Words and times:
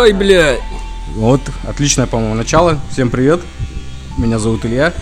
Ой, 0.00 0.14
бля. 0.14 0.56
Вот, 1.14 1.42
отличное, 1.68 2.06
по-моему, 2.06 2.32
начало. 2.32 2.80
Всем 2.90 3.10
привет. 3.10 3.42
Меня 4.16 4.38
зовут 4.38 4.64
Илья. 4.64 4.94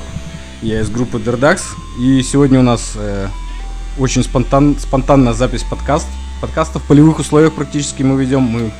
Я 0.61 0.81
из 0.81 0.91
группы 0.91 1.21
Дердакс. 1.21 1.69
И 2.01 2.21
сегодня 2.25 2.59
у 2.59 2.65
нас 2.65 2.95
э, 2.97 3.29
очень 3.97 4.25
спонтан, 4.25 4.77
спонтанная 4.77 5.35
запись 5.35 5.63
подкаст. 5.63 6.09
Подкаста 6.41 6.81
в 6.81 6.83
полевых 6.83 7.21
условиях 7.21 7.53
практически 7.53 8.03
мы 8.03 8.21
ведем. 8.21 8.43
Мы 8.43 8.73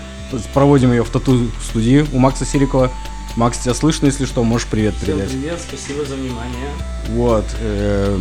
проводим 0.55 0.91
ее 0.91 1.05
в 1.05 1.09
тату-студии 1.09 2.05
у 2.13 2.19
Макса 2.19 2.45
Сирикова. 2.45 2.91
Макс, 3.37 3.59
тебя 3.59 3.75
слышно, 3.75 4.07
если 4.07 4.25
что, 4.25 4.43
можешь 4.43 4.67
привет 4.67 4.97
передать. 4.97 5.29
Всем 5.29 5.41
привет, 5.41 5.61
спасибо 5.61 6.05
за 6.05 6.17
внимание. 6.17 6.69
Вот. 7.11 7.45
Э, 7.61 8.19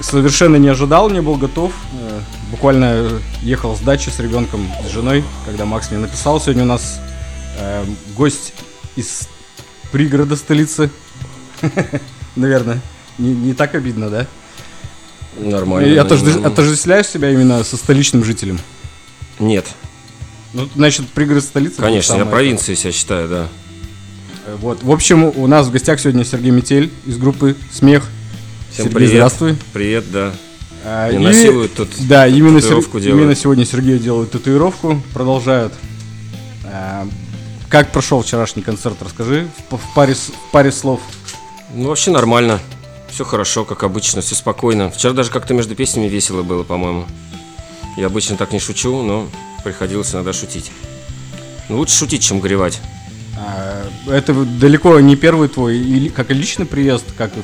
совершенно 0.00 0.56
не 0.56 0.66
ожидал, 0.66 1.08
не 1.08 1.22
был 1.22 1.36
готов. 1.36 1.72
Э, 2.00 2.18
буквально 2.50 3.20
ехал 3.42 3.76
с 3.76 3.78
дачи 3.80 4.08
с 4.08 4.18
ребенком, 4.18 4.66
с 4.84 4.90
женой, 4.90 5.22
когда 5.46 5.66
Макс 5.66 5.88
мне 5.92 6.00
написал. 6.00 6.40
Сегодня 6.40 6.64
у 6.64 6.66
нас 6.66 7.00
э, 7.58 7.84
гость 8.16 8.52
из 8.96 9.28
пригорода 9.90 10.36
столицы. 10.36 10.90
Наверное. 12.36 12.80
Не, 13.18 13.34
не 13.34 13.54
так 13.54 13.74
обидно, 13.74 14.08
да? 14.10 14.26
Нормально. 15.38 15.86
И 15.86 15.96
отожде- 15.96 16.44
отождествляешь 16.44 17.06
себя 17.06 17.30
именно 17.30 17.62
со 17.64 17.76
столичным 17.76 18.24
жителем? 18.24 18.58
Нет. 19.38 19.66
Ну, 20.52 20.68
значит, 20.74 21.08
пригород 21.08 21.42
столицы. 21.44 21.76
Конечно, 21.80 22.14
я 22.14 22.26
провинцией 22.26 22.76
себя 22.76 22.92
считаю, 22.92 23.28
да. 23.28 23.48
Э, 24.46 24.56
Вот. 24.60 24.82
В 24.82 24.90
общем, 24.90 25.24
у 25.24 25.46
нас 25.46 25.66
в 25.68 25.70
гостях 25.72 26.00
сегодня 26.00 26.24
Сергей 26.24 26.50
Метель 26.50 26.90
из 27.06 27.16
группы 27.16 27.56
Смех. 27.70 28.04
Всем 28.70 28.84
Сергей, 28.86 28.94
привет. 28.96 29.10
здравствуй. 29.12 29.56
Привет, 29.72 30.04
да. 30.10 30.32
А, 30.84 31.10
и- 31.10 31.18
насилуют 31.18 31.74
тут. 31.74 31.88
Да, 32.08 32.26
именно, 32.26 32.60
Сер- 32.60 32.70
делают. 33.00 33.04
именно 33.06 33.34
сегодня 33.34 33.64
Сергей 33.64 33.98
делает 33.98 34.32
татуировку, 34.32 35.00
продолжают. 35.14 35.72
А, 36.64 37.06
как 37.72 37.90
прошел 37.90 38.20
вчерашний 38.22 38.62
концерт, 38.62 38.98
расскажи 39.00 39.48
в, 39.70 39.78
в 39.78 39.94
паре, 39.94 40.12
в 40.12 40.50
паре 40.52 40.70
слов. 40.70 41.00
Ну, 41.72 41.88
вообще 41.88 42.10
нормально. 42.10 42.60
Все 43.10 43.24
хорошо, 43.24 43.64
как 43.64 43.82
обычно, 43.82 44.20
все 44.20 44.34
спокойно. 44.34 44.90
Вчера 44.90 45.14
даже 45.14 45.30
как-то 45.30 45.54
между 45.54 45.74
песнями 45.74 46.06
весело 46.06 46.42
было, 46.42 46.64
по-моему. 46.64 47.06
Я 47.96 48.06
обычно 48.08 48.36
так 48.36 48.52
не 48.52 48.58
шучу, 48.58 49.02
но 49.02 49.26
приходилось 49.64 50.12
иногда 50.14 50.34
шутить. 50.34 50.70
Ну, 51.70 51.78
лучше 51.78 51.96
шутить, 51.96 52.22
чем 52.22 52.40
горевать. 52.40 52.78
А, 53.38 53.88
это 54.06 54.34
далеко 54.34 55.00
не 55.00 55.16
первый 55.16 55.48
твой, 55.48 55.78
и 55.78 55.94
ли- 55.98 56.08
как 56.10 56.30
и 56.30 56.34
личный 56.34 56.66
приезд, 56.66 57.06
как 57.16 57.34
и 57.34 57.40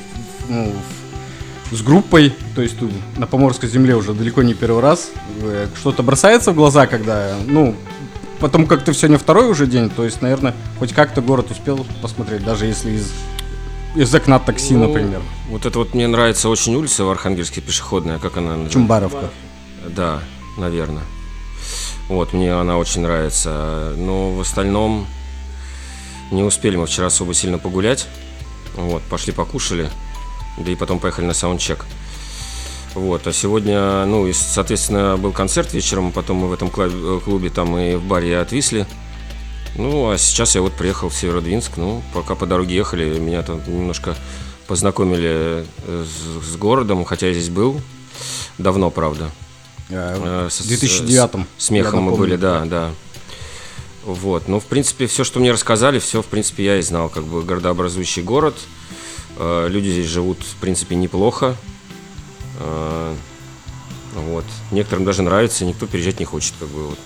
ну, 0.47 0.71
с 1.71 1.81
группой, 1.81 2.35
то 2.53 2.61
есть 2.61 2.75
на 3.17 3.25
Поморской 3.25 3.67
земле 3.67 3.95
уже 3.95 4.13
далеко 4.13 4.43
не 4.43 4.53
первый 4.53 4.83
раз. 4.83 5.09
Э, 5.41 5.67
Что-то 5.75 6.03
бросается 6.03 6.51
в 6.51 6.55
глаза, 6.55 6.85
когда, 6.85 7.35
ну, 7.47 7.75
потому 8.39 8.67
как 8.67 8.83
ты 8.83 8.93
сегодня 8.93 9.17
второй 9.17 9.49
уже 9.49 9.67
день, 9.67 9.89
то 9.89 10.03
есть, 10.03 10.21
наверное, 10.21 10.55
хоть 10.77 10.93
как-то 10.93 11.21
город 11.21 11.51
успел 11.51 11.85
посмотреть, 12.01 12.43
даже 12.43 12.65
если 12.65 12.91
из, 12.91 13.11
из 13.95 14.13
окна 14.13 14.39
такси, 14.39 14.75
Ну, 14.75 14.87
например. 14.87 15.21
Вот 15.49 15.65
это 15.65 15.79
вот 15.79 15.93
мне 15.93 16.07
нравится 16.07 16.49
очень 16.49 16.75
улица 16.75 17.03
в 17.03 17.09
Архангельске 17.09 17.61
пешеходная, 17.61 18.19
как 18.19 18.37
она 18.37 18.49
называется? 18.49 18.73
Чумбаровка. 18.73 19.29
Да, 19.87 20.21
наверное. 20.57 21.03
Вот, 22.07 22.33
мне 22.33 22.53
она 22.53 22.77
очень 22.77 23.01
нравится. 23.01 23.93
Но 23.95 24.31
в 24.31 24.41
остальном 24.41 25.05
не 26.31 26.43
успели 26.43 26.75
мы 26.75 26.87
вчера 26.87 27.07
особо 27.07 27.33
сильно 27.33 27.59
погулять. 27.59 28.07
Вот, 28.75 29.01
пошли 29.03 29.31
покушали, 29.33 29.89
да 30.57 30.71
и 30.71 30.75
потом 30.75 30.99
поехали 30.99 31.25
на 31.25 31.33
саундчек. 31.33 31.85
Вот, 32.99 33.25
а 33.27 33.31
сегодня, 33.33 34.05
ну, 34.05 34.27
и, 34.27 34.33
соответственно, 34.33 35.15
был 35.17 35.31
концерт 35.31 35.73
вечером, 35.73 36.11
потом 36.11 36.37
мы 36.37 36.47
в 36.49 36.53
этом 36.53 36.69
э, 36.75 37.19
клубе 37.23 37.49
там 37.49 37.77
и 37.77 37.95
в 37.95 38.03
баре 38.03 38.37
отвисли. 38.39 38.85
Ну, 39.77 40.09
а 40.11 40.17
сейчас 40.17 40.55
я 40.55 40.61
вот 40.61 40.73
приехал 40.73 41.07
в 41.09 41.15
Северодвинск, 41.15 41.77
ну, 41.77 42.01
пока 42.13 42.35
по 42.35 42.45
дороге 42.45 42.75
ехали, 42.75 43.17
меня 43.17 43.41
там 43.43 43.61
немножко 43.67 44.15
познакомили 44.67 45.65
э, 45.87 46.05
с, 46.05 46.45
с 46.51 46.57
городом, 46.57 47.05
хотя 47.05 47.27
я 47.27 47.33
здесь 47.33 47.49
был 47.49 47.79
давно, 48.57 48.89
правда. 48.91 49.31
Э, 49.89 50.45
Э, 50.47 50.49
с- 50.49 50.59
В 50.61 50.67
2009 50.67 51.45
с- 51.57 51.65
Смехом 51.65 51.99
я 52.05 52.11
мы 52.11 52.17
были, 52.17 52.35
да, 52.35 52.65
да. 52.65 52.91
Вот. 54.05 54.47
Ну, 54.49 54.59
в 54.59 54.65
принципе, 54.65 55.07
все, 55.07 55.23
что 55.23 55.39
мне 55.39 55.51
рассказали, 55.53 55.99
все, 55.99 56.21
в 56.21 56.25
принципе, 56.25 56.65
я 56.65 56.77
и 56.77 56.81
знал. 56.81 57.07
Как 57.09 57.23
бы 57.23 57.43
городообразующий 57.43 58.23
город. 58.23 58.55
Люди 59.39 59.89
здесь 59.89 60.07
живут, 60.07 60.39
в 60.39 60.55
принципе, 60.59 60.95
неплохо. 60.95 61.55
Э, 62.59 63.15
Вот. 64.15 64.45
Некоторым 64.71 65.05
даже 65.05 65.21
нравится, 65.21 65.65
никто 65.65 65.85
переезжать 65.87 66.19
не 66.19 66.25
хочет, 66.25 66.53
как 66.59 66.67
бы 66.69 66.87
вот. 66.87 66.99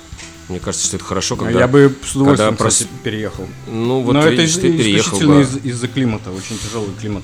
Мне 0.50 0.60
кажется, 0.60 0.86
что 0.88 0.98
это 0.98 1.06
хорошо, 1.06 1.36
когда... 1.38 1.58
Я 1.60 1.68
бы 1.68 1.94
с 2.06 2.16
удовольствием 2.16 2.56
когда 2.58 2.70
кстати, 2.70 2.90
переехал. 3.04 3.46
Ну, 3.68 4.02
вот 4.02 4.14
Но 4.14 4.20
это 4.22 4.30
видишь, 4.32 4.52
из- 4.52 4.60
ты 4.60 4.74
переехал 4.78 5.18
исключительно 5.18 5.36
бы. 5.36 5.42
из- 5.42 5.66
из-за 5.74 5.88
климата, 5.88 6.32
очень 6.32 6.58
тяжелый 6.58 6.90
климат. 7.00 7.24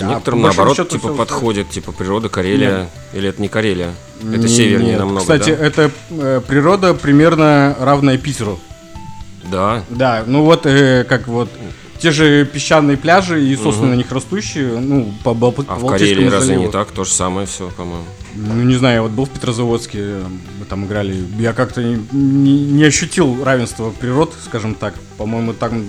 А 0.00 0.04
Некоторым, 0.06 0.42
наоборот, 0.42 0.76
счету 0.76 0.98
типа, 0.98 1.14
подходит, 1.14 1.70
типа, 1.70 1.92
природа, 1.92 2.28
Карелия. 2.28 2.90
Или 3.12 3.28
это 3.28 3.40
не 3.40 3.48
Карелия? 3.48 3.94
Это 4.20 4.38
Нет. 4.38 4.50
севернее 4.50 4.98
намного, 4.98 5.20
Кстати, 5.20 5.50
да? 5.50 5.64
это 5.66 5.90
э, 6.10 6.40
природа 6.46 6.94
примерно 6.94 7.76
равная 7.78 8.18
Питеру. 8.18 8.58
Да, 9.44 9.84
Да, 9.90 10.24
ну 10.26 10.42
вот 10.42 10.66
э, 10.66 11.04
как 11.04 11.28
вот 11.28 11.48
те 12.04 12.10
же 12.10 12.44
песчаные 12.44 12.98
пляжи 12.98 13.42
и 13.42 13.56
сосны 13.56 13.86
на 13.86 13.94
них 13.94 14.12
растущие, 14.12 14.78
ну, 14.78 15.10
по 15.24 15.32
Бал- 15.32 15.54
а 15.68 15.76
в 15.76 15.86
Карелии 15.86 16.24
разве 16.34 16.56
не 16.56 16.64
так? 16.70 16.90
То 16.92 17.04
же 17.04 17.10
самое 17.10 17.46
все, 17.46 17.70
по-моему. 17.70 18.04
Ну, 18.34 18.62
не 18.62 18.74
знаю, 18.76 18.96
я 18.96 19.02
вот 19.02 19.12
был 19.12 19.24
в 19.24 19.30
Петрозаводске, 19.30 20.16
мы 20.58 20.66
там 20.68 20.84
играли, 20.84 21.24
я 21.38 21.54
как-то 21.54 21.82
не, 21.82 21.96
не- 22.12 22.60
не 22.60 22.84
ощутил 22.84 23.42
равенства 23.42 23.90
природ, 23.90 24.34
скажем 24.44 24.74
так. 24.74 24.92
По-моему, 25.16 25.54
там 25.54 25.82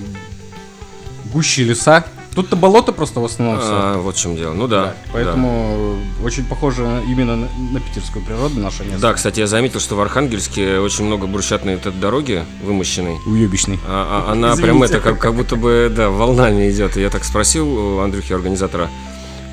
гуще 1.33 1.65
леса. 1.65 2.05
Тут-то 2.35 2.57
болото 2.57 2.91
просто 2.91 3.21
в 3.21 3.25
основном 3.25 3.59
все. 3.59 3.69
А, 3.71 3.97
вот 3.97 4.17
в 4.17 4.19
чем 4.19 4.35
дело. 4.35 4.53
Ну 4.53 4.67
да. 4.67 4.83
да. 4.83 4.95
Поэтому 5.13 5.97
э, 6.21 6.25
очень 6.25 6.43
похоже 6.45 7.01
именно 7.07 7.37
на, 7.37 7.47
на 7.71 7.79
питерскую 7.79 8.25
природу 8.25 8.59
наша 8.59 8.83
место. 8.83 8.99
Да, 8.99 9.13
кстати, 9.13 9.39
я 9.39 9.47
заметил, 9.47 9.79
что 9.79 9.95
в 9.95 10.01
Архангельске 10.01 10.79
очень 10.79 11.05
много 11.05 11.27
брусчатной 11.27 11.75
вот 11.75 11.85
этой 11.85 11.97
дороги 11.97 12.43
вымощенной. 12.61 13.15
Уебищный. 13.25 13.79
А, 13.87 14.25
а- 14.27 14.31
она 14.33 14.49
Извините. 14.49 14.63
прям 14.63 14.83
это 14.83 14.99
как, 14.99 15.17
как 15.17 15.33
будто 15.33 15.55
бы 15.55 15.89
да, 15.95 16.09
волнами 16.09 16.69
идет. 16.69 16.97
И 16.97 17.01
я 17.01 17.09
так 17.09 17.23
спросил 17.23 17.69
у 17.69 17.99
Андрюхи, 17.99 18.33
организатора. 18.33 18.89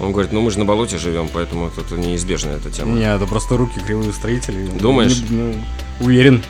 Он 0.00 0.10
говорит, 0.10 0.32
ну 0.32 0.40
мы 0.40 0.50
же 0.50 0.58
на 0.58 0.64
болоте 0.64 0.98
живем, 0.98 1.28
поэтому 1.32 1.70
тут 1.70 1.96
неизбежная 1.96 2.56
эта 2.56 2.68
тема. 2.72 2.96
Не, 2.96 3.04
это 3.14 3.26
просто 3.26 3.56
руки 3.56 3.78
кривые 3.86 4.12
строителей. 4.12 4.66
Думаешь? 4.66 5.22
Не- 5.30 5.36
ну, 5.36 5.54
уверен. 6.00 6.42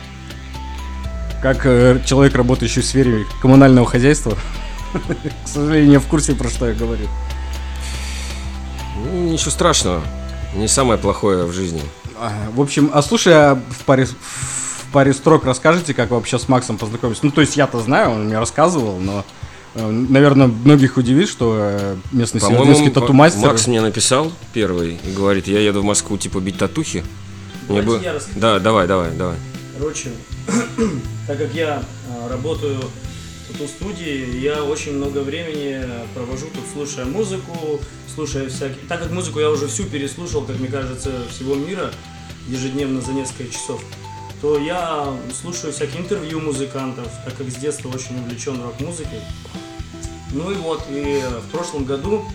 Как 1.43 1.65
э, 1.65 2.01
человек, 2.05 2.35
работающий 2.35 2.81
в 2.81 2.85
сфере 2.85 3.25
коммунального 3.41 3.85
хозяйства, 3.85 4.35
к 5.45 5.47
сожалению, 5.47 5.89
не 5.91 5.97
в 5.97 6.07
курсе, 6.07 6.35
про 6.35 6.49
что 6.49 6.67
я 6.67 6.73
говорю. 6.73 7.07
Ну, 8.97 9.31
ничего 9.31 9.51
страшного. 9.51 10.01
Не 10.55 10.67
самое 10.67 10.99
плохое 10.99 11.45
в 11.45 11.51
жизни. 11.51 11.81
А, 12.19 12.31
В 12.55 12.61
общем, 12.61 12.91
а 12.93 13.01
слушай, 13.01 13.33
а 13.33 13.55
в 13.55 13.85
паре, 13.85 14.05
в 14.05 14.91
паре 14.91 15.13
строк 15.13 15.45
расскажите, 15.45 15.93
как 15.93 16.11
вы 16.11 16.17
вообще 16.17 16.37
с 16.37 16.47
Максом 16.47 16.77
познакомились? 16.77 17.23
Ну, 17.23 17.31
то 17.31 17.41
есть 17.41 17.57
я-то 17.57 17.79
знаю, 17.79 18.11
он 18.11 18.25
мне 18.25 18.37
рассказывал, 18.37 18.99
но, 18.99 19.25
э, 19.73 19.89
наверное, 19.89 20.47
многих 20.47 20.97
удивит, 20.97 21.27
что 21.27 21.57
э, 21.59 21.95
местный 22.11 22.39
По-моему, 22.39 22.91
тату-мастер... 22.91 23.47
Макс 23.47 23.65
мне 23.65 23.81
написал 23.81 24.31
первый 24.53 24.99
и 25.03 25.11
говорит, 25.11 25.47
я 25.47 25.59
еду 25.59 25.81
в 25.81 25.85
Москву, 25.85 26.17
типа, 26.17 26.39
бить 26.39 26.57
татухи. 26.57 27.03
Мне 27.67 27.81
бы... 27.81 27.99
Да, 28.35 28.59
давай, 28.59 28.87
давай, 28.87 29.11
давай. 29.11 29.37
Короче, 29.77 30.11
так 31.27 31.39
как 31.39 31.53
я 31.53 31.81
а, 32.09 32.29
работаю 32.29 32.79
тату-студии, 33.53 34.39
я 34.39 34.63
очень 34.63 34.95
много 34.95 35.19
времени 35.19 35.85
провожу 36.13 36.47
тут, 36.53 36.63
слушая 36.71 37.05
музыку, 37.05 37.79
слушая 38.13 38.49
всякие... 38.49 38.85
Так 38.87 39.01
как 39.01 39.11
музыку 39.11 39.39
я 39.39 39.49
уже 39.49 39.67
всю 39.67 39.85
переслушал, 39.85 40.43
как 40.43 40.59
мне 40.59 40.67
кажется, 40.67 41.11
всего 41.29 41.55
мира, 41.55 41.91
ежедневно 42.47 43.01
за 43.01 43.13
несколько 43.13 43.51
часов, 43.51 43.83
то 44.41 44.57
я 44.57 45.15
слушаю 45.39 45.71
всякие 45.71 46.01
интервью 46.01 46.41
музыкантов, 46.41 47.07
так 47.23 47.35
как 47.37 47.49
с 47.49 47.55
детства 47.55 47.89
очень 47.89 48.19
увлечен 48.19 48.61
рок-музыкой. 48.61 49.21
Ну 50.31 50.51
и 50.51 50.55
вот, 50.55 50.83
и 50.89 51.21
в 51.47 51.51
прошлом 51.51 51.85
году 51.85 52.25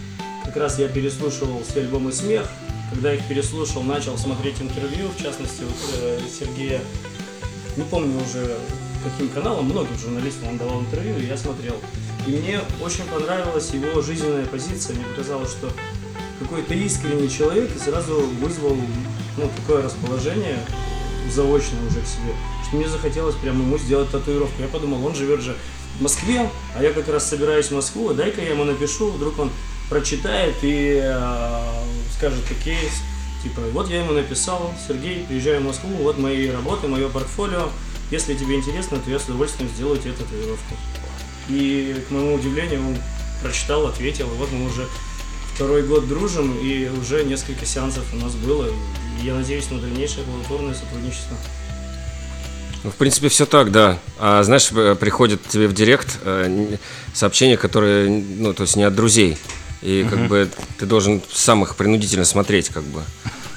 как 0.45 0.57
раз 0.57 0.79
я 0.79 0.89
переслушивал 0.89 1.63
все 1.69 1.81
альбомы 1.81 2.13
«Смех», 2.13 2.49
когда 2.91 3.13
их 3.13 3.27
переслушал, 3.29 3.83
начал 3.83 4.17
смотреть 4.17 4.63
интервью, 4.63 5.09
в 5.09 5.23
частности, 5.23 5.63
вот, 5.63 6.01
э, 6.01 6.21
Сергея, 6.39 6.81
не 7.77 7.85
помню 7.85 8.19
уже 8.25 8.57
каким 9.03 9.29
каналом, 9.29 9.67
многим 9.67 9.97
журналистам 9.99 10.49
он 10.49 10.59
давал 10.59 10.81
интервью, 10.81 11.19
и 11.19 11.27
я 11.27 11.37
смотрел. 11.37 11.77
И 12.27 12.31
мне 12.31 12.61
очень 12.83 13.05
понравилась 13.05 13.71
его 13.71 14.01
жизненная 14.03 14.47
позиция, 14.47 14.97
мне 14.97 15.05
показалось, 15.05 15.51
что 15.51 15.71
какой-то 16.41 16.75
искренний 16.75 17.31
человек 17.31 17.75
и 17.75 17.79
сразу 17.79 18.21
вызвал 18.41 18.77
ну, 19.37 19.51
такое 19.57 19.83
расположение 19.83 20.59
заочно 21.31 21.77
уже 21.87 22.01
к 22.01 22.07
себе, 22.07 22.33
что 22.67 22.77
мне 22.77 22.89
захотелось 22.89 23.35
прямо 23.37 23.63
ему 23.63 23.79
сделать 23.79 24.11
татуировку. 24.11 24.61
Я 24.61 24.69
подумал, 24.69 25.05
он 25.05 25.15
живет 25.15 25.41
же 25.41 25.57
в 25.99 26.03
Москве, 26.03 26.49
а 26.77 26.83
я 26.83 26.93
как 26.93 27.09
раз 27.09 27.29
собираюсь 27.29 27.67
в 27.67 27.75
Москву, 27.75 28.13
дай-ка 28.15 28.41
я 28.41 28.51
ему 28.51 28.65
напишу, 28.65 29.11
вдруг 29.11 29.39
он 29.39 29.51
прочитает 29.89 30.55
и 30.63 31.01
э, 31.03 31.61
скажет, 32.17 32.45
окей, 32.51 32.79
типа, 33.43 33.63
вот 33.73 33.89
я 33.89 34.01
ему 34.01 34.13
написал, 34.13 34.73
Сергей, 34.87 35.25
приезжаю 35.27 35.61
в 35.61 35.65
Москву, 35.65 35.91
вот 35.97 36.19
мои 36.19 36.51
работы, 36.51 36.89
мое 36.89 37.09
портфолио, 37.09 37.71
если 38.11 38.35
тебе 38.35 38.57
интересно, 38.57 38.99
то 38.99 39.11
я 39.11 39.19
с 39.19 39.25
удовольствием 39.25 39.69
сделаю 39.71 39.99
тебе 39.99 40.13
татуировку. 40.13 40.75
И, 41.49 41.97
к 42.09 42.11
моему 42.11 42.35
удивлению, 42.35 42.87
он 42.87 42.97
прочитал, 43.43 43.87
ответил, 43.87 44.27
и 44.27 44.37
вот 44.37 44.51
мы 44.53 44.67
уже 44.67 44.87
второй 45.55 45.83
год 45.83 46.09
дружим, 46.09 46.57
и 46.59 46.89
уже 46.89 47.25
несколько 47.25 47.67
сеансов 47.67 48.05
у 48.13 48.17
нас 48.17 48.35
было, 48.35 48.69
и 48.69 49.27
я 49.27 49.35
надеюсь 49.35 49.71
на 49.71 49.81
дальнейшее 49.81 50.25
плодотворное 50.25 50.75
сотрудничество. 50.75 51.37
Ну, 52.85 52.91
в 52.91 52.95
принципе, 52.95 53.29
все 53.29 53.45
так, 53.45 53.73
да. 53.73 53.99
А 54.19 54.43
знаешь, 54.45 54.71
э, 54.73 54.95
приходит 54.95 55.43
тебе 55.49 55.67
в 55.67 55.75
директ 55.75 56.19
э, 56.23 56.77
сообщения, 57.13 57.57
которые, 57.57 58.09
ну, 58.09 58.55
то 58.55 58.63
есть 58.63 58.77
не 58.77 58.85
от 58.85 58.95
друзей. 58.95 59.37
И 59.83 60.07
как 60.09 60.27
бы 60.29 60.49
ты 60.79 60.87
должен 60.87 61.23
сам 61.33 61.63
их 61.65 61.77
принудительно 61.77 62.25
смотреть, 62.25 62.69
как 62.69 62.85
бы. 62.85 63.03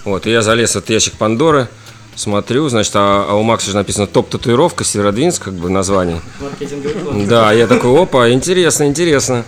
Вот, 0.06 0.26
и 0.26 0.32
я 0.32 0.42
залез 0.42 0.72
в 0.72 0.76
этот 0.78 0.90
ящик 0.90 1.14
Пандоры, 1.14 1.68
смотрю, 2.16 2.70
значит, 2.70 2.94
а, 2.96 3.26
а 3.30 3.36
у 3.36 3.44
Макса 3.44 3.72
же 3.72 3.78
написано 3.78 4.08
топ-татуировка, 4.08 4.84
Северодвинск, 4.84 5.44
как 5.44 5.54
бы 5.54 5.70
название. 5.70 6.22
Да, 7.28 7.52
я 7.52 7.68
такой, 7.68 8.02
опа, 8.02 8.30
интересно, 8.32 8.86
интересно. 8.86 9.46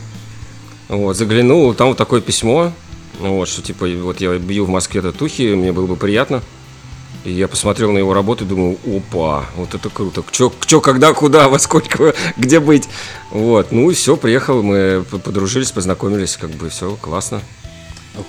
Вот, 0.89 1.17
заглянул, 1.17 1.73
там 1.73 1.89
вот 1.89 1.97
такое 1.97 2.21
письмо, 2.21 2.71
ну 3.19 3.37
вот, 3.37 3.47
что 3.47 3.61
типа, 3.61 3.87
вот 4.01 4.21
я 4.21 4.37
бью 4.37 4.65
в 4.65 4.69
Москве 4.69 5.01
татухи, 5.01 5.53
мне 5.53 5.71
было 5.71 5.87
бы 5.87 5.95
приятно. 5.95 6.41
И 7.23 7.31
я 7.31 7.47
посмотрел 7.47 7.93
на 7.93 7.99
его 7.99 8.13
работу 8.13 8.43
и 8.43 8.47
думаю, 8.47 8.77
опа, 8.85 9.45
вот 9.55 9.73
это 9.73 9.89
круто. 9.89 10.23
Чё, 10.31 10.51
чё, 10.65 10.81
когда, 10.81 11.13
куда, 11.13 11.47
во 11.47 11.57
сколько, 11.57 12.13
где 12.37 12.59
быть. 12.59 12.89
Вот, 13.31 13.71
ну 13.71 13.89
и 13.89 13.93
все, 13.93 14.17
приехал, 14.17 14.61
мы 14.61 15.05
подружились, 15.23 15.71
познакомились, 15.71 16.35
как 16.35 16.49
бы 16.49 16.69
все 16.69 16.97
классно. 16.99 17.41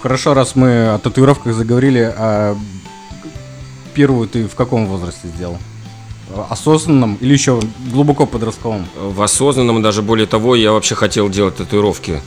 Хорошо, 0.01 0.33
раз 0.33 0.55
мы 0.55 0.95
о 0.95 0.99
татуировках 0.99 1.55
заговорили, 1.55 2.15
а 2.17 2.57
первую 3.95 4.29
ты 4.29 4.47
в 4.47 4.55
каком 4.55 4.87
возрасте 4.87 5.29
сделал? 5.29 5.59
Осознанном 6.51 7.17
или 7.21 7.33
еще 7.33 7.61
глубоко 7.93 8.27
подростковом? 8.27 8.87
В 8.97 9.23
осознанном, 9.23 9.83
даже 9.83 10.03
более 10.03 10.27
того, 10.27 10.57
я 10.57 10.73
вообще 10.73 10.95
хотел 10.95 11.29
делать 11.29 11.57
татуировки 11.57 12.21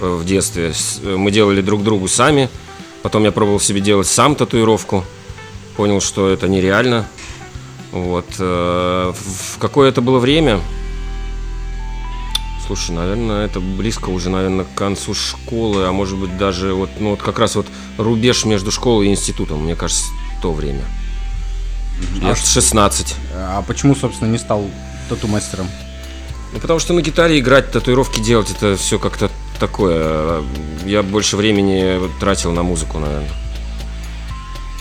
э, 0.00 0.06
в 0.08 0.24
детстве. 0.24 0.72
Э, 1.02 1.16
Мы 1.16 1.30
делали 1.30 1.60
друг 1.60 1.82
другу 1.82 2.08
сами, 2.08 2.48
потом 3.02 3.24
я 3.24 3.32
пробовал 3.32 3.60
себе 3.60 3.80
делать 3.80 4.06
сам 4.06 4.34
татуировку, 4.34 5.04
понял, 5.76 6.00
что 6.00 6.28
это 6.28 6.48
нереально. 6.48 7.06
Вот. 7.92 8.26
э, 8.38 9.12
в 9.14 9.58
какое 9.58 9.88
это 9.90 10.00
было 10.00 10.18
время? 10.18 10.60
Слушай, 12.66 12.94
наверное, 12.94 13.46
это 13.46 13.60
близко 13.60 14.10
уже, 14.10 14.28
наверное, 14.28 14.66
к 14.66 14.74
концу 14.74 15.14
школы, 15.14 15.86
а 15.86 15.92
может 15.92 16.18
быть 16.18 16.36
даже 16.36 16.74
вот, 16.74 16.90
ну 17.00 17.10
вот 17.10 17.22
как 17.22 17.38
раз 17.38 17.56
вот 17.56 17.66
рубеж 17.96 18.44
между 18.44 18.70
школой 18.70 19.06
и 19.06 19.10
институтом, 19.10 19.64
мне 19.64 19.74
кажется, 19.74 20.04
то 20.40 20.52
время. 20.52 20.84
Лет 22.20 22.38
16. 22.38 23.16
А 23.34 23.62
почему, 23.62 23.94
собственно, 23.94 24.30
не 24.30 24.38
стал 24.38 24.64
тату-мастером? 25.08 25.68
Ну, 26.52 26.60
потому 26.60 26.78
что 26.78 26.94
на 26.94 27.02
гитаре 27.02 27.38
играть, 27.38 27.70
татуировки 27.70 28.20
делать, 28.20 28.50
это 28.50 28.76
все 28.76 28.98
как-то 28.98 29.30
такое. 29.58 30.42
Я 30.84 31.02
больше 31.02 31.36
времени 31.36 32.00
тратил 32.20 32.52
на 32.52 32.62
музыку, 32.62 32.98
наверное. 32.98 33.28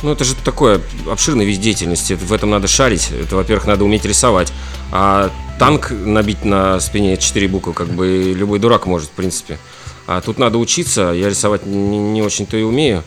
Ну, 0.03 0.11
это 0.11 0.23
же 0.23 0.35
такое 0.35 0.79
обширный 1.09 1.45
вид 1.45 1.59
деятельности. 1.59 2.13
В 2.13 2.31
этом 2.31 2.51
надо 2.51 2.67
шарить. 2.67 3.09
Это, 3.11 3.35
во-первых, 3.35 3.65
надо 3.65 3.83
уметь 3.83 4.05
рисовать. 4.05 4.53
А 4.91 5.31
танк 5.57 5.91
набить 5.91 6.45
на 6.45 6.79
спине 6.79 7.17
4 7.17 7.47
буквы, 7.47 7.73
как 7.73 7.87
бы 7.87 8.33
любой 8.35 8.59
дурак 8.59 8.85
может, 8.85 9.09
в 9.09 9.13
принципе. 9.13 9.57
А 10.05 10.21
тут 10.21 10.37
надо 10.37 10.59
учиться. 10.59 11.11
Я 11.11 11.29
рисовать 11.29 11.65
не, 11.65 11.97
не 11.97 12.21
очень-то 12.21 12.57
и 12.57 12.61
умею. 12.61 13.03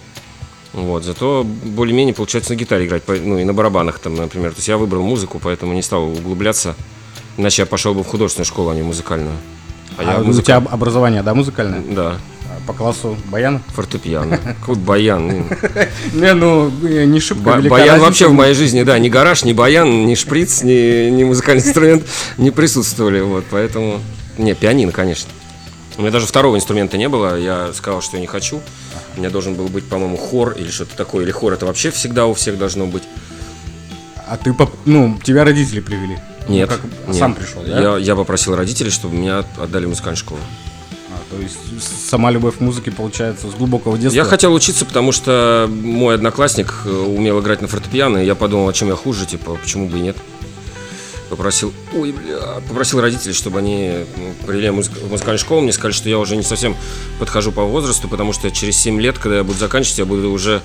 Вот, 0.72 1.04
зато 1.04 1.44
более-менее 1.64 2.14
получается 2.14 2.52
на 2.52 2.56
гитаре 2.56 2.86
играть, 2.86 3.02
ну 3.08 3.38
и 3.38 3.44
на 3.44 3.52
барабанах 3.52 3.98
там, 3.98 4.14
например. 4.14 4.50
То 4.52 4.58
есть 4.58 4.68
я 4.68 4.76
выбрал 4.76 5.02
музыку, 5.02 5.40
поэтому 5.42 5.72
не 5.72 5.82
стал 5.82 6.04
углубляться. 6.04 6.76
Иначе 7.36 7.62
я 7.62 7.66
пошел 7.66 7.92
бы 7.94 8.02
в 8.04 8.06
художественную 8.06 8.46
школу, 8.46 8.70
а 8.70 8.74
не 8.74 8.82
музыкальную. 8.82 9.36
А, 9.96 10.04
я 10.04 10.18
у 10.20 10.24
музыка- 10.24 10.46
тебя 10.46 10.56
об- 10.58 10.68
образование, 10.68 11.22
да, 11.22 11.34
музыкальное? 11.34 11.80
Да, 11.80 12.16
А 12.46 12.66
По 12.66 12.72
классу 12.72 13.16
баяна? 13.26 13.60
фортепиано. 13.74 14.38
Какой 14.60 14.76
баян. 14.76 15.44
Не, 16.12 16.34
ну, 16.34 16.70
э, 16.84 17.04
не 17.04 17.18
шибко 17.20 17.60
Баян 17.62 18.00
вообще 18.00 18.28
в 18.28 18.32
моей 18.32 18.54
жизни, 18.54 18.82
да, 18.82 18.98
ни 18.98 19.08
гараж, 19.08 19.44
ни 19.44 19.52
баян, 19.52 20.06
ни 20.06 20.14
шприц, 20.14 20.62
ни 20.62 21.22
музыкальный 21.24 21.62
инструмент 21.66 22.06
не 22.38 22.50
присутствовали. 22.50 23.20
Вот, 23.20 23.44
поэтому. 23.50 24.00
Не, 24.38 24.54
пианино, 24.54 24.92
конечно. 24.92 25.30
У 25.96 26.02
меня 26.02 26.10
даже 26.12 26.26
второго 26.26 26.56
инструмента 26.56 26.96
не 26.96 27.08
было. 27.08 27.36
Я 27.38 27.72
сказал, 27.74 28.00
что 28.02 28.16
я 28.16 28.20
не 28.20 28.26
хочу. 28.26 28.60
У 29.20 29.22
меня 29.22 29.30
должен 29.30 29.52
был 29.54 29.68
быть, 29.68 29.84
по-моему, 29.86 30.16
хор 30.16 30.52
или 30.52 30.70
что-то 30.70 30.96
такое. 30.96 31.24
Или 31.24 31.30
хор 31.30 31.52
это 31.52 31.66
вообще 31.66 31.90
всегда 31.90 32.24
у 32.24 32.32
всех 32.32 32.56
должно 32.56 32.86
быть. 32.86 33.02
А 34.26 34.38
ты, 34.38 34.54
поп- 34.54 34.74
ну, 34.86 35.18
тебя 35.22 35.44
родители 35.44 35.80
привели? 35.80 36.16
Нет. 36.48 36.70
Ну, 36.70 36.76
как, 36.76 37.08
нет. 37.08 37.16
Сам 37.18 37.34
пришел, 37.34 37.62
да? 37.62 37.82
Я, 37.82 37.98
я 37.98 38.16
попросил 38.16 38.56
родителей, 38.56 38.88
чтобы 38.90 39.16
меня 39.16 39.44
отдали 39.58 39.84
в 39.84 39.90
музыкальную 39.90 40.16
школу. 40.16 40.40
А, 41.10 41.34
то 41.34 41.38
есть 41.42 41.58
сама 42.08 42.30
любовь 42.30 42.56
к 42.56 42.60
музыке, 42.60 42.90
получается, 42.90 43.50
с 43.50 43.54
глубокого 43.54 43.98
детства? 43.98 44.16
Я 44.16 44.24
хотел 44.24 44.54
учиться, 44.54 44.86
потому 44.86 45.12
что 45.12 45.68
мой 45.70 46.14
одноклассник 46.14 46.72
э, 46.86 46.90
умел 46.90 47.40
играть 47.40 47.60
на 47.60 47.68
фортепиано, 47.68 48.16
и 48.16 48.24
я 48.24 48.34
подумал, 48.34 48.70
а 48.70 48.72
чем 48.72 48.88
я 48.88 48.94
хуже, 48.94 49.26
типа, 49.26 49.56
почему 49.56 49.86
бы 49.86 49.98
и 49.98 50.00
нет. 50.00 50.16
Попросил, 51.30 51.72
ой, 51.94 52.10
бля, 52.12 52.60
попросил 52.68 53.00
родителей, 53.00 53.32
чтобы 53.34 53.60
они 53.60 54.04
ну, 54.16 54.34
привели 54.46 54.68
музык- 54.70 54.98
в 55.00 55.10
музыкальную 55.10 55.38
школу. 55.38 55.60
Мне 55.62 55.72
сказали, 55.72 55.92
что 55.92 56.08
я 56.08 56.18
уже 56.18 56.34
не 56.36 56.42
совсем 56.42 56.76
подхожу 57.20 57.52
по 57.52 57.62
возрасту, 57.62 58.08
потому 58.08 58.32
что 58.32 58.50
через 58.50 58.76
7 58.78 59.00
лет, 59.00 59.16
когда 59.18 59.38
я 59.38 59.44
буду 59.44 59.56
заканчивать, 59.58 59.98
я 59.98 60.04
буду 60.06 60.28
уже, 60.32 60.60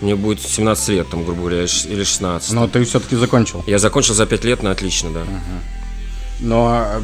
мне 0.00 0.16
будет 0.16 0.40
17 0.42 0.88
лет, 0.88 1.08
там, 1.08 1.24
грубо 1.24 1.42
говоря, 1.42 1.58
или 1.60 1.66
ш- 1.66 1.88
или 1.88 2.02
16. 2.02 2.52
Но 2.52 2.66
ты 2.66 2.84
все-таки 2.84 3.14
закончил. 3.14 3.62
Я 3.68 3.78
закончил 3.78 4.12
за 4.14 4.26
5 4.26 4.44
лет 4.44 4.62
на 4.64 4.72
отлично, 4.72 5.10
да. 5.10 5.20
Но, 6.40 6.84
э, 6.84 7.00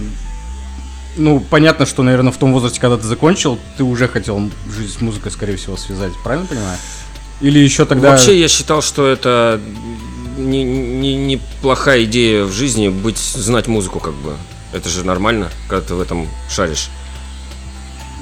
ну, 1.16 1.40
понятно, 1.40 1.86
что, 1.86 2.02
наверное, 2.02 2.32
в 2.32 2.36
том 2.36 2.52
возрасте, 2.52 2.80
когда 2.80 2.96
ты 2.96 3.04
закончил, 3.06 3.58
ты 3.76 3.84
уже 3.84 4.08
хотел 4.08 4.50
жизнь 4.76 4.98
с 4.98 5.00
музыкой, 5.00 5.30
скорее 5.30 5.56
всего, 5.56 5.76
связать. 5.76 6.12
Правильно 6.24 6.46
понимаю? 6.46 6.78
Или 7.40 7.58
еще 7.60 7.84
тогда... 7.84 8.10
Вообще 8.10 8.40
я 8.40 8.48
считал, 8.48 8.80
что 8.82 9.06
это 9.06 9.60
не, 10.36 10.62
не, 10.64 11.14
неплохая 11.16 12.04
идея 12.04 12.44
в 12.44 12.52
жизни 12.52 12.88
быть, 12.88 13.18
знать 13.18 13.66
музыку 13.66 14.00
как 14.00 14.14
бы. 14.14 14.36
Это 14.72 14.88
же 14.88 15.04
нормально, 15.04 15.50
когда 15.68 15.86
ты 15.86 15.94
в 15.94 16.00
этом 16.00 16.28
шаришь. 16.50 16.88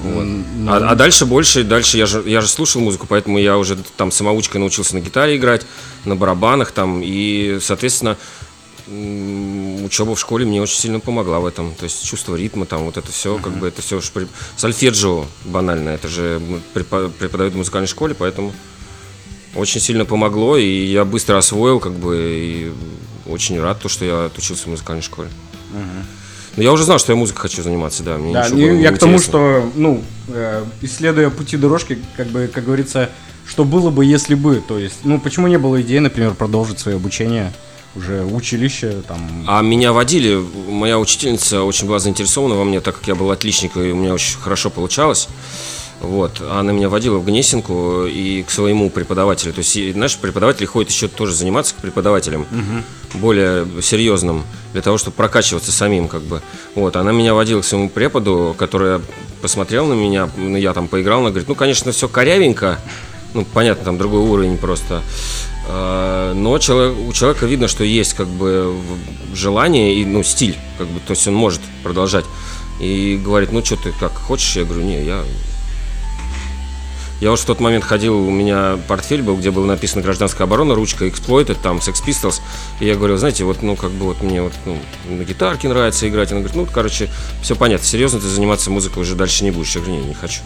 м, 0.04 0.44
ну, 0.64 0.72
А, 0.72 0.90
а 0.90 0.94
дальше 0.94 1.26
больше, 1.26 1.62
дальше 1.64 1.96
я 1.96 2.06
же, 2.06 2.22
я 2.26 2.40
же 2.40 2.48
слушал 2.48 2.80
музыку, 2.82 3.06
поэтому 3.08 3.38
я 3.38 3.56
уже 3.56 3.76
там 3.96 4.10
самоучкой 4.10 4.60
научился 4.60 4.94
на 4.96 5.00
гитаре 5.00 5.36
играть, 5.36 5.64
на 6.04 6.16
барабанах 6.16 6.72
там, 6.72 7.00
и, 7.02 7.58
соответственно, 7.60 8.16
учеба 9.84 10.14
в 10.14 10.20
школе 10.20 10.44
мне 10.44 10.60
очень 10.60 10.76
сильно 10.78 11.00
помогла 11.00 11.38
в 11.40 11.46
этом. 11.46 11.74
То 11.74 11.84
есть 11.84 12.04
чувство 12.04 12.34
ритма, 12.34 12.66
там 12.66 12.84
вот 12.84 12.96
это 12.96 13.10
все, 13.12 13.38
как 13.38 13.56
бы 13.56 13.68
это 13.68 13.80
все 13.80 13.98
уж 13.98 14.10
при- 14.10 14.26
сольфеджио 14.56 15.24
банально, 15.44 15.90
это 15.90 16.08
же 16.08 16.40
преподают 16.74 17.54
в 17.54 17.56
музыкальной 17.56 17.88
школе, 17.88 18.14
поэтому 18.14 18.52
очень 19.54 19.80
сильно 19.80 20.04
помогло, 20.04 20.56
и 20.56 20.86
я 20.86 21.04
быстро 21.04 21.38
освоил, 21.38 21.78
как 21.80 21.92
бы, 21.92 22.16
и 22.16 22.72
очень 23.30 23.60
рад, 23.60 23.80
то, 23.80 23.88
что 23.88 24.04
я 24.04 24.24
отучился 24.26 24.64
в 24.64 24.66
музыкальной 24.68 25.02
школе. 25.02 25.28
Но 26.56 26.62
я 26.62 26.70
уже 26.72 26.84
знал, 26.84 26.98
что 26.98 27.12
я 27.12 27.16
музыкой 27.16 27.42
хочу 27.42 27.62
заниматься, 27.62 28.02
да. 28.02 28.18
Мне 28.18 28.34
Да, 28.34 28.44
ничего 28.48 28.72
не- 28.72 28.82
я 28.82 28.92
к 28.92 28.98
тому, 28.98 29.18
что, 29.18 29.70
ну, 29.74 30.04
э, 30.28 30.64
исследуя 30.82 31.30
пути 31.30 31.56
дорожки, 31.56 31.98
как 32.16 32.26
бы, 32.28 32.50
как 32.52 32.64
говорится, 32.66 33.08
что 33.48 33.64
было 33.64 33.90
бы, 33.90 34.04
если 34.04 34.34
бы, 34.34 34.62
то 34.66 34.78
есть, 34.78 34.96
ну, 35.04 35.18
почему 35.18 35.48
не 35.48 35.56
было 35.58 35.80
идеи, 35.80 35.98
например, 35.98 36.34
продолжить 36.34 36.78
свое 36.78 36.96
обучение 36.96 37.52
уже 37.96 38.22
в 38.22 38.34
училище, 38.36 39.02
там, 39.08 39.44
А 39.46 39.62
меня 39.62 39.92
водили, 39.94 40.42
моя 40.68 40.98
учительница 40.98 41.62
очень 41.62 41.86
была 41.86 41.98
заинтересована 41.98 42.54
во 42.54 42.64
мне, 42.64 42.80
так 42.80 42.98
как 42.98 43.08
я 43.08 43.14
был 43.14 43.30
отличник, 43.30 43.76
и 43.76 43.80
у 43.92 43.96
меня 43.96 44.12
очень 44.12 44.38
хорошо 44.38 44.68
получалось. 44.68 45.28
Вот, 46.02 46.42
она 46.50 46.72
меня 46.72 46.88
водила 46.88 47.18
в 47.18 47.24
Гнесинку 47.24 48.06
и 48.06 48.42
к 48.42 48.50
своему 48.50 48.90
преподавателю. 48.90 49.52
То 49.52 49.60
есть, 49.60 49.76
и, 49.76 49.92
знаешь, 49.92 50.16
преподаватели 50.16 50.66
ходят 50.66 50.90
еще 50.90 51.06
тоже 51.06 51.32
заниматься 51.32 51.74
к 51.74 51.78
преподавателям, 51.78 52.44
более 53.14 53.66
серьезным, 53.80 54.42
для 54.72 54.82
того, 54.82 54.98
чтобы 54.98 55.14
прокачиваться 55.16 55.70
самим, 55.70 56.08
как 56.08 56.22
бы. 56.22 56.42
Вот, 56.74 56.96
она 56.96 57.12
меня 57.12 57.34
водила 57.34 57.60
к 57.60 57.64
своему 57.64 57.88
преподу, 57.88 58.54
который 58.58 59.00
посмотрел 59.40 59.86
на 59.86 59.92
меня, 59.94 60.28
ну, 60.36 60.56
я 60.56 60.72
там 60.72 60.88
поиграл, 60.88 61.20
она 61.20 61.30
говорит, 61.30 61.48
ну, 61.48 61.54
конечно, 61.54 61.92
все 61.92 62.08
корявенько, 62.08 62.80
ну, 63.32 63.44
понятно, 63.44 63.84
там 63.84 63.96
другой 63.96 64.20
уровень 64.20 64.58
просто. 64.58 65.02
А, 65.68 66.34
Но 66.34 66.50
у 66.50 66.58
человека 66.58 67.46
видно, 67.46 67.68
что 67.68 67.84
есть 67.84 68.14
как 68.14 68.26
бы 68.26 68.74
желание 69.34 69.94
и 69.94 70.04
ну, 70.04 70.24
стиль, 70.24 70.56
как 70.78 70.88
бы, 70.88 70.98
то 70.98 71.12
есть 71.12 71.28
он 71.28 71.34
может 71.34 71.60
продолжать. 71.84 72.24
И 72.80 73.20
говорит, 73.22 73.52
ну 73.52 73.64
что 73.64 73.76
ты 73.76 73.92
как, 73.92 74.12
хочешь? 74.12 74.56
Я 74.56 74.64
говорю, 74.64 74.82
не, 74.82 75.04
я... 75.04 75.22
Я 77.22 77.30
вот 77.30 77.38
в 77.38 77.44
тот 77.44 77.60
момент 77.60 77.84
ходил, 77.84 78.18
у 78.18 78.30
меня 78.32 78.80
портфель 78.88 79.22
был, 79.22 79.36
где 79.36 79.52
было 79.52 79.64
написано 79.64 80.02
«Гражданская 80.02 80.44
оборона», 80.44 80.74
ручка 80.74 81.06
«Exploited», 81.06 81.56
там 81.62 81.76
«Sex 81.76 82.02
Pistols». 82.04 82.40
И 82.80 82.86
я 82.86 82.96
говорю, 82.96 83.16
знаете, 83.16 83.44
вот, 83.44 83.62
ну, 83.62 83.76
как 83.76 83.92
бы 83.92 84.06
вот 84.06 84.22
мне 84.22 84.42
вот, 84.42 84.52
ну, 84.66 84.76
на 85.08 85.22
гитарке 85.22 85.68
нравится 85.68 86.08
играть. 86.08 86.32
Она 86.32 86.40
говорит, 86.40 86.56
ну, 86.56 86.66
короче, 86.66 87.08
все 87.40 87.54
понятно, 87.54 87.86
серьезно 87.86 88.18
ты 88.18 88.26
заниматься 88.26 88.72
музыкой 88.72 89.02
уже 89.02 89.14
дальше 89.14 89.44
не 89.44 89.52
будешь. 89.52 89.72
Я 89.76 89.82
говорю, 89.82 90.00
не, 90.00 90.08
не 90.08 90.14
хочу. 90.14 90.40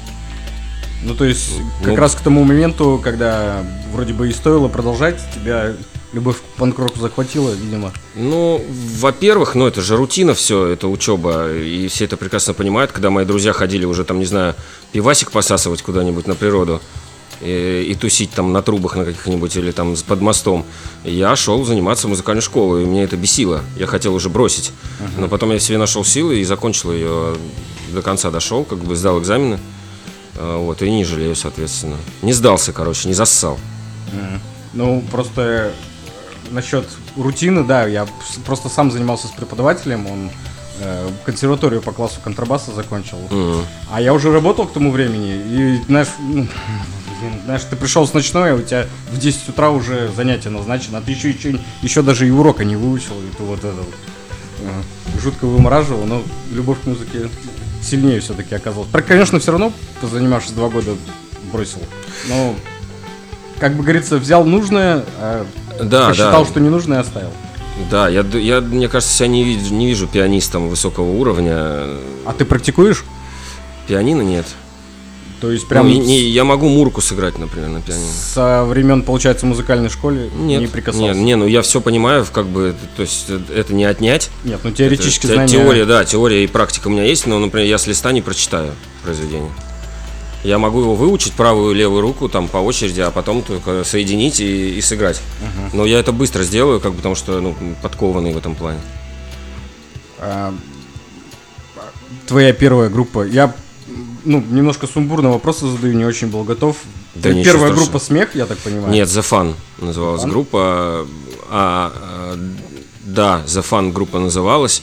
ну, 1.02 1.14
то 1.14 1.24
есть, 1.24 1.48
как 1.80 1.94
Ну. 1.94 1.96
раз 1.96 2.14
к 2.14 2.20
тому 2.20 2.44
моменту, 2.44 3.00
когда 3.02 3.64
вроде 3.94 4.12
бы 4.12 4.28
и 4.28 4.32
стоило 4.34 4.68
продолжать, 4.68 5.18
тебя 5.34 5.72
любовь 6.12 6.36
к 6.38 6.58
панк-року 6.58 6.98
захватила, 7.00 7.50
видимо. 7.50 7.92
Ну, 8.14 8.64
во-первых, 8.98 9.54
ну 9.54 9.66
это 9.66 9.82
же 9.82 9.96
рутина 9.96 10.34
все, 10.34 10.66
это 10.66 10.88
учеба, 10.88 11.52
и 11.52 11.88
все 11.88 12.04
это 12.04 12.16
прекрасно 12.16 12.54
понимают, 12.54 12.92
когда 12.92 13.10
мои 13.10 13.24
друзья 13.24 13.52
ходили 13.52 13.84
уже 13.84 14.04
там, 14.04 14.18
не 14.18 14.24
знаю, 14.26 14.54
пивасик 14.92 15.30
посасывать 15.30 15.82
куда-нибудь 15.82 16.26
на 16.26 16.34
природу 16.34 16.80
и, 17.40 17.86
и 17.90 17.94
тусить 17.94 18.30
там 18.30 18.52
на 18.52 18.62
трубах 18.62 18.96
на 18.96 19.04
каких-нибудь 19.04 19.56
или 19.56 19.70
там 19.70 19.94
под 20.06 20.20
мостом. 20.20 20.64
Я 21.04 21.36
шел 21.36 21.64
заниматься 21.64 22.06
в 22.06 22.10
музыкальную 22.10 22.42
школу, 22.42 22.78
и 22.78 22.84
меня 22.84 23.04
это 23.04 23.16
бесило. 23.16 23.62
Я 23.76 23.86
хотел 23.86 24.14
уже 24.14 24.28
бросить. 24.28 24.72
Но 25.18 25.28
потом 25.28 25.52
я 25.52 25.58
в 25.58 25.62
себе 25.62 25.78
нашел 25.78 26.04
силы 26.04 26.40
и 26.40 26.44
закончил 26.44 26.92
ее 26.92 27.36
до 27.92 28.02
конца 28.02 28.30
дошел, 28.30 28.64
как 28.64 28.78
бы 28.78 28.96
сдал 28.96 29.20
экзамены. 29.20 29.58
А, 30.36 30.58
Вот, 30.58 30.82
и 30.82 30.90
не 30.90 31.04
жалею, 31.04 31.36
соответственно. 31.36 31.96
Не 32.22 32.32
сдался, 32.32 32.72
короче, 32.72 33.08
не 33.08 33.14
зассал. 33.14 33.58
Ну, 34.72 35.02
просто 35.10 35.42
э, 35.42 35.72
насчет 36.50 36.86
рутины, 37.16 37.64
да, 37.64 37.86
я 37.86 38.06
просто 38.44 38.68
сам 38.68 38.90
занимался 38.90 39.26
с 39.28 39.30
преподавателем, 39.30 40.06
он 40.06 40.30
э, 40.80 41.08
консерваторию 41.24 41.82
по 41.82 41.92
классу 41.92 42.20
контрабаса 42.22 42.72
закончил. 42.72 43.18
Мгм. 43.30 43.64
А 43.90 44.00
я 44.00 44.12
уже 44.12 44.32
работал 44.32 44.66
к 44.66 44.72
тому 44.72 44.90
времени, 44.90 45.34
и, 45.34 45.82
знаешь, 45.86 46.08
ну, 46.18 46.46
блин, 47.20 47.32
знаешь, 47.44 47.62
ты 47.68 47.76
пришел 47.76 48.06
с 48.06 48.12
ночной, 48.14 48.52
а 48.52 48.54
у 48.56 48.62
тебя 48.62 48.86
в 49.10 49.18
10 49.18 49.48
утра 49.48 49.70
уже 49.70 50.10
занятие 50.16 50.50
назначено, 50.50 50.98
а 50.98 51.00
ты 51.02 51.12
еще, 51.12 51.30
еще, 51.30 51.58
еще 51.82 52.02
даже 52.02 52.26
и 52.26 52.30
урока 52.30 52.64
не 52.64 52.76
выучил, 52.76 53.14
и 53.22 53.34
ты 53.36 53.42
вот 53.42 53.58
это 53.60 53.72
вот 53.74 53.94
э, 54.60 55.20
жутко 55.20 55.46
вымораживал, 55.46 56.04
но 56.06 56.22
любовь 56.52 56.78
к 56.82 56.86
музыке 56.86 57.28
сильнее 57.82 58.20
все-таки 58.20 58.54
оказалась. 58.54 58.88
Про- 58.88 59.02
Конечно, 59.02 59.38
все 59.38 59.52
равно, 59.52 59.72
позанимавшись 60.00 60.52
два 60.52 60.68
года, 60.68 60.92
бросил. 61.52 61.78
Но, 62.28 62.54
как 63.60 63.74
бы 63.76 63.82
говорится, 63.82 64.18
взял 64.18 64.44
нужное, 64.44 65.04
а 65.18 65.46
Да, 65.82 66.08
посчитал, 66.08 66.44
да. 66.44 66.50
что 66.50 66.60
ненужное 66.60 67.00
оставил. 67.00 67.30
Да, 67.90 68.08
я, 68.08 68.24
я, 68.32 68.60
мне 68.60 68.88
кажется, 68.88 69.14
себя 69.14 69.28
не 69.28 69.44
вижу, 69.44 69.74
не 69.74 69.86
вижу 69.86 70.06
пианистом 70.06 70.68
высокого 70.68 71.10
уровня. 71.10 71.54
А 72.24 72.32
ты 72.36 72.44
практикуешь? 72.44 73.04
Пианино 73.86 74.22
нет. 74.22 74.46
То 75.40 75.50
есть 75.50 75.68
прям 75.68 75.86
Ну, 75.86 75.92
и- 75.94 75.98
не- 75.98 76.20
я 76.22 76.44
могу 76.44 76.68
мурку 76.68 77.02
сыграть, 77.02 77.38
например, 77.38 77.68
на 77.68 77.82
пианино. 77.82 78.06
со 78.10 78.64
времен, 78.64 79.02
получается, 79.02 79.44
музыкальной 79.44 79.90
школе 79.90 80.30
Нет, 80.34 80.62
не 80.62 80.66
прикасался? 80.66 81.08
Нет, 81.12 81.16
не, 81.16 81.36
ну 81.36 81.46
я 81.46 81.60
все 81.60 81.82
понимаю, 81.82 82.24
как 82.32 82.46
бы, 82.46 82.74
то 82.96 83.02
есть 83.02 83.26
э, 83.28 83.38
это 83.54 83.74
не 83.74 83.84
отнять. 83.84 84.30
Нет, 84.44 84.60
ну 84.64 84.70
теоретически 84.70 85.26
Это 85.26 85.34
знания... 85.34 85.52
Теория, 85.52 85.84
да, 85.84 86.06
теория 86.06 86.42
и 86.42 86.46
практика 86.46 86.88
у 86.88 86.90
меня 86.90 87.04
есть, 87.04 87.26
но, 87.26 87.38
например, 87.38 87.68
я 87.68 87.76
с 87.76 87.86
листа 87.86 88.12
не 88.12 88.22
прочитаю 88.22 88.72
произведение. 89.04 89.50
Я 90.46 90.58
могу 90.58 90.80
его 90.80 90.94
выучить 90.94 91.32
правую 91.32 91.74
и 91.74 91.78
левую 91.78 92.02
руку 92.02 92.28
там 92.28 92.46
по 92.46 92.58
очереди, 92.58 93.00
а 93.00 93.10
потом 93.10 93.42
только 93.42 93.82
соединить 93.82 94.38
и, 94.38 94.78
и 94.78 94.80
сыграть. 94.80 95.20
Но 95.72 95.84
я 95.84 95.98
это 95.98 96.12
быстро 96.12 96.44
сделаю, 96.44 96.80
как 96.80 96.92
бы, 96.92 96.98
потому 96.98 97.16
что 97.16 97.40
ну, 97.40 97.56
подкованный 97.82 98.32
в 98.32 98.36
этом 98.36 98.54
плане. 98.54 98.78
А, 100.20 100.54
твоя 102.28 102.52
первая 102.52 102.88
группа. 102.88 103.26
Я 103.26 103.56
ну, 104.24 104.40
немножко 104.40 104.86
сумбурно 104.86 105.30
вопросы 105.30 105.66
задаю, 105.66 105.94
не 105.94 106.04
очень 106.04 106.28
был 106.28 106.44
готов. 106.44 106.76
Да 107.16 107.30
первая 107.30 107.42
страшного. 107.42 107.74
группа 107.74 107.98
«Смех», 107.98 108.36
я 108.36 108.46
так 108.46 108.58
понимаю? 108.58 108.92
Нет, 108.92 109.08
The 109.08 109.22
Fun 109.22 109.54
называлась 109.78 110.22
Fun? 110.22 110.30
группа. 110.30 111.06
А, 111.50 111.92
а, 111.92 112.38
да, 113.02 113.42
The 113.46 113.68
Fun 113.68 113.92
группа 113.92 114.20
называлась. 114.20 114.80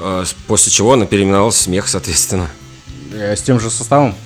А, 0.00 0.24
После 0.48 0.72
чего 0.72 0.94
она 0.94 1.06
переименовалась 1.06 1.54
в 1.54 1.60
Смех, 1.60 1.86
соответственно. 1.86 2.50
Э, 3.12 3.36
С 3.36 3.42
тем 3.42 3.60
же 3.60 3.70
составом? 3.70 4.16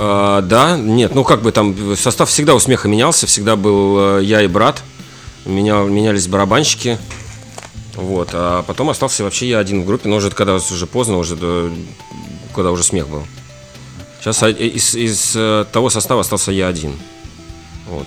А, 0.00 0.42
да, 0.42 0.76
нет, 0.76 1.14
ну 1.14 1.24
как 1.24 1.42
бы 1.42 1.50
там 1.50 1.96
состав 1.96 2.28
всегда 2.28 2.54
у 2.54 2.60
смеха 2.60 2.86
менялся, 2.86 3.26
всегда 3.26 3.56
был 3.56 4.18
э, 4.18 4.24
я 4.24 4.42
и 4.42 4.46
брат, 4.46 4.82
меня, 5.44 5.78
менялись 5.82 6.28
барабанщики, 6.28 6.98
вот, 7.96 8.28
а 8.32 8.62
потом 8.62 8.90
остался 8.90 9.24
вообще 9.24 9.48
я 9.48 9.58
один 9.58 9.82
в 9.82 9.86
группе, 9.86 10.08
но 10.08 10.16
уже 10.16 10.30
когда 10.30 10.54
уже 10.54 10.86
поздно, 10.86 11.18
уже 11.18 11.34
до- 11.34 11.72
когда 12.54 12.70
уже 12.70 12.84
смех 12.84 13.08
был. 13.08 13.24
Сейчас 14.20 14.40
а, 14.44 14.50
из, 14.50 14.94
из, 14.94 15.32
э, 15.34 15.64
того 15.72 15.90
состава 15.90 16.20
остался 16.20 16.52
я 16.52 16.68
один. 16.68 16.92
Вот. 17.88 18.06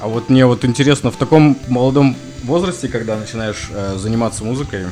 А 0.00 0.08
вот 0.08 0.30
мне 0.30 0.46
вот 0.46 0.64
интересно, 0.64 1.10
в 1.10 1.16
таком 1.16 1.58
молодом 1.68 2.16
возрасте, 2.42 2.88
когда 2.88 3.16
начинаешь 3.16 3.68
э, 3.70 3.96
заниматься 3.98 4.44
музыкой, 4.44 4.86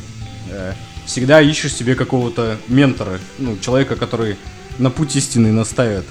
э, 0.50 0.74
всегда 1.06 1.40
ищешь 1.40 1.74
себе 1.74 1.94
какого-то 1.94 2.58
ментора, 2.68 3.20
ну, 3.38 3.56
человека, 3.58 3.96
который 3.96 4.36
на 4.80 4.90
путь 4.90 5.14
истины 5.16 5.52
наставит. 5.52 6.04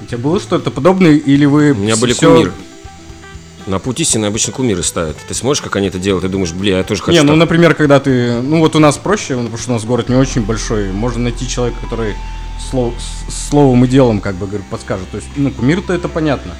У 0.00 0.06
тебя 0.06 0.18
было 0.18 0.40
что-то 0.40 0.70
подобное, 0.70 1.12
или 1.16 1.44
вы 1.44 1.72
У 1.72 1.76
меня 1.76 1.96
были 1.96 2.12
всё- 2.12 2.32
кумиры. 2.34 2.52
На 3.66 3.78
путь 3.78 4.00
истины 4.00 4.26
обычно 4.26 4.52
кумиры 4.52 4.82
ставят. 4.82 5.16
Ты 5.28 5.34
смотришь, 5.34 5.60
как 5.60 5.76
они 5.76 5.88
это 5.88 5.98
делают, 5.98 6.24
и 6.24 6.28
думаешь, 6.28 6.52
бля, 6.52 6.78
я 6.78 6.84
тоже 6.84 7.02
хочу 7.02 7.12
Не, 7.16 7.22
ну, 7.22 7.32
так». 7.32 7.38
например, 7.40 7.74
когда 7.74 8.00
ты... 8.00 8.40
Ну, 8.40 8.60
вот 8.60 8.74
у 8.76 8.78
нас 8.78 8.96
проще, 8.96 9.36
потому 9.36 9.58
что 9.58 9.70
у 9.70 9.74
нас 9.74 9.84
город 9.84 10.08
не 10.08 10.14
очень 10.16 10.42
большой. 10.42 10.90
Можно 10.90 11.24
найти 11.24 11.46
человека, 11.46 11.78
который 11.82 12.14
слов- 12.70 12.94
словом 13.28 13.84
и 13.84 13.88
делом, 13.88 14.20
как 14.20 14.36
бы, 14.36 14.46
говорю, 14.46 14.64
подскажет. 14.70 15.10
То 15.10 15.16
есть, 15.18 15.28
ну, 15.36 15.50
кумир-то 15.50 15.92
это 15.92 16.08
понятно. 16.08 16.52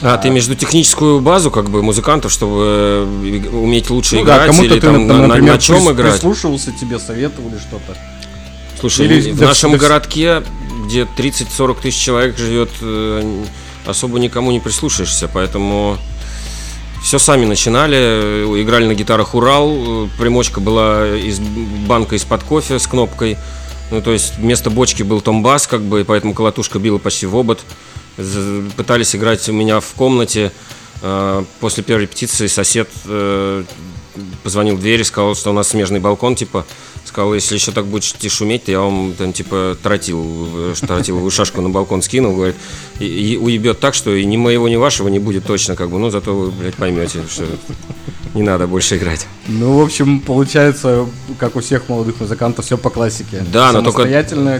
А, 0.00 0.16
ты 0.18 0.30
между 0.30 0.54
техническую 0.54 1.20
базу, 1.20 1.50
как 1.50 1.70
бы, 1.70 1.82
музыкантов, 1.82 2.30
чтобы 2.30 2.54
э, 2.62 3.48
уметь 3.52 3.90
лучше 3.90 4.16
Ну 4.16 4.24
да, 4.24 4.36
играть, 4.36 4.46
кому-то 4.50 4.64
или 4.66 4.74
ты, 4.74 4.80
там, 4.86 4.94
там, 4.94 5.06
на, 5.08 5.14
на- 5.22 5.26
например, 5.28 5.54
на 5.54 5.58
чем 5.60 5.88
прис- 5.88 5.92
играть. 5.92 6.12
прислушивался, 6.14 6.72
тебе 6.72 6.98
советовали 7.00 7.58
что-то. 7.58 7.96
Слушай, 8.78 9.06
Или 9.06 9.32
в 9.32 9.38
да 9.38 9.46
нашем 9.46 9.72
да 9.72 9.78
городке, 9.78 10.42
где 10.84 11.02
30-40 11.02 11.80
тысяч 11.82 12.00
человек 12.00 12.38
живет, 12.38 12.70
э, 12.80 13.44
особо 13.86 14.18
никому 14.18 14.50
не 14.50 14.60
прислушаешься, 14.60 15.28
поэтому 15.32 15.98
все 17.02 17.18
сами 17.18 17.44
начинали, 17.44 17.96
э, 17.98 18.62
играли 18.62 18.86
на 18.86 18.94
гитарах 18.94 19.34
Урал, 19.34 20.04
э, 20.04 20.08
примочка 20.18 20.60
была 20.60 21.16
из 21.16 21.38
банка 21.38 22.16
из-под 22.16 22.42
кофе 22.44 22.78
с 22.78 22.86
кнопкой, 22.86 23.36
ну 23.90 24.00
то 24.00 24.12
есть 24.12 24.38
вместо 24.38 24.70
бочки 24.70 25.02
был 25.02 25.20
томбас, 25.20 25.66
как 25.66 25.82
бы, 25.82 26.00
и 26.00 26.04
поэтому 26.04 26.34
колотушка 26.34 26.78
била 26.78 26.98
почти 26.98 27.26
в 27.26 27.36
обод. 27.36 27.60
Пытались 28.76 29.16
играть 29.16 29.48
у 29.48 29.52
меня 29.52 29.80
в 29.80 29.92
комнате, 29.94 30.52
после 31.58 31.82
первой 31.82 32.02
репетиции 32.02 32.46
сосед 32.46 32.88
позвонил 34.44 34.76
в 34.76 34.80
дверь 34.80 35.00
и 35.00 35.04
сказал, 35.04 35.34
что 35.34 35.50
у 35.50 35.52
нас 35.52 35.68
смежный 35.68 35.98
балкон, 35.98 36.36
типа, 36.36 36.64
сказал, 37.04 37.34
если 37.34 37.54
еще 37.54 37.72
так 37.72 37.86
будете 37.86 38.28
шуметь, 38.28 38.64
то 38.64 38.72
я 38.72 38.80
вам 38.80 39.14
там, 39.16 39.32
типа, 39.32 39.76
тротил, 39.82 40.48
э, 40.54 40.74
тротиловую 40.80 41.30
шашку 41.30 41.60
на 41.60 41.70
балкон 41.70 42.02
скинул, 42.02 42.34
говорит, 42.34 42.56
и, 42.98 43.06
и 43.06 43.36
уебет 43.36 43.80
так, 43.80 43.94
что 43.94 44.14
и 44.14 44.24
ни 44.24 44.36
моего, 44.36 44.68
ни 44.68 44.76
вашего 44.76 45.08
не 45.08 45.18
будет 45.18 45.46
точно, 45.46 45.76
как 45.76 45.90
бы, 45.90 45.98
ну, 45.98 46.10
зато 46.10 46.34
вы, 46.34 46.50
блядь, 46.50 46.74
поймете, 46.74 47.22
что 47.28 47.44
не 48.34 48.42
надо 48.42 48.66
больше 48.66 48.96
играть. 48.96 49.26
Ну, 49.46 49.78
в 49.78 49.82
общем, 49.82 50.20
получается, 50.20 51.06
как 51.38 51.54
у 51.56 51.60
всех 51.60 51.88
молодых 51.88 52.20
музыкантов, 52.20 52.64
все 52.64 52.76
по 52.76 52.90
классике. 52.90 53.44
Да, 53.52 53.70
но 53.72 53.82
только- 53.82 54.02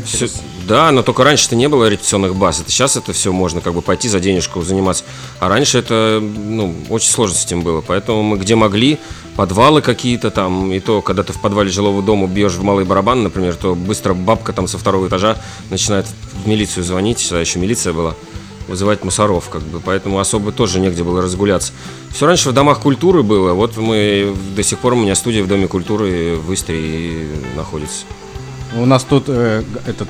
через- 0.06 0.40
да, 0.68 0.92
но 0.92 1.02
только 1.02 1.24
раньше-то 1.24 1.56
не 1.56 1.68
было 1.68 1.88
репетиционных 1.88 2.36
баз. 2.36 2.60
Это 2.60 2.70
сейчас 2.70 2.96
это 2.96 3.12
все 3.12 3.32
можно 3.32 3.60
как 3.60 3.74
бы 3.74 3.82
пойти 3.82 4.08
за 4.08 4.20
денежку 4.20 4.62
заниматься. 4.62 5.04
А 5.40 5.48
раньше 5.48 5.78
это, 5.78 6.20
ну, 6.22 6.74
очень 6.88 7.10
сложно 7.10 7.36
с 7.36 7.44
этим 7.44 7.62
было. 7.62 7.80
Поэтому 7.80 8.22
мы 8.22 8.38
где 8.38 8.54
могли, 8.54 8.98
подвалы 9.36 9.82
какие-то 9.82 10.30
там, 10.30 10.72
и 10.72 10.80
то, 10.80 11.02
когда 11.02 11.22
ты 11.22 11.32
в 11.32 11.40
подвале 11.40 11.70
жилого 11.70 12.02
дома 12.02 12.26
бьешь 12.26 12.52
в 12.52 12.62
малый 12.62 12.84
барабан, 12.84 13.22
например, 13.22 13.54
то 13.56 13.74
быстро 13.74 14.14
бабка 14.14 14.52
там 14.52 14.68
со 14.68 14.78
второго 14.78 15.08
этажа 15.08 15.36
начинает 15.70 16.06
в 16.44 16.46
милицию 16.46 16.84
звонить, 16.84 17.24
тогда 17.28 17.40
еще 17.40 17.58
милиция 17.58 17.92
была, 17.92 18.14
вызывать 18.68 19.04
мусоров, 19.04 19.48
как 19.50 19.62
бы, 19.62 19.80
поэтому 19.80 20.18
особо 20.18 20.52
тоже 20.52 20.80
негде 20.80 21.02
было 21.02 21.20
разгуляться. 21.20 21.72
Все 22.10 22.26
раньше 22.26 22.50
в 22.50 22.52
домах 22.52 22.80
культуры 22.80 23.22
было, 23.22 23.52
вот 23.54 23.76
мы 23.76 24.34
до 24.54 24.62
сих 24.62 24.78
пор 24.78 24.94
у 24.94 24.96
меня 24.96 25.14
студия 25.14 25.42
в 25.42 25.48
Доме 25.48 25.68
культуры 25.68 26.36
в 26.36 26.52
Истрии 26.54 27.28
находится. 27.56 28.04
У 28.76 28.86
нас 28.86 29.04
тут 29.04 29.24
э, 29.28 29.62
этот 29.86 30.08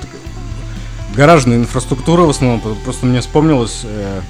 гаражная 1.15 1.57
инфраструктура 1.57 2.23
в 2.23 2.29
основном. 2.29 2.61
Просто 2.83 3.05
мне 3.05 3.21
вспомнилось, 3.21 3.81
э, 3.83 4.21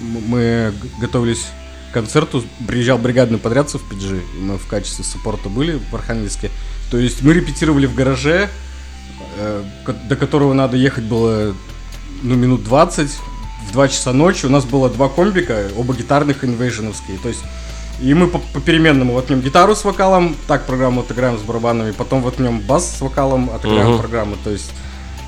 мы 0.00 0.72
готовились 1.00 1.46
концерту, 1.92 2.42
приезжал 2.66 2.98
бригадный 2.98 3.38
подрядцев 3.38 3.82
в 3.82 3.92
PG, 3.92 4.20
и 4.38 4.40
мы 4.40 4.58
в 4.58 4.66
качестве 4.66 5.04
саппорта 5.04 5.48
были 5.48 5.80
в 5.90 5.94
Архангельске. 5.94 6.50
То 6.90 6.98
есть 6.98 7.22
мы 7.22 7.32
репетировали 7.32 7.86
в 7.86 7.94
гараже, 7.94 8.48
э, 9.38 9.64
до 10.08 10.16
которого 10.16 10.52
надо 10.52 10.76
ехать 10.76 11.04
было 11.04 11.54
ну, 12.22 12.34
минут 12.34 12.64
20, 12.64 13.08
в 13.68 13.72
2 13.72 13.88
часа 13.88 14.12
ночи. 14.12 14.46
У 14.46 14.48
нас 14.50 14.64
было 14.64 14.90
два 14.90 15.08
комбика, 15.08 15.68
оба 15.76 15.94
гитарных 15.94 16.44
инвейженовские. 16.44 17.18
То 17.18 17.28
есть 17.28 17.40
и 18.00 18.14
мы 18.14 18.26
по- 18.26 18.38
попеременно 18.38 19.04
воткнем 19.04 19.40
гитару 19.40 19.76
с 19.76 19.84
вокалом, 19.84 20.34
так 20.48 20.66
программу 20.66 21.02
отыграем 21.02 21.38
с 21.38 21.42
барабанами, 21.42 21.92
потом 21.92 22.22
воткнем 22.22 22.58
бас 22.60 22.96
с 22.96 23.00
вокалом, 23.00 23.50
отыграем 23.54 23.90
Мгм. 23.92 23.98
программу. 23.98 24.36
То 24.42 24.50
есть 24.50 24.70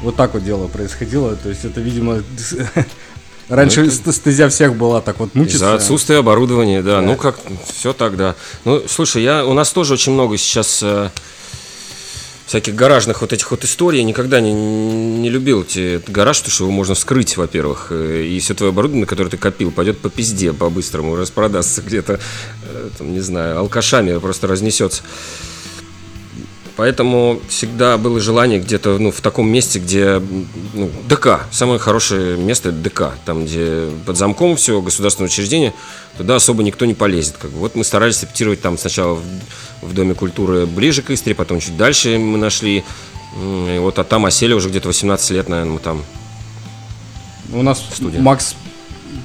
вот 0.02 0.16
так 0.16 0.35
вот 0.35 0.44
дело 0.44 0.66
происходило. 0.66 1.37
То 1.37 1.49
есть 1.50 1.64
это, 1.64 1.80
видимо, 1.80 2.23
раньше 3.48 3.80
Ну, 3.82 3.86
это- 3.88 4.12
ст- 4.12 4.14
стезя 4.20 4.48
всех 4.48 4.74
была 4.76 5.00
так 5.00 5.18
вот 5.20 5.34
мучиться. 5.34 5.56
Из-за 5.56 5.74
отсутствия 5.74 6.18
оборудования, 6.18 6.82
да. 6.82 6.96
Да. 7.00 7.02
Ну 7.02 7.16
как, 7.16 7.38
все 7.72 7.92
так, 7.92 8.16
да. 8.16 8.34
Ну, 8.64 8.82
слушай, 8.88 9.22
я, 9.22 9.44
у 9.44 9.52
нас 9.54 9.72
тоже 9.72 9.94
очень 9.94 10.12
много 10.12 10.36
сейчас 10.38 10.80
э, 10.82 11.10
всяких 12.46 12.74
гаражных 12.74 13.20
вот 13.22 13.32
этих 13.32 13.50
вот 13.50 13.64
историй. 13.64 13.98
Я 14.00 14.04
никогда 14.04 14.40
не, 14.40 14.52
не 14.52 15.30
любил 15.30 15.62
эти 15.62 16.00
гараж, 16.08 16.38
потому 16.38 16.52
что 16.52 16.64
его 16.64 16.72
можно 16.72 16.94
вскрыть, 16.94 17.36
во-первых. 17.36 17.88
э, 17.90 18.24
И 18.26 18.38
все 18.40 18.54
твое 18.54 18.70
оборудование, 18.70 19.06
которое 19.06 19.30
ты 19.30 19.36
копил, 19.38 19.70
пойдет 19.70 19.98
по 19.98 20.10
пизде 20.10 20.52
по-быстрому, 20.52 21.16
распродастся 21.16 21.82
где-то, 21.82 22.20
э, 22.68 22.90
там, 22.98 23.12
не 23.12 23.20
знаю, 23.20 23.58
алкашами 23.58 24.16
просто 24.18 24.46
разнесется. 24.46 25.02
Поэтому 26.76 27.40
всегда 27.49 27.97
было 27.99 28.19
желание 28.19 28.59
где-то 28.59 28.99
ну, 28.99 29.12
в 29.12 29.21
таком 29.21 29.49
месте, 29.49 29.78
где 29.78 30.21
ну, 30.73 30.90
ДК. 31.09 31.47
Самое 31.52 31.78
хорошее 31.78 32.37
место 32.37 32.71
это 32.71 32.78
ДК. 32.78 33.12
Там, 33.25 33.45
где 33.45 33.88
под 34.04 34.16
замком 34.16 34.57
все, 34.57 34.81
государственное 34.81 35.28
учреждение, 35.28 35.73
туда 36.19 36.37
особо 36.37 36.64
никто 36.64 36.85
не 36.85 36.95
полезет. 36.95 37.37
Как 37.38 37.52
бы. 37.52 37.59
Вот 37.59 37.76
мы 37.76 37.85
старались 37.85 38.23
репетировать 38.23 38.61
там 38.61 38.76
сначала 38.76 39.14
в, 39.14 39.23
в 39.83 39.95
Доме 39.95 40.14
культуры 40.14 40.66
ближе 40.66 41.02
к 41.02 41.11
Истре, 41.11 41.35
потом 41.37 41.61
чуть 41.61 41.76
дальше 41.76 42.19
мы 42.19 42.38
нашли. 42.38 42.83
И 43.37 43.78
вот 43.78 43.99
а 44.00 44.04
там 44.04 44.26
осели 44.26 44.52
уже 44.52 44.69
где-то 44.69 44.88
18 44.88 45.31
лет, 45.31 45.49
наверное, 45.49 45.75
мы 45.75 45.78
там. 45.78 46.02
У 47.52 47.62
нас 47.62 47.85
Студия. 47.95 48.21
Макс, 48.21 48.57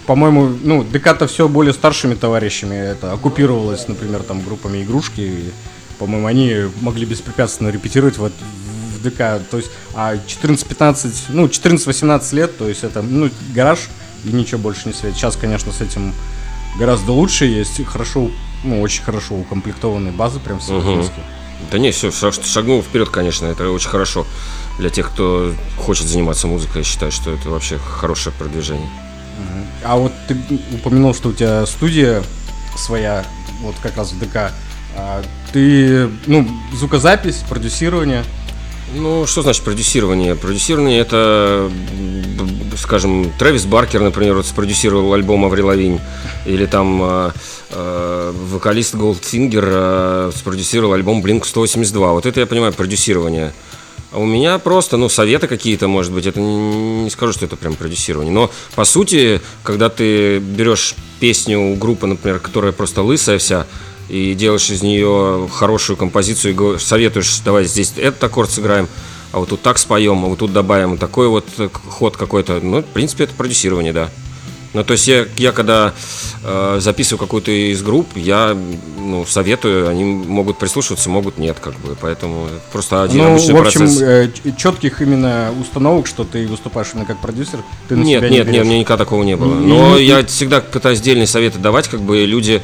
по-моему, 0.05 0.55
ну, 0.63 0.83
ДК-то 0.83 1.25
все 1.25 1.47
более 1.47 1.73
старшими 1.73 2.13
товарищами 2.13 2.75
это 2.75 3.11
оккупировалось, 3.11 3.87
например, 3.87 4.21
там 4.21 4.41
группами 4.41 4.83
игрушки. 4.83 5.51
По-моему, 5.99 6.27
они 6.27 6.55
могли 6.81 7.05
беспрепятственно 7.05 7.69
репетировать 7.69 8.17
вот 8.17 8.31
в 8.95 9.03
ДК. 9.03 9.41
То 9.51 9.57
есть, 9.57 9.69
а 9.93 10.15
14-15, 10.15 11.13
ну, 11.29 11.47
14-18 11.47 12.35
лет, 12.35 12.57
то 12.57 12.67
есть 12.67 12.83
это, 12.83 13.01
ну, 13.01 13.29
гараж 13.53 13.89
и 14.23 14.29
ничего 14.29 14.59
больше 14.59 14.87
не 14.87 14.93
светит. 14.93 15.17
Сейчас, 15.17 15.35
конечно, 15.35 15.71
с 15.71 15.81
этим 15.81 16.13
гораздо 16.77 17.11
лучше 17.11 17.45
есть, 17.45 17.83
хорошо, 17.85 18.31
ну, 18.63 18.81
очень 18.81 19.03
хорошо 19.03 19.35
укомплектованные 19.35 20.13
базы, 20.13 20.39
прям 20.39 20.59
Мгм. 20.67 21.05
Да 21.71 21.77
не, 21.77 21.91
все, 21.91 22.09
шагнул 22.11 22.81
вперед, 22.81 23.09
конечно, 23.09 23.45
это 23.45 23.69
очень 23.69 23.89
хорошо. 23.89 24.25
Для 24.77 24.89
тех, 24.89 25.11
кто 25.11 25.53
хочет 25.77 26.07
заниматься 26.07 26.47
музыкой, 26.47 26.79
я 26.79 26.83
считаю, 26.85 27.11
что 27.11 27.31
это 27.31 27.49
вообще 27.49 27.77
хорошее 27.77 28.33
продвижение. 28.39 28.89
А 29.83 29.97
вот 29.97 30.13
ты 30.27 30.37
упомянул, 30.73 31.13
что 31.13 31.29
у 31.29 31.33
тебя 31.33 31.65
студия 31.65 32.23
своя, 32.77 33.25
вот 33.61 33.75
как 33.81 33.97
раз 33.97 34.13
в 34.13 34.19
ДК. 34.19 34.53
А 34.95 35.21
ты, 35.51 36.09
ну, 36.27 36.47
звукозапись, 36.73 37.43
продюсирование. 37.49 38.23
Ну, 38.95 39.27
что 39.27 39.43
значит 39.43 39.63
продюсирование? 39.63 40.35
Продюсирование 40.35 40.99
это, 40.99 41.69
скажем, 42.75 43.31
Трэвис 43.37 43.65
Баркер, 43.65 44.01
например, 44.01 44.35
вот 44.35 44.47
спродюсировал 44.47 45.13
альбом 45.13 45.45
Аврил 45.45 45.67
Лавинь, 45.67 45.99
или 46.45 46.65
там 46.65 46.99
э, 47.03 47.31
э, 47.69 48.33
вокалист 48.51 48.95
Goldfinger 48.95 49.65
э, 49.67 50.31
спродюсировал 50.35 50.93
альбом 50.93 51.23
Blink 51.23 51.45
182. 51.45 52.13
Вот 52.13 52.25
это 52.25 52.39
я 52.39 52.47
понимаю 52.47 52.73
продюсирование. 52.73 53.53
А 54.11 54.17
у 54.17 54.25
меня 54.25 54.57
просто, 54.57 54.97
ну, 54.97 55.07
советы 55.07 55.47
какие-то, 55.47 55.87
может 55.87 56.11
быть, 56.11 56.25
это 56.25 56.39
не, 56.39 57.03
не 57.03 57.09
скажу, 57.11 57.33
что 57.33 57.45
это 57.45 57.57
прям 57.57 57.75
продюсирование. 57.75 58.33
Но, 58.33 58.49
по 58.73 58.85
сути, 58.85 59.39
когда 59.61 59.89
ты 59.89 60.39
берешь 60.39 60.95
песню 61.19 61.59
у 61.59 61.75
группы, 61.75 62.07
например, 62.07 62.39
которая 62.39 62.71
просто 62.71 63.03
лысая 63.03 63.37
вся, 63.37 63.67
и 64.09 64.33
делаешь 64.33 64.69
из 64.69 64.81
нее 64.81 65.47
хорошую 65.53 65.97
композицию 65.97 66.51
и 66.51 66.55
го- 66.55 66.77
советуешь, 66.79 67.39
давай 67.45 67.65
здесь 67.65 67.93
этот 67.97 68.23
аккорд 68.23 68.49
сыграем, 68.51 68.87
а 69.31 69.39
вот 69.39 69.49
тут 69.49 69.61
так 69.61 69.77
споем, 69.77 70.25
а 70.25 70.27
вот 70.27 70.39
тут 70.39 70.51
добавим 70.51 70.97
такой 70.97 71.27
вот 71.27 71.45
э, 71.59 71.69
ход 71.87 72.17
какой-то. 72.17 72.59
Ну, 72.61 72.81
в 72.81 72.85
принципе, 72.85 73.25
это 73.25 73.33
продюсирование, 73.35 73.93
да. 73.93 74.09
Ну, 74.71 74.83
то 74.83 74.91
есть 74.93 75.07
я, 75.07 75.25
я 75.37 75.51
когда 75.51 75.93
э, 76.43 76.77
записываю 76.79 77.17
какую-то 77.19 77.49
из 77.49 77.81
групп, 77.81 78.07
я 78.15 78.55
ну, 78.99 79.25
советую, 79.25 79.89
они 79.89 80.03
могут 80.03 80.59
прислушиваться, 80.59 81.09
могут 81.09 81.39
нет, 81.39 81.57
как 81.59 81.73
бы. 81.79 81.95
Поэтому 81.99 82.45
это 82.45 82.61
просто 82.71 83.01
один 83.01 83.17
ну, 83.23 83.31
обычный 83.31 83.53
в 83.55 83.61
общем, 83.61 83.79
процесс. 83.81 84.31
четких 84.57 85.01
именно 85.01 85.51
установок, 85.59 86.05
что 86.05 86.23
ты 86.23 86.45
выступаешь 86.45 86.89
именно 86.93 87.07
как 87.07 87.19
продюсер, 87.19 87.59
ты 87.87 87.95
на 87.95 88.03
Нет, 88.03 88.19
себя 88.19 88.29
нет, 88.29 88.31
не 88.31 88.37
нет, 88.37 88.47
берешь. 88.47 88.61
у 88.61 88.69
меня 88.69 88.79
никогда 88.79 89.03
такого 89.05 89.23
не 89.23 89.35
было. 89.35 89.55
Но 89.55 89.97
и- 89.97 90.05
я 90.05 90.23
всегда 90.23 90.61
пытаюсь 90.61 91.01
дельные 91.01 91.25
советы 91.27 91.57
давать, 91.57 91.87
как 91.87 92.01
бы 92.01 92.23
люди, 92.25 92.61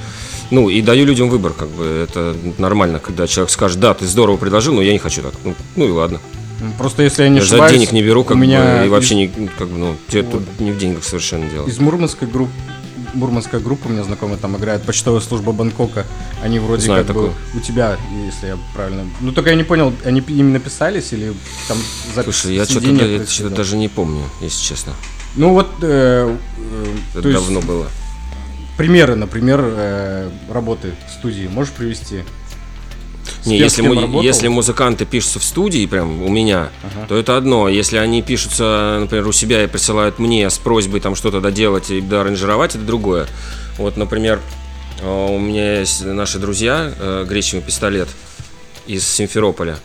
ну, 0.52 0.70
и 0.70 0.82
даю 0.82 1.06
людям 1.06 1.30
выбор, 1.30 1.54
как 1.54 1.70
бы 1.70 1.86
это 2.08 2.36
нормально, 2.58 3.00
когда 3.00 3.28
человек 3.28 3.50
скажет, 3.52 3.80
да, 3.80 3.94
ты 3.94 4.06
здорово 4.08 4.38
предложил, 4.38 4.74
но 4.76 4.82
я 4.82 4.92
не 4.94 5.00
хочу 5.00 5.22
так. 5.22 5.34
Ну, 5.44 5.56
ну 5.76 5.88
и 5.88 5.92
ладно. 5.92 6.20
Просто 6.78 7.04
если 7.04 7.24
я 7.24 7.30
не 7.30 7.36
Я 7.38 7.42
же 7.42 7.50
за 7.50 7.56
ошибаюсь, 7.56 7.74
денег 7.80 7.92
не 7.92 8.02
беру, 8.02 8.24
как 8.24 8.38
у 8.38 8.40
меня 8.40 8.80
бы, 8.80 8.86
и 8.86 8.90
вообще 8.90 9.26
из, 9.26 9.38
не, 9.38 9.48
как 9.48 9.68
бы, 9.68 9.78
ну, 9.78 9.96
тебе 10.08 10.24
тут 10.24 10.60
не 10.60 10.72
в 10.72 10.78
деньгах 10.78 11.04
совершенно 11.04 11.50
дело. 11.50 11.68
из 11.68 11.80
Мурманской 11.80 12.28
группы 12.28 12.52
Мурманская 13.14 13.62
группа, 13.62 13.88
у 13.88 13.92
меня 13.92 14.04
знакомые 14.04 14.38
там 14.38 14.58
играет, 14.58 14.84
почтовая 14.84 15.22
служба 15.22 15.54
Бангкока. 15.54 16.06
Они 16.44 16.60
вроде 16.60 16.84
Знаю 16.84 17.06
как 17.06 17.16
бы 17.16 17.22
такую. 17.28 17.36
у 17.56 17.60
тебя, 17.66 17.98
если 18.26 18.48
я 18.48 18.58
правильно. 18.74 19.06
Ну 19.22 19.32
только 19.32 19.52
я 19.52 19.56
не 19.56 19.64
понял, 19.64 19.94
они 20.04 20.20
пи- 20.22 20.34
именно 20.38 20.60
писались 20.60 21.14
или 21.14 21.34
там 21.70 21.78
запись 22.14 22.36
Слушай, 22.36 22.56
я 22.56 22.66
что-то 22.66 22.88
происходило? 22.88 23.26
что-то 23.26 23.56
даже 23.56 23.78
не 23.78 23.88
помню, 23.88 24.24
если 24.42 24.62
честно. 24.62 24.94
Ну 25.38 25.52
вот 25.54 25.70
э, 25.82 26.36
э, 26.58 26.86
Это 27.14 27.22
то 27.22 27.30
есть 27.30 27.42
давно 27.42 27.62
было. 27.62 27.88
Примеры, 28.78 29.16
например, 29.16 29.60
э, 29.64 30.30
работы 30.52 30.94
в 31.08 31.12
студии 31.12 31.48
можешь 31.48 31.74
привести? 31.74 32.24
С 33.44 33.48
Не, 33.48 33.58
если, 33.58 33.82
му- 33.82 33.96
работал? 33.96 34.22
если 34.22 34.48
музыканты 34.48 35.06
пишутся 35.06 35.40
в 35.40 35.44
студии, 35.44 35.86
прям 35.88 36.22
у 36.22 36.30
меня, 36.30 36.70
Ага. 36.84 37.08
то 37.08 37.18
это 37.18 37.38
одно. 37.38 37.68
Если 37.70 37.98
они 37.98 38.22
пишутся, 38.22 38.98
например, 39.00 39.28
у 39.28 39.32
себя 39.32 39.64
и 39.64 39.68
присылают 39.68 40.20
мне 40.20 40.48
с 40.50 40.58
просьбой 40.60 41.00
там 41.00 41.16
что-то 41.16 41.42
доделать 41.42 41.90
и 41.90 42.02
доаранжировать, 42.02 42.76
это 42.76 42.84
другое. 42.86 43.26
Вот, 43.78 43.98
например, 43.98 44.40
э, 45.02 45.08
у 45.28 45.40
меня 45.40 45.80
есть 45.80 46.06
наши 46.06 46.38
друзья, 46.38 46.92
э, 47.00 47.26
Гречево 47.28 47.62
Пистолет 47.62 48.10
из 48.88 49.08
Симферополя. 49.08 49.78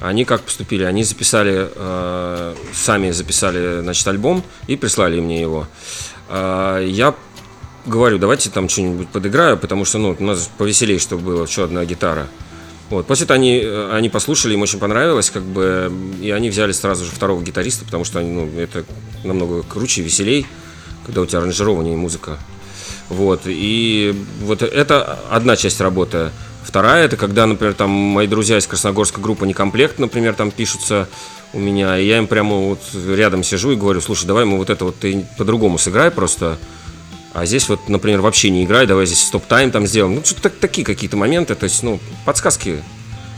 Они 0.00 0.24
как 0.24 0.42
поступили? 0.42 0.84
Они 0.84 1.02
записали, 1.02 1.68
сами 2.72 3.10
записали, 3.10 3.80
значит, 3.80 4.06
альбом 4.06 4.44
и 4.68 4.76
прислали 4.76 5.18
мне 5.18 5.40
его. 5.40 5.66
Я 6.30 7.12
говорю, 7.86 8.18
давайте 8.18 8.50
там 8.50 8.68
что-нибудь 8.68 9.08
подыграю, 9.08 9.56
потому 9.56 9.84
что, 9.84 9.98
ну, 9.98 10.16
у 10.18 10.22
нас 10.22 10.50
повеселее, 10.58 10.98
чтобы 10.98 11.22
было, 11.22 11.44
еще 11.44 11.64
одна 11.64 11.84
гитара. 11.84 12.28
Вот. 12.90 13.06
После 13.06 13.24
этого 13.24 13.36
они, 13.36 13.60
э, 13.62 13.90
они 13.92 14.08
послушали, 14.08 14.54
им 14.54 14.62
очень 14.62 14.78
понравилось, 14.78 15.30
как 15.30 15.42
бы, 15.42 15.92
и 16.20 16.30
они 16.30 16.50
взяли 16.50 16.72
сразу 16.72 17.04
же 17.04 17.10
второго 17.10 17.42
гитариста, 17.42 17.84
потому 17.84 18.04
что 18.04 18.20
они, 18.20 18.30
ну, 18.30 18.48
это 18.58 18.84
намного 19.24 19.62
круче, 19.62 20.02
веселей, 20.02 20.46
когда 21.04 21.20
у 21.20 21.26
тебя 21.26 21.38
аранжирование 21.38 21.94
и 21.94 21.96
музыка. 21.96 22.38
Вот. 23.08 23.42
И 23.46 24.14
вот 24.42 24.62
это 24.62 25.20
одна 25.30 25.56
часть 25.56 25.80
работы. 25.80 26.30
Вторая, 26.62 27.04
это 27.04 27.16
когда, 27.16 27.46
например, 27.46 27.74
там 27.74 27.90
мои 27.90 28.26
друзья 28.26 28.58
из 28.58 28.66
Красногорской 28.66 29.22
группы 29.22 29.46
Некомплект, 29.46 29.98
например, 29.98 30.34
там 30.34 30.50
пишутся 30.50 31.08
у 31.52 31.60
меня, 31.60 31.96
и 31.96 32.06
я 32.06 32.18
им 32.18 32.26
прямо 32.26 32.56
вот 32.56 32.80
рядом 32.94 33.44
сижу 33.44 33.70
и 33.70 33.76
говорю, 33.76 34.00
слушай, 34.00 34.26
давай 34.26 34.44
мы 34.44 34.58
вот 34.58 34.68
это 34.68 34.84
вот 34.84 34.96
ты 34.96 35.24
по-другому 35.38 35.78
сыграй 35.78 36.10
просто, 36.10 36.58
а 37.36 37.44
здесь 37.44 37.68
вот, 37.68 37.90
например, 37.90 38.22
вообще 38.22 38.48
не 38.48 38.64
играй, 38.64 38.86
давай 38.86 39.04
здесь 39.04 39.22
стоп-тайм 39.22 39.70
там 39.70 39.86
сделаем. 39.86 40.14
Ну, 40.14 40.24
что-то 40.24 40.44
так- 40.44 40.56
такие 40.56 40.86
какие-то 40.86 41.18
моменты, 41.18 41.54
то 41.54 41.64
есть, 41.64 41.82
ну, 41.82 42.00
подсказки. 42.24 42.82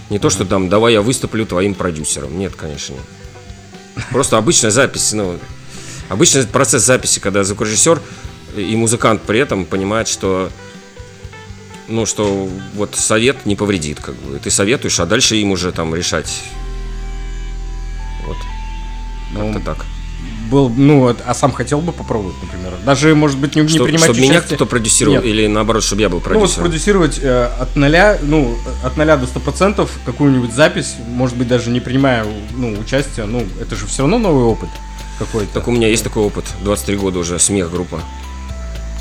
Не 0.09 0.21
то, 0.21 0.31
что 0.31 0.45
там, 0.45 0.69
давай 0.69 0.93
я 0.93 1.03
выступлю 1.03 1.45
твоим 1.45 1.75
продюсером. 1.75 2.39
Нет, 2.39 2.55
конечно, 2.55 2.93
нет. 2.93 3.03
Просто 4.13 4.37
обычная 4.39 4.71
запись, 4.71 5.13
ну, 5.15 5.37
обычный 6.09 6.47
процесс 6.47 6.85
записи, 6.85 7.19
когда 7.19 7.43
звукорежиссер 7.43 8.01
и 8.57 8.77
музыкант 8.77 9.23
при 9.23 9.41
этом 9.41 9.65
понимает, 9.65 10.07
что 10.07 10.49
ну, 11.89 12.07
что 12.07 12.49
вот 12.75 12.95
совет 12.95 13.47
не 13.47 13.57
повредит, 13.57 13.99
как 13.99 14.15
бы. 14.15 14.39
Ты 14.39 14.51
советуешь, 14.51 15.01
а 15.01 15.07
дальше 15.07 15.35
им 15.37 15.51
уже 15.51 15.73
там 15.73 15.93
решать. 15.93 16.33
Вот, 18.25 18.37
Ну, 19.33 19.53
как-то 19.53 19.75
так. 19.75 19.87
Был, 20.51 20.71
ну, 20.71 21.01
вот, 21.01 21.19
а 21.27 21.35
сам 21.35 21.53
хотел 21.53 21.81
бы 21.81 21.93
попробовать, 21.93 22.37
например. 22.43 22.73
Даже, 22.87 23.15
может 23.15 23.37
быть, 23.39 23.55
не, 23.55 23.63
не 23.63 23.69
Что- 23.69 23.85
принимать 23.85 24.05
чтобы 24.05 24.21
меня 24.21 24.31
участие. 24.39 24.57
кто-то 24.57 24.71
продюсировал, 24.71 25.17
Нет. 25.19 25.27
или 25.27 25.47
наоборот, 25.47 25.83
чтобы 25.85 26.01
я 26.03 26.09
был 26.09 26.19
Ну, 26.19 26.25
вот 26.25 26.33
продюсером. 26.33 26.65
продюсировать 26.65 27.19
э, 27.23 27.51
от 27.61 27.77
нуля, 27.77 28.19
ну, 28.23 28.57
от 28.83 28.97
нуля 28.97 29.17
до 29.19 29.27
ста 29.27 29.41
процентов 29.41 29.91
какую-нибудь 30.07 30.53
запись, 30.55 30.95
может 31.07 31.37
быть, 31.37 31.49
даже 31.49 31.69
не 31.71 31.81
принимая, 31.81 32.25
ну, 32.57 32.79
участия, 32.81 33.25
ну, 33.27 33.47
это 33.61 33.77
же 33.77 33.87
все 33.87 34.03
равно 34.03 34.19
новый 34.19 34.45
опыт 34.45 34.71
какой-то. 35.19 35.53
Так 35.53 35.69
у 35.69 35.71
меня 35.71 35.89
есть 35.89 36.05
такой 36.05 36.23
опыт. 36.23 36.45
23 36.63 36.97
года 36.97 37.19
уже, 37.19 37.39
смех 37.39 37.71
группа. 37.71 38.01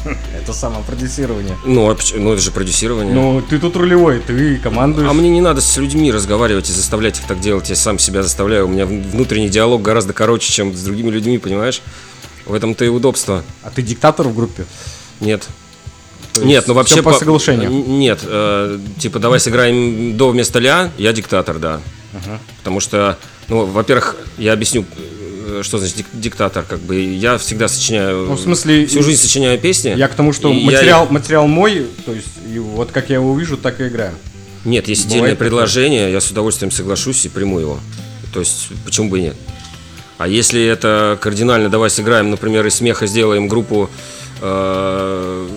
Это 0.36 0.54
самопродюсирование. 0.54 1.58
Ну, 1.66 1.90
а 1.90 1.98
ну 2.16 2.34
это 2.34 2.42
же 2.42 2.52
продюсирование. 2.52 3.14
Ну, 3.14 3.42
ты 3.42 3.60
тут 3.60 3.76
рулевой, 3.76 4.20
ты 4.20 4.58
командуешь. 4.58 5.10
А 5.10 5.14
мне 5.14 5.30
не 5.30 5.42
надо 5.42 5.62
с 5.62 5.78
людьми 5.78 6.12
разговаривать 6.12 6.70
и 6.70 6.74
заставлять 6.74 7.20
их 7.20 7.28
так 7.28 7.40
делать. 7.40 7.70
Я 7.70 7.76
сам 7.76 8.00
себя 8.00 8.24
заставляю. 8.24 8.66
У 8.66 8.70
меня 8.70 8.86
внутренний 8.86 9.50
диалог 9.50 9.82
гораздо 9.82 10.14
короче, 10.14 10.52
чем 10.52 10.74
с 10.74 10.82
другими 10.84 11.10
людьми, 11.10 11.38
понимаешь? 11.38 11.82
В 12.46 12.54
этом-то 12.54 12.86
и 12.86 12.88
удобство. 12.88 13.44
А 13.64 13.70
ты 13.70 13.82
диктатор 13.82 14.28
в 14.28 14.36
группе? 14.36 14.66
Нет. 15.20 15.48
Нет, 16.36 16.68
ну 16.68 16.74
вообще 16.74 17.02
по 17.02 17.14
соглашению. 17.14 17.70
Н- 17.72 18.00
Нет, 18.00 18.20
э, 18.24 18.80
типа 19.00 19.20
давай 19.20 19.40
сыграем 19.40 20.16
до 20.18 20.30
вместо 20.30 20.60
ля, 20.60 20.92
я 20.98 21.12
диктатор, 21.14 21.58
да. 21.58 21.82
Потому 22.60 22.80
что, 22.80 23.18
ну, 23.48 23.66
во-первых, 23.66 24.16
я 24.38 24.54
объясню, 24.54 24.86
что 25.64 25.78
значит 25.78 25.98
дик- 25.98 26.06
диктатор, 26.14 26.64
как 26.68 26.80
бы 26.80 27.00
я 27.00 27.38
всегда 27.38 27.68
сочиняю. 27.68 28.26
Ну, 28.28 28.34
в 28.36 28.40
смысле, 28.40 28.86
всю 28.86 29.04
жизнь 29.04 29.22
сочиняю 29.22 29.58
песни. 29.60 29.94
Я 29.98 30.08
к 30.08 30.16
тому, 30.16 30.34
что 30.34 30.52
и 30.52 30.58
я- 30.58 30.66
материал, 30.66 31.08
материал 31.10 31.48
мой, 31.48 31.86
то 32.06 32.14
есть 32.14 32.28
и 32.54 32.60
вот 32.60 32.92
как 32.92 33.10
я 33.10 33.16
его 33.16 33.38
вижу, 33.38 33.58
так 33.58 33.80
и 33.82 33.88
играю. 33.88 34.14
Нет, 34.66 34.88
есть 34.88 35.06
Бывает 35.08 35.38
такое? 35.38 35.50
предложение, 35.50 36.12
я 36.12 36.20
с 36.20 36.30
удовольствием 36.32 36.72
соглашусь 36.72 37.26
и 37.26 37.30
приму 37.30 37.60
его. 37.60 37.80
То 38.34 38.40
есть, 38.42 38.68
почему 38.86 39.10
бы 39.10 39.20
и 39.20 39.22
нет? 39.24 39.36
А 40.18 40.28
если 40.28 40.62
это 40.66 41.18
кардинально, 41.22 41.70
давай 41.70 41.90
сыграем, 41.90 42.30
например, 42.32 42.66
из 42.66 42.76
смеха 42.76 43.08
сделаем 43.08 43.48
группу 43.48 43.90
э, 44.42 45.48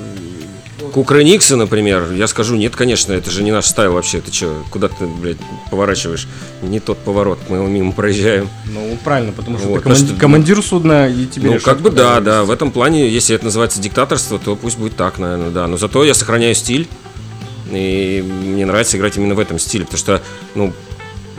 Кукры 0.92 1.22
Никса, 1.24 1.56
например, 1.56 2.12
я 2.12 2.26
скажу, 2.26 2.56
нет, 2.56 2.74
конечно, 2.74 3.12
это 3.12 3.30
же 3.30 3.42
не 3.42 3.52
наш 3.52 3.66
стайл 3.66 3.92
вообще. 3.92 4.20
Ты 4.20 4.32
что, 4.32 4.62
куда 4.70 4.88
ты, 4.88 5.06
блядь, 5.06 5.36
поворачиваешь? 5.70 6.26
Не 6.62 6.80
тот 6.80 6.98
поворот, 6.98 7.38
мы 7.48 7.58
его 7.58 7.66
мимо 7.68 7.92
проезжаем. 7.92 8.48
Ну, 8.66 8.98
правильно, 9.04 9.32
потому 9.32 9.58
что 9.58 9.68
Вот, 9.68 9.78
ты 9.78 9.88
команди- 9.88 10.06
что- 10.10 10.20
командир 10.20 10.62
судна, 10.62 11.08
и 11.08 11.26
тебе 11.26 11.50
ну, 11.52 11.60
как 11.60 11.80
бы 11.80 11.90
да, 11.90 12.20
да. 12.20 12.44
В 12.44 12.50
этом 12.50 12.72
плане, 12.72 13.08
если 13.08 13.34
это 13.36 13.44
называется 13.44 13.80
диктаторство, 13.80 14.38
то 14.38 14.56
пусть 14.56 14.78
будет 14.78 14.96
так, 14.96 15.18
наверное, 15.18 15.50
да. 15.50 15.66
Но 15.66 15.76
зато 15.76 16.02
я 16.04 16.14
сохраняю 16.14 16.54
стиль. 16.54 16.88
И 17.70 18.24
мне 18.26 18.66
нравится 18.66 18.96
играть 18.96 19.16
именно 19.16 19.34
в 19.36 19.38
этом 19.38 19.58
стиле, 19.60 19.84
потому 19.84 19.98
что, 19.98 20.22
ну, 20.56 20.72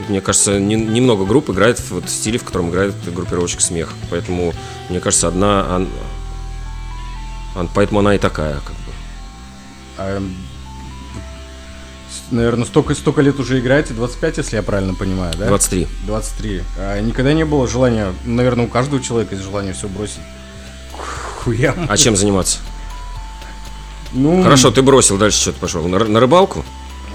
мне 0.08 0.20
кажется, 0.22 0.58
не- 0.58 0.76
немного 0.76 1.24
групп 1.26 1.50
играет 1.50 1.78
в 1.78 1.90
вот 1.90 2.08
стиле, 2.08 2.38
в 2.38 2.44
котором 2.44 2.70
играет 2.70 2.94
группировщик 3.14 3.60
смех. 3.60 3.90
Поэтому, 4.10 4.54
мне 4.88 4.98
кажется, 5.00 5.28
одна... 5.28 5.66
ан- 5.68 5.88
ан- 7.54 7.68
поэтому 7.74 8.00
она 8.00 8.14
и 8.14 8.18
такая, 8.18 8.54
как. 8.54 8.72
А, 9.98 10.22
наверное, 12.30 12.64
столько, 12.64 12.94
столько 12.94 13.20
лет 13.20 13.38
уже 13.38 13.58
играете, 13.58 13.94
25, 13.94 14.38
если 14.38 14.56
я 14.56 14.62
правильно 14.62 14.94
понимаю, 14.94 15.32
да? 15.38 15.46
23. 15.48 15.86
23. 16.06 16.62
А 16.78 17.00
никогда 17.00 17.32
не 17.32 17.44
было 17.44 17.68
желания, 17.68 18.12
наверное, 18.24 18.66
у 18.66 18.68
каждого 18.68 19.02
человека 19.02 19.34
есть 19.34 19.44
желание 19.44 19.72
все 19.74 19.88
бросить 19.88 20.20
хуям. 21.44 21.86
А 21.88 21.96
чем 21.96 22.16
заниматься? 22.16 22.58
Ну, 24.12 24.42
Хорошо, 24.42 24.70
ты 24.70 24.82
бросил, 24.82 25.16
дальше 25.16 25.40
что 25.40 25.52
ты 25.52 25.58
пошел? 25.58 25.86
На, 25.88 25.98
на 25.98 26.20
рыбалку? 26.20 26.64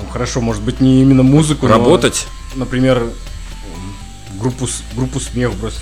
ну, 0.02 0.08
хорошо, 0.10 0.42
может 0.42 0.62
быть, 0.64 0.80
не 0.82 1.02
именно 1.02 1.24
музыку, 1.24 1.68
но, 1.68 1.74
Работать? 1.74 2.28
например, 2.56 2.98
м, 3.00 3.12
группу, 4.40 4.68
группу 4.96 5.20
смех 5.20 5.54
бросить. 5.56 5.80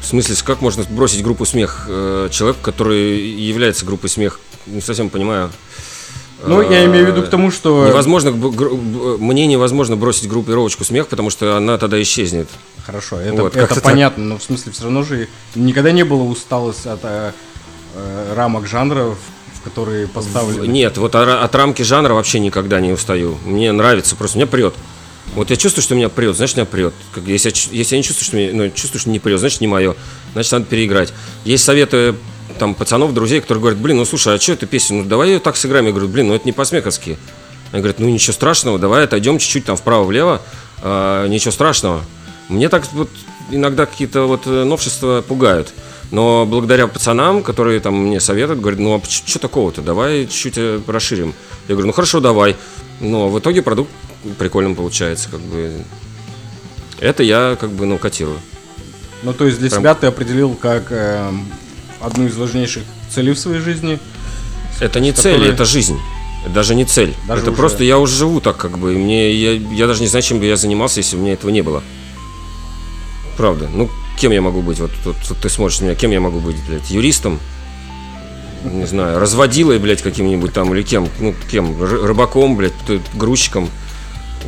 В 0.00 0.06
смысле, 0.06 0.36
как 0.44 0.60
можно 0.60 0.84
бросить 0.90 1.22
группу 1.22 1.44
смех 1.46 1.86
э, 1.88 2.28
человеку, 2.30 2.60
который 2.62 3.20
является 3.30 3.86
группой 3.86 4.10
смех? 4.10 4.38
Не 4.66 4.80
совсем 4.80 5.10
понимаю. 5.10 5.50
Ну, 6.46 6.60
я 6.60 6.84
имею 6.84 7.06
в 7.06 7.08
виду 7.08 7.22
Э, 7.22 7.26
к 7.26 7.30
тому, 7.30 7.50
что... 7.50 7.86
Невозможно, 7.88 8.32
мне 8.32 9.46
невозможно 9.46 9.96
бросить 9.96 10.28
группировочку 10.28 10.84
смех, 10.84 11.08
потому 11.08 11.30
что 11.30 11.56
она 11.56 11.78
тогда 11.78 12.00
исчезнет. 12.02 12.48
Хорошо, 12.84 13.18
это, 13.18 13.42
Вот, 13.42 13.56
это 13.56 13.60
как-то 13.60 13.76
так. 13.76 13.84
понятно, 13.84 14.24
но 14.24 14.38
в 14.38 14.42
смысле 14.42 14.72
все 14.72 14.84
равно 14.84 15.02
же 15.04 15.28
никогда 15.54 15.92
не 15.92 16.04
было 16.04 16.22
усталость 16.22 16.86
от 16.86 17.00
э, 17.02 17.32
э, 17.94 18.34
рамок 18.34 18.66
жанра, 18.66 19.14
в, 19.14 19.62
которые 19.64 20.06
поставлены. 20.06 20.66
Нет, 20.66 20.98
вот 20.98 21.14
от, 21.14 21.54
рамки 21.54 21.82
жанра 21.82 22.12
вообще 22.12 22.40
никогда 22.40 22.80
не 22.80 22.92
устаю. 22.92 23.38
Мне 23.46 23.72
нравится, 23.72 24.16
просто 24.16 24.36
меня 24.36 24.46
прет. 24.46 24.74
Вот 25.34 25.50
я 25.50 25.56
чувствую, 25.56 25.82
что 25.82 25.94
меня 25.94 26.10
прет, 26.10 26.36
значит, 26.36 26.56
меня 26.56 26.66
прет. 26.66 26.92
Если, 27.24 27.48
я, 27.48 27.54
если 27.72 27.94
я 27.94 27.98
не 27.98 28.04
чувствую, 28.04 28.26
что 28.26 28.36
меня, 28.36 28.50
ну, 28.52 28.70
чувствую, 28.70 29.00
что 29.00 29.10
не 29.10 29.18
прет, 29.18 29.40
значит, 29.40 29.62
не 29.62 29.66
мое. 29.66 29.96
Значит, 30.34 30.52
надо 30.52 30.64
переиграть. 30.66 31.14
Есть 31.44 31.64
советы 31.64 32.14
там 32.58 32.74
пацанов, 32.74 33.14
друзей, 33.14 33.40
которые 33.40 33.60
говорят, 33.60 33.78
блин, 33.78 33.96
ну 33.98 34.04
слушай, 34.04 34.34
а 34.34 34.40
что 34.40 34.52
эту 34.52 34.66
песню, 34.66 35.02
ну 35.02 35.08
давай 35.08 35.30
ее 35.30 35.38
так 35.38 35.56
сыграем. 35.56 35.86
Я 35.86 35.92
говорю, 35.92 36.08
блин, 36.08 36.28
ну 36.28 36.34
это 36.34 36.44
не 36.44 36.52
по-смеховски. 36.52 37.18
Они 37.72 37.80
говорят, 37.80 37.98
ну 37.98 38.08
ничего 38.08 38.32
страшного, 38.32 38.78
давай 38.78 39.04
отойдем 39.04 39.38
чуть-чуть 39.38 39.64
там 39.64 39.76
вправо-влево, 39.76 40.40
а, 40.82 41.26
ничего 41.26 41.50
страшного. 41.50 42.04
Мне 42.48 42.68
так 42.68 42.84
вот 42.92 43.10
иногда 43.50 43.86
какие-то 43.86 44.26
вот 44.26 44.46
э, 44.46 44.64
новшества 44.64 45.24
пугают. 45.26 45.72
Но 46.10 46.46
благодаря 46.46 46.86
пацанам, 46.86 47.42
которые 47.42 47.80
там 47.80 47.94
мне 47.94 48.20
советуют, 48.20 48.60
говорят, 48.60 48.80
ну 48.80 48.94
а 48.94 49.02
что 49.04 49.38
такого-то, 49.38 49.82
давай 49.82 50.26
чуть-чуть 50.26 50.58
э, 50.58 50.80
расширим. 50.86 51.34
Я 51.68 51.74
говорю, 51.74 51.88
ну 51.88 51.92
хорошо, 51.92 52.20
давай. 52.20 52.56
Но 53.00 53.28
в 53.28 53.38
итоге 53.38 53.62
продукт 53.62 53.90
прикольным 54.38 54.76
получается, 54.76 55.28
как 55.30 55.40
бы. 55.40 55.72
Это 57.00 57.22
я 57.22 57.56
как 57.60 57.70
бы, 57.70 57.86
ну, 57.86 57.98
котирую. 57.98 58.38
Ну, 59.22 59.32
то 59.32 59.46
есть 59.46 59.58
для 59.58 59.68
Прям- 59.68 59.82
себя 59.82 59.94
ты 59.94 60.06
определил 60.06 60.54
как 60.54 60.86
э, 60.90 61.30
одну 62.04 62.26
из 62.26 62.36
важнейших 62.36 62.82
целей 63.10 63.32
в 63.32 63.38
своей 63.38 63.60
жизни. 63.60 63.98
Это 64.80 65.00
не 65.00 65.12
Которые- 65.12 65.38
цель, 65.40 65.48
это 65.52 65.64
жизнь. 65.64 65.98
Даже 66.52 66.74
не 66.74 66.84
цель. 66.84 67.14
Даже 67.26 67.42
это 67.42 67.50
уже- 67.52 67.58
просто 67.58 67.84
я 67.84 67.98
уже 67.98 68.14
живу 68.16 68.40
так, 68.40 68.56
как 68.56 68.78
бы. 68.78 68.92
Мне, 68.92 69.32
я, 69.32 69.52
я 69.52 69.86
даже 69.86 70.00
не 70.02 70.08
знаю, 70.08 70.22
чем 70.22 70.38
бы 70.40 70.44
я 70.46 70.56
занимался, 70.56 71.00
если 71.00 71.16
бы 71.16 71.22
у 71.22 71.24
меня 71.24 71.34
этого 71.34 71.50
не 71.50 71.62
было. 71.62 71.82
Правда. 73.36 73.68
Ну, 73.72 73.88
кем 74.18 74.32
я 74.32 74.42
могу 74.42 74.60
быть? 74.60 74.78
Вот, 74.78 74.90
вот, 75.04 75.16
вот 75.28 75.38
ты 75.38 75.48
смотришь 75.48 75.80
на 75.80 75.84
меня, 75.86 75.94
кем 75.94 76.10
я 76.10 76.20
могу 76.20 76.40
быть, 76.40 76.56
блядь? 76.68 76.90
Юристом? 76.90 77.40
Не 78.64 78.86
знаю, 78.86 79.18
разводилой, 79.18 79.78
блядь, 79.78 80.02
каким-нибудь 80.02 80.52
там, 80.52 80.72
или 80.74 80.82
кем? 80.82 81.08
Ну, 81.20 81.34
кем? 81.50 81.82
Ры- 81.82 82.06
Рыбаком, 82.06 82.56
блядь, 82.56 82.72
грузчиком? 83.14 83.68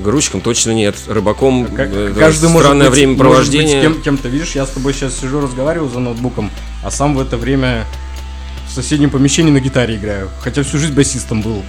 Грузчиком 0.02 0.40
точно 0.40 0.72
нет. 0.72 0.96
Рыбаком 1.08 1.66
Как- 1.66 1.88
э, 1.92 2.12
каждый 2.18 2.50
странное 2.50 2.90
быть- 2.90 2.98
времяпровождение. 2.98 3.76
может 3.76 3.88
быть 3.96 4.02
кем, 4.04 4.16
кем-то, 4.16 4.28
видишь, 4.28 4.54
я 4.54 4.66
с 4.66 4.70
тобой 4.70 4.92
сейчас 4.92 5.18
сижу, 5.18 5.40
разговариваю 5.40 5.88
за 5.90 6.00
ноутбуком, 6.00 6.50
а 6.84 6.90
сам 6.90 7.14
в 7.16 7.20
это 7.20 7.36
время 7.36 7.86
в 8.68 8.74
соседнем 8.74 9.10
помещении 9.10 9.50
на 9.50 9.60
гитаре 9.60 9.96
играю. 9.96 10.28
Хотя 10.42 10.62
всю 10.62 10.78
жизнь 10.78 10.92
басистом 10.92 11.40
был. 11.40 11.62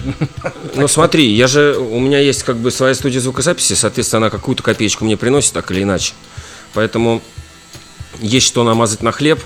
Ну 0.74 0.88
смотри, 0.88 1.32
я 1.32 1.46
же, 1.46 1.76
у 1.78 1.98
меня 2.00 2.18
есть 2.18 2.42
как 2.42 2.56
бы 2.58 2.70
своя 2.70 2.94
студия 2.94 3.20
звукозаписи, 3.20 3.72
соответственно, 3.74 4.26
она 4.26 4.30
какую-то 4.30 4.62
копеечку 4.62 5.04
мне 5.04 5.16
приносит, 5.16 5.52
так 5.54 5.70
или 5.70 5.82
иначе. 5.84 6.12
Поэтому 6.74 7.22
есть 8.20 8.46
что 8.46 8.62
намазать 8.62 9.02
на 9.02 9.10
хлеб, 9.12 9.40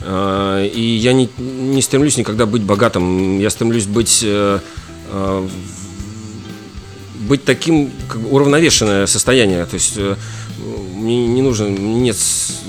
э, 0.00 0.68
и 0.74 0.82
я 0.82 1.12
не, 1.14 1.30
не 1.38 1.80
стремлюсь 1.80 2.18
никогда 2.18 2.44
быть 2.46 2.62
богатым, 2.62 3.38
я 3.38 3.48
стремлюсь 3.48 3.86
быть, 3.86 4.20
э, 4.22 4.58
э, 5.10 5.48
быть 7.28 7.44
таким, 7.44 7.90
как 8.08 8.20
бы 8.20 8.30
уравновешенное 8.30 9.06
состояние, 9.06 9.64
то 9.66 9.74
есть 9.74 9.94
э, 9.96 10.16
мне 10.94 11.26
не 11.26 11.42
нужно, 11.42 11.68
нет 11.68 12.16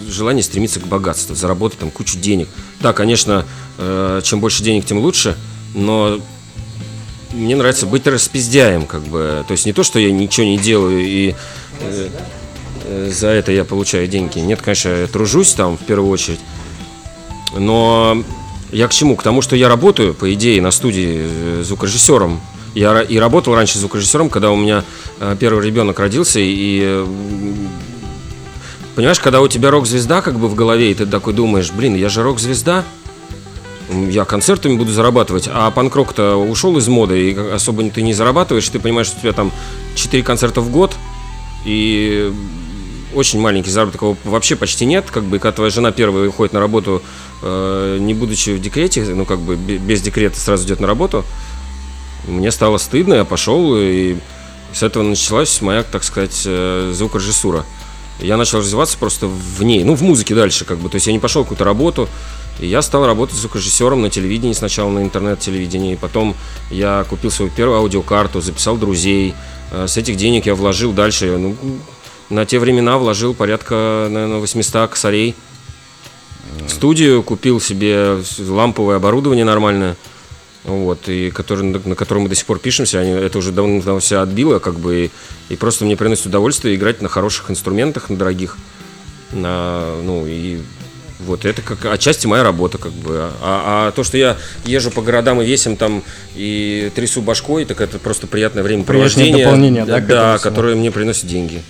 желания 0.07 0.43
стремиться 0.43 0.79
к 0.79 0.87
богатству, 0.87 1.35
заработать 1.35 1.79
там 1.79 1.91
кучу 1.91 2.17
денег. 2.17 2.47
Да, 2.79 2.93
конечно, 2.93 3.45
э, 3.77 4.21
чем 4.23 4.39
больше 4.39 4.63
денег, 4.63 4.85
тем 4.85 4.99
лучше, 4.99 5.37
но 5.73 6.19
мне 7.33 7.55
нравится 7.55 7.85
быть 7.85 8.05
распиздяем, 8.07 8.85
как 8.85 9.03
бы. 9.03 9.43
То 9.47 9.51
есть 9.51 9.65
не 9.65 9.73
то, 9.73 9.83
что 9.83 9.99
я 9.99 10.11
ничего 10.11 10.45
не 10.45 10.57
делаю 10.57 10.99
и 11.05 11.35
э, 11.81 12.09
э, 12.83 13.11
за 13.11 13.27
это 13.27 13.51
я 13.51 13.63
получаю 13.63 14.07
деньги. 14.07 14.39
Нет, 14.39 14.61
конечно, 14.61 14.89
я 14.89 15.07
тружусь 15.07 15.53
там 15.53 15.77
в 15.77 15.81
первую 15.81 16.09
очередь. 16.11 16.39
Но 17.57 18.23
я 18.71 18.87
к 18.87 18.91
чему? 18.91 19.15
К 19.15 19.23
тому, 19.23 19.41
что 19.41 19.55
я 19.55 19.67
работаю, 19.67 20.13
по 20.13 20.31
идее, 20.33 20.61
на 20.61 20.71
студии 20.71 21.63
звукорежиссером. 21.63 22.39
Я 22.75 23.01
и 23.01 23.17
работал 23.17 23.55
раньше 23.55 23.79
звукорежиссером, 23.79 24.29
когда 24.29 24.51
у 24.51 24.55
меня 24.55 24.83
э, 25.19 25.35
первый 25.39 25.65
ребенок 25.65 25.99
родился, 25.99 26.39
и 26.39 26.81
э, 26.83 27.07
понимаешь, 28.95 29.19
когда 29.19 29.41
у 29.41 29.47
тебя 29.47 29.71
рок-звезда 29.71 30.21
как 30.21 30.37
бы 30.37 30.47
в 30.47 30.55
голове, 30.55 30.91
и 30.91 30.93
ты 30.93 31.05
такой 31.05 31.33
думаешь, 31.33 31.71
блин, 31.71 31.95
я 31.95 32.09
же 32.09 32.21
рок-звезда, 32.21 32.83
я 34.09 34.23
концертами 34.25 34.75
буду 34.75 34.91
зарабатывать, 34.91 35.49
а 35.51 35.71
панк-рок-то 35.71 36.35
ушел 36.35 36.77
из 36.77 36.87
моды, 36.87 37.31
и 37.31 37.35
особо 37.35 37.89
ты 37.89 38.01
не 38.01 38.13
зарабатываешь, 38.13 38.69
ты 38.69 38.79
понимаешь, 38.79 39.07
что 39.07 39.17
у 39.17 39.21
тебя 39.21 39.33
там 39.33 39.51
4 39.95 40.21
концерта 40.21 40.61
в 40.61 40.69
год, 40.69 40.95
и 41.65 42.31
очень 43.15 43.39
маленький 43.39 43.71
заработок 43.71 44.01
его 44.03 44.17
вообще 44.23 44.55
почти 44.55 44.85
нет, 44.85 45.05
как 45.09 45.23
бы, 45.23 45.37
и 45.37 45.39
когда 45.39 45.53
твоя 45.53 45.71
жена 45.71 45.91
первая 45.91 46.29
уходит 46.29 46.53
на 46.53 46.59
работу, 46.59 47.01
э, 47.41 47.97
не 47.99 48.13
будучи 48.13 48.51
в 48.51 48.61
декрете, 48.61 49.03
ну, 49.03 49.25
как 49.25 49.39
бы, 49.39 49.55
бе- 49.55 49.77
без 49.77 50.01
декрета 50.01 50.39
сразу 50.39 50.67
идет 50.67 50.79
на 50.79 50.85
работу, 50.87 51.25
мне 52.29 52.51
стало 52.51 52.77
стыдно, 52.77 53.15
я 53.15 53.25
пошел, 53.25 53.75
и 53.77 54.17
с 54.73 54.83
этого 54.83 55.03
началась 55.03 55.61
моя, 55.61 55.83
так 55.83 56.03
сказать, 56.03 56.43
э, 56.45 56.91
звукорежиссура. 56.95 57.65
Я 58.19 58.37
начал 58.37 58.59
развиваться 58.59 58.97
просто 58.97 59.27
в 59.27 59.63
ней, 59.63 59.83
ну, 59.83 59.95
в 59.95 60.01
музыке 60.01 60.35
дальше, 60.35 60.65
как 60.65 60.77
бы, 60.77 60.89
то 60.89 60.95
есть 60.95 61.07
я 61.07 61.13
не 61.13 61.19
пошел 61.19 61.43
какую-то 61.43 61.63
работу, 61.63 62.09
и 62.59 62.67
я 62.67 62.81
стал 62.81 63.05
работать 63.05 63.37
звукорежиссером 63.37 64.01
на 64.01 64.09
телевидении, 64.09 64.53
сначала 64.53 64.89
на 64.89 65.01
интернет-телевидении, 65.01 65.95
потом 65.95 66.35
я 66.69 67.05
купил 67.09 67.31
свою 67.31 67.49
первую 67.49 67.79
аудиокарту, 67.79 68.41
записал 68.41 68.77
друзей, 68.77 69.33
Э, 69.71 69.87
с 69.87 69.97
этих 69.97 70.17
денег 70.17 70.45
я 70.45 70.55
вложил 70.55 70.91
дальше, 70.93 71.37
ну, 71.37 71.55
на 72.29 72.45
те 72.45 72.59
времена 72.59 72.97
вложил 72.97 73.33
порядка, 73.33 74.07
наверное, 74.09 74.39
800 74.39 74.89
косарей. 74.89 75.35
В 76.65 76.69
студию 76.69 77.21
купил 77.23 77.61
себе 77.61 78.17
ламповое 78.39 78.97
оборудование 78.97 79.45
нормальное, 79.45 79.95
вот, 80.63 81.07
и 81.07 81.31
который, 81.31 81.63
на 81.63 81.95
котором 81.95 82.23
мы 82.23 82.29
до 82.29 82.35
сих 82.35 82.45
пор 82.45 82.59
пишемся, 82.59 82.99
они, 82.99 83.11
это 83.11 83.37
уже 83.37 83.51
давно 83.51 83.99
все 83.99 84.19
отбило, 84.19 84.59
как 84.59 84.75
бы, 84.75 85.05
и, 85.05 85.53
и 85.53 85.55
просто 85.55 85.85
мне 85.85 85.95
приносит 85.95 86.27
удовольствие 86.27 86.75
играть 86.75 87.01
на 87.01 87.09
хороших 87.09 87.49
инструментах, 87.49 88.09
на 88.09 88.17
дорогих, 88.17 88.57
на, 89.31 89.95
ну, 90.03 90.25
и 90.27 90.59
вот 91.19 91.45
это 91.45 91.61
как 91.61 91.85
отчасти 91.85 92.27
моя 92.27 92.43
работа, 92.43 92.77
как 92.77 92.91
бы. 92.91 93.29
А, 93.41 93.87
а 93.87 93.91
то, 93.91 94.03
что 94.03 94.17
я 94.17 94.37
езжу 94.65 94.89
по 94.91 95.01
городам 95.01 95.41
и 95.41 95.45
весим 95.45 95.75
там 95.75 96.03
и 96.35 96.91
трясу 96.95 97.21
башкой, 97.21 97.65
так 97.65 97.81
это 97.81 97.99
просто 97.99 98.27
приятное 98.27 98.63
времяпровождение. 98.63 99.45
дополнение, 99.45 99.85
да, 99.85 99.99
да, 99.99 100.37
которое 100.39 100.75
мне 100.75 100.91
приносит 100.91 101.27
деньги. 101.27 101.61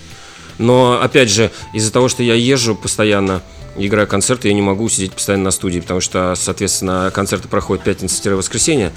Но, 0.58 1.00
опять 1.02 1.30
же, 1.30 1.50
из-за 1.72 1.92
того, 1.92 2.08
что 2.08 2.22
я 2.22 2.34
езжу 2.34 2.74
постоянно, 2.76 3.42
играю 3.76 4.06
концерты, 4.06 4.48
я 4.48 4.54
не 4.54 4.62
могу 4.62 4.88
сидеть 4.88 5.12
постоянно 5.12 5.44
на 5.44 5.50
студии, 5.50 5.80
потому 5.80 6.00
что, 6.00 6.34
соответственно, 6.36 7.10
концерты 7.14 7.48
проходят 7.48 7.84
пятница-воскресенье, 7.84 8.92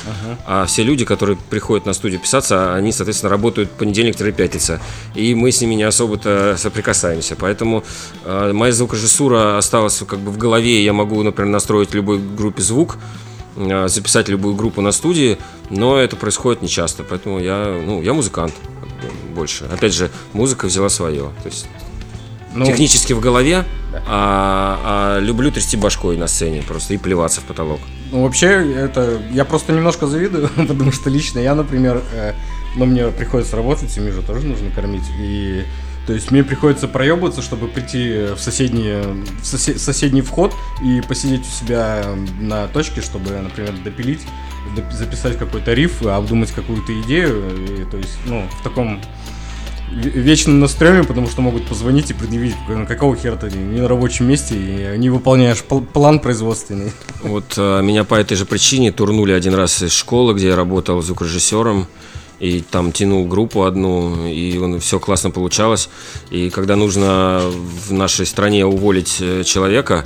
а 0.45 0.65
все 0.65 0.83
люди, 0.83 1.05
которые 1.05 1.37
приходят 1.49 1.85
на 1.85 1.93
студию 1.93 2.19
писаться, 2.19 2.73
они, 2.75 2.91
соответственно, 2.91 3.29
работают 3.29 3.71
понедельник-пятница, 3.71 4.81
и 5.15 5.35
мы 5.35 5.51
с 5.51 5.61
ними 5.61 5.75
не 5.75 5.83
особо-то 5.83 6.55
соприкасаемся, 6.57 7.35
поэтому 7.35 7.83
э, 8.25 8.51
моя 8.53 8.71
звукорежиссура 8.71 9.57
осталась 9.57 10.01
как 10.07 10.19
бы 10.19 10.31
в 10.31 10.37
голове, 10.37 10.83
я 10.83 10.93
могу, 10.93 11.21
например, 11.23 11.51
настроить 11.51 11.93
любой 11.93 12.19
группе 12.19 12.61
звук, 12.61 12.97
э, 13.55 13.87
записать 13.87 14.29
любую 14.29 14.55
группу 14.55 14.81
на 14.81 14.91
студии, 14.91 15.37
но 15.69 15.97
это 15.97 16.15
происходит 16.15 16.61
нечасто, 16.61 17.03
поэтому 17.03 17.39
я, 17.39 17.81
ну, 17.85 18.01
я 18.01 18.13
музыкант 18.13 18.53
больше. 19.33 19.65
Опять 19.65 19.93
же, 19.93 20.09
музыка 20.33 20.65
взяла 20.65 20.89
свое, 20.89 21.31
то 21.41 21.49
есть 21.49 21.65
Ну, 22.55 22.65
технически 22.65 23.13
в 23.13 23.19
голове, 23.19 23.65
а, 24.07 25.17
а 25.17 25.19
люблю 25.19 25.51
трясти 25.51 25.77
башкой 25.77 26.17
на 26.17 26.27
сцене 26.27 26.61
просто 26.61 26.93
и 26.93 26.97
плеваться 26.97 27.41
в 27.41 27.45
потолок. 27.45 27.79
Ну, 28.11 28.23
вообще, 28.23 28.47
это... 28.73 29.21
Я 29.31 29.45
просто 29.45 29.73
немножко 29.73 30.07
завидую, 30.07 30.49
потому 30.55 30.91
что 30.91 31.09
лично 31.09 31.39
я, 31.39 31.55
например, 31.55 32.01
э, 32.13 32.33
ну, 32.75 32.85
мне 32.85 33.07
приходится 33.07 33.55
работать, 33.55 33.91
семью 33.91 34.13
же 34.13 34.21
тоже 34.21 34.45
нужно 34.45 34.69
кормить, 34.71 35.05
и... 35.19 35.63
То 36.05 36.11
есть 36.11 36.31
мне 36.31 36.43
приходится 36.43 36.89
проебываться, 36.89 37.41
чтобы 37.41 37.69
прийти 37.69 38.33
в 38.35 38.37
соседний, 38.37 38.91
в 39.41 39.43
сосе- 39.43 39.77
соседний 39.77 40.21
вход 40.21 40.53
и 40.83 41.01
посидеть 41.07 41.41
у 41.41 41.65
себя 41.65 42.03
на 42.41 42.67
точке, 42.67 42.99
чтобы, 43.01 43.31
например, 43.31 43.71
допилить, 43.85 44.19
доп- 44.75 44.91
записать 44.91 45.37
какой-то 45.37 45.71
риф, 45.71 46.05
обдумать 46.05 46.51
какую-то 46.51 46.99
идею. 47.03 47.55
И, 47.55 47.85
то 47.89 47.95
есть, 47.95 48.17
ну, 48.25 48.45
в 48.59 48.63
таком 48.63 48.99
ве- 49.91 50.09
вечном 50.11 50.59
настроении, 50.59 51.05
потому 51.05 51.27
что 51.29 51.41
могут 51.41 51.65
позвонить 51.67 52.11
и 52.11 52.13
предъявить, 52.13 52.55
«Ну, 52.67 52.85
какого 52.85 53.15
хера 53.15 53.35
ты 53.35 53.51
не 53.51 53.81
на 53.81 53.87
рабочем 53.87 54.27
месте 54.27 54.55
и 54.55 54.97
не 54.97 55.09
выполняешь 55.09 55.63
пл- 55.67 55.85
план 55.85 56.19
производственный. 56.19 56.91
Вот 57.21 57.53
а, 57.57 57.81
меня 57.81 58.03
по 58.03 58.15
этой 58.15 58.35
же 58.37 58.45
причине 58.45 58.91
турнули 58.91 59.31
один 59.31 59.53
раз 59.53 59.81
из 59.81 59.91
школы, 59.91 60.33
где 60.33 60.47
я 60.49 60.55
работал 60.55 61.01
звукорежиссером, 61.01 61.87
и 62.39 62.61
там 62.61 62.91
тянул 62.91 63.25
группу 63.25 63.63
одну, 63.63 64.27
и 64.27 64.57
он, 64.57 64.79
все 64.79 64.99
классно 64.99 65.31
получалось. 65.31 65.89
И 66.29 66.49
когда 66.49 66.75
нужно 66.75 67.41
в 67.87 67.93
нашей 67.93 68.25
стране 68.25 68.65
уволить 68.65 69.17
э, 69.21 69.43
человека, 69.45 70.03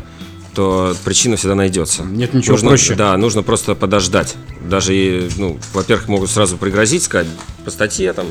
то 0.53 0.95
причина 1.03 1.35
всегда 1.35 1.55
найдется. 1.55 2.03
Нет 2.03 2.33
ничего 2.33 2.53
нужно, 2.53 2.69
проще. 2.69 2.95
Да, 2.95 3.15
нужно 3.17 3.43
просто 3.43 3.75
подождать. 3.75 4.35
Даже, 4.61 5.29
ну, 5.37 5.57
во-первых, 5.73 6.07
могут 6.07 6.29
сразу 6.31 6.57
пригрозить, 6.57 7.03
сказать 7.03 7.27
по 7.63 7.71
статье 7.71 8.11
там 8.13 8.25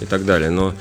и 0.00 0.04
так 0.04 0.24
далее. 0.24 0.50
Но 0.50 0.74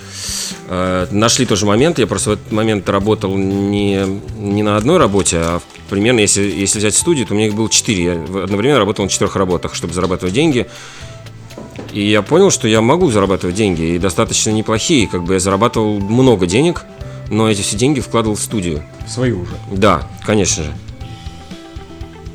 э, 0.70 1.08
нашли 1.12 1.46
тоже 1.46 1.66
момент. 1.66 2.00
Я 2.00 2.08
просто 2.08 2.32
в 2.32 2.34
этот 2.34 2.52
момент 2.52 2.88
работал 2.90 3.36
не, 3.38 4.06
не 4.38 4.64
на 4.64 4.78
одной 4.78 4.98
работе, 4.98 5.38
а 5.38 5.62
примерно, 5.90 6.20
если, 6.20 6.44
если 6.44 6.80
взять 6.80 6.96
студию, 6.96 7.26
то 7.26 7.34
у 7.34 7.38
меня 7.38 7.48
их 7.48 7.56
было 7.56 7.70
четыре. 7.70 8.04
Я 8.04 8.14
одновременно 8.44 8.80
работал 8.80 9.06
на 9.06 9.10
четырех 9.10 9.36
работах, 9.36 9.76
чтобы 9.76 9.94
зарабатывать 9.94 10.34
деньги. 10.34 10.68
И 11.94 12.02
я 12.02 12.22
понял, 12.22 12.52
что 12.52 12.68
я 12.68 12.82
могу 12.82 13.10
зарабатывать 13.10 13.56
деньги, 13.56 13.96
и 13.96 14.00
достаточно 14.00 14.52
неплохие. 14.52 15.08
Как 15.08 15.24
бы 15.24 15.34
я 15.34 15.40
зарабатывал 15.40 16.00
много 16.00 16.46
денег, 16.46 16.84
но 17.30 17.50
эти 17.50 17.62
все 17.62 17.78
деньги 17.78 18.00
вкладывал 18.00 18.36
в 18.36 18.42
студию. 18.42 18.84
Свою 19.08 19.42
уже. 19.42 19.54
Да, 19.72 20.08
конечно 20.26 20.64
же. 20.64 20.74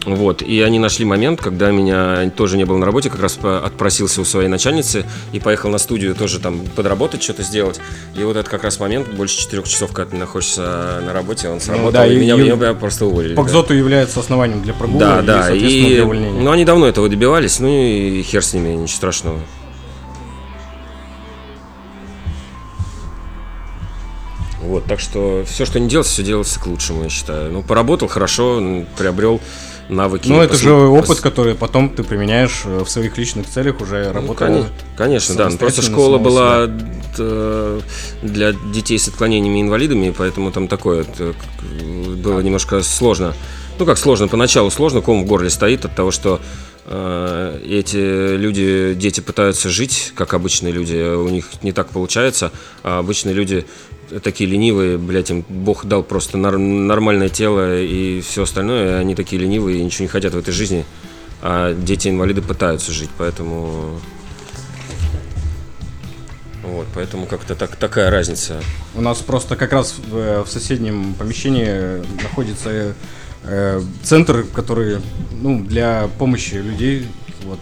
Вот, 0.04 0.42
и 0.42 0.60
они 0.62 0.80
нашли 0.80 1.04
момент, 1.04 1.40
когда 1.40 1.70
меня 1.70 2.28
тоже 2.36 2.56
не 2.56 2.64
было 2.64 2.76
на 2.76 2.86
работе, 2.86 3.08
как 3.08 3.20
раз 3.20 3.38
отпросился 3.42 4.20
у 4.20 4.24
своей 4.24 4.48
начальницы 4.48 5.04
и 5.32 5.38
поехал 5.38 5.70
на 5.70 5.78
студию 5.78 6.14
тоже 6.16 6.40
там 6.40 6.60
подработать, 6.74 7.22
что-то 7.22 7.42
сделать. 7.44 7.80
И 8.16 8.22
вот 8.24 8.36
это 8.36 8.50
как 8.50 8.64
раз 8.64 8.80
момент, 8.80 9.08
больше 9.08 9.38
четырех 9.38 9.68
часов, 9.68 9.92
когда 9.92 10.10
ты 10.10 10.16
находишься 10.16 11.00
на 11.06 11.12
работе, 11.12 11.48
он 11.48 11.60
сработал, 11.60 11.86
Ну 11.86 11.92
да, 11.92 12.06
и, 12.06 12.16
и- 12.16 12.18
меня, 12.18 12.34
и 12.34 12.38
меня 12.38 12.74
просто 12.74 13.06
уволили. 13.06 13.34
По 13.34 13.44
да. 13.44 13.74
Является 13.74 14.18
основанием 14.20 14.62
для 14.62 14.74
прогула 14.74 14.98
Да, 15.00 15.20
и, 15.20 15.26
да, 15.26 15.42
соответственно, 15.44 15.86
и 15.86 15.94
для 15.94 16.04
увольнения. 16.04 16.40
ну, 16.40 16.50
они 16.50 16.64
давно 16.64 16.86
этого 16.88 17.08
добивались, 17.08 17.60
ну 17.60 17.68
и 17.68 18.22
хер 18.22 18.44
с 18.44 18.52
ними, 18.54 18.70
ничего 18.70 18.88
страшного. 18.96 19.38
Вот, 24.62 24.84
так 24.84 25.00
что 25.00 25.44
все, 25.46 25.64
что 25.66 25.80
не 25.80 25.88
делается, 25.88 26.12
все 26.12 26.22
делается 26.22 26.60
к 26.60 26.66
лучшему, 26.66 27.02
я 27.04 27.08
считаю. 27.08 27.50
Ну, 27.52 27.62
поработал 27.62 28.08
хорошо, 28.08 28.62
приобрел 28.96 29.40
навыки. 29.92 30.28
Ну, 30.28 30.40
это 30.40 30.54
пос- 30.54 30.58
же 30.58 30.72
опыт, 30.72 31.20
который 31.20 31.54
потом 31.54 31.90
ты 31.90 32.02
применяешь 32.02 32.62
э, 32.64 32.82
в 32.84 32.88
своих 32.90 33.16
личных 33.18 33.46
целях, 33.48 33.80
уже 33.80 34.06
Ну, 34.08 34.12
работая. 34.12 34.48
коне- 34.48 34.64
конечно, 34.96 35.34
да. 35.34 35.48
Ну, 35.50 35.58
Просто 35.58 35.82
школа 35.82 36.18
была 36.18 36.68
э, 37.18 37.80
для 38.22 38.52
детей 38.72 38.98
с 38.98 39.08
отклонениями 39.08 39.58
и 39.58 39.62
инвалидами, 39.62 40.14
поэтому 40.16 40.50
там 40.50 40.68
такое 40.68 41.04
э, 41.18 41.32
было 42.16 42.40
немножко 42.40 42.82
сложно. 42.82 43.34
Ну, 43.78 43.86
как 43.86 43.98
сложно, 43.98 44.28
поначалу 44.28 44.70
сложно, 44.70 45.00
ком 45.00 45.24
в 45.24 45.26
горле 45.26 45.50
стоит 45.50 45.84
от 45.84 45.94
того, 45.94 46.10
что 46.10 46.40
эти 46.84 48.36
люди, 48.36 48.94
дети 48.94 49.20
пытаются 49.20 49.70
жить, 49.70 50.12
как 50.16 50.34
обычные 50.34 50.72
люди, 50.72 51.14
у 51.14 51.28
них 51.28 51.62
не 51.62 51.72
так 51.72 51.90
получается, 51.90 52.50
а 52.82 52.98
обычные 52.98 53.34
люди 53.34 53.66
такие 54.20 54.48
ленивые, 54.48 54.98
блядь, 54.98 55.30
им 55.30 55.44
Бог 55.48 55.84
дал 55.84 56.02
просто 56.02 56.36
нормальное 56.36 57.28
тело 57.28 57.80
и 57.80 58.20
все 58.20 58.42
остальное, 58.42 58.98
они 58.98 59.14
такие 59.14 59.40
ленивые 59.40 59.78
и 59.78 59.84
ничего 59.84 60.04
не 60.04 60.08
хотят 60.08 60.34
в 60.34 60.38
этой 60.38 60.52
жизни, 60.52 60.84
а 61.40 61.74
дети-инвалиды 61.74 62.42
пытаются 62.42 62.92
жить, 62.92 63.10
поэтому... 63.16 64.00
Вот, 66.62 66.86
поэтому 66.94 67.26
как-то 67.26 67.56
так, 67.56 67.74
такая 67.74 68.08
разница. 68.10 68.62
У 68.94 69.00
нас 69.00 69.18
просто 69.18 69.56
как 69.56 69.72
раз 69.72 69.96
в, 69.98 70.16
э, 70.16 70.42
в 70.42 70.48
соседнем 70.48 71.14
помещении 71.14 72.02
находится 72.22 72.94
э, 73.44 73.80
центр, 74.02 74.44
который 74.54 74.98
ну, 75.32 75.62
для 75.62 76.08
помощи 76.18 76.54
людей 76.54 77.08
вот, 77.44 77.58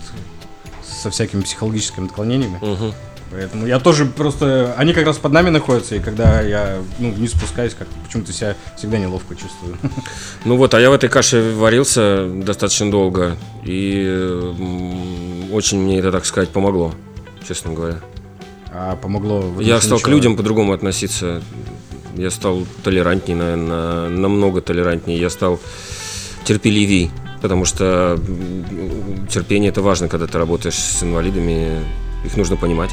со 0.85 1.11
всякими 1.11 1.43
психологическими 1.43 2.07
отклонениями. 2.07 2.59
Мгм. 2.61 2.95
Поэтому 3.31 3.67
я 3.67 3.79
тоже 3.79 4.07
просто... 4.07 4.75
Они 4.77 4.93
как 4.93 5.07
раз 5.07 5.19
под 5.19 5.33
нами 5.33 5.51
находятся, 5.51 5.95
и 5.95 6.01
когда 6.01 6.41
я 6.41 6.83
ну, 6.99 7.13
вниз 7.13 7.31
спускаюсь, 7.31 7.75
как 7.75 7.87
почему-то 8.05 8.33
себя 8.33 8.57
всегда 8.77 8.99
неловко 8.99 9.35
чувствую. 9.37 9.77
Ну 10.45 10.57
вот, 10.57 10.75
а 10.75 10.81
я 10.81 10.91
в 10.91 10.95
этой 10.95 11.09
каше 11.09 11.55
варился 11.55 12.27
достаточно 12.27 12.91
долго, 12.91 13.37
и 13.63 15.49
очень 15.53 15.79
мне 15.79 15.99
это, 15.99 16.11
так 16.11 16.25
сказать, 16.25 16.49
помогло, 16.49 16.95
честно 17.47 17.73
говоря. 17.73 18.01
А 18.73 18.97
помогло... 18.97 19.45
Я 19.61 19.81
стал 19.81 20.01
к 20.01 20.09
людям 20.09 20.37
по-другому 20.37 20.73
относиться. 20.73 21.43
Я 22.17 22.31
стал 22.31 22.67
толерантнее, 22.83 23.37
наверное, 23.37 24.09
намного 24.09 24.61
толерантнее. 24.61 25.19
Я 25.19 25.31
стал 25.31 25.61
терпеливей, 26.45 27.11
потому 27.43 27.65
что 27.65 28.19
терпение 29.29 29.71
это 29.71 29.83
важно, 29.83 30.09
когда 30.09 30.27
ты 30.27 30.39
работаешь 30.39 30.75
с 30.75 31.03
инвалидами. 31.03 31.85
Их 32.25 32.37
нужно 32.37 32.57
понимать. 32.57 32.91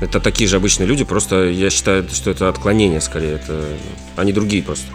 Это 0.00 0.20
такие 0.20 0.48
же 0.48 0.56
обычные 0.56 0.86
люди, 0.86 1.04
просто 1.04 1.44
я 1.44 1.70
считаю, 1.70 2.08
что 2.08 2.30
это 2.30 2.48
отклонение 2.48 3.00
скорее. 3.00 3.34
Это 3.34 3.64
они 4.16 4.32
другие 4.32 4.62
просто. 4.62 4.86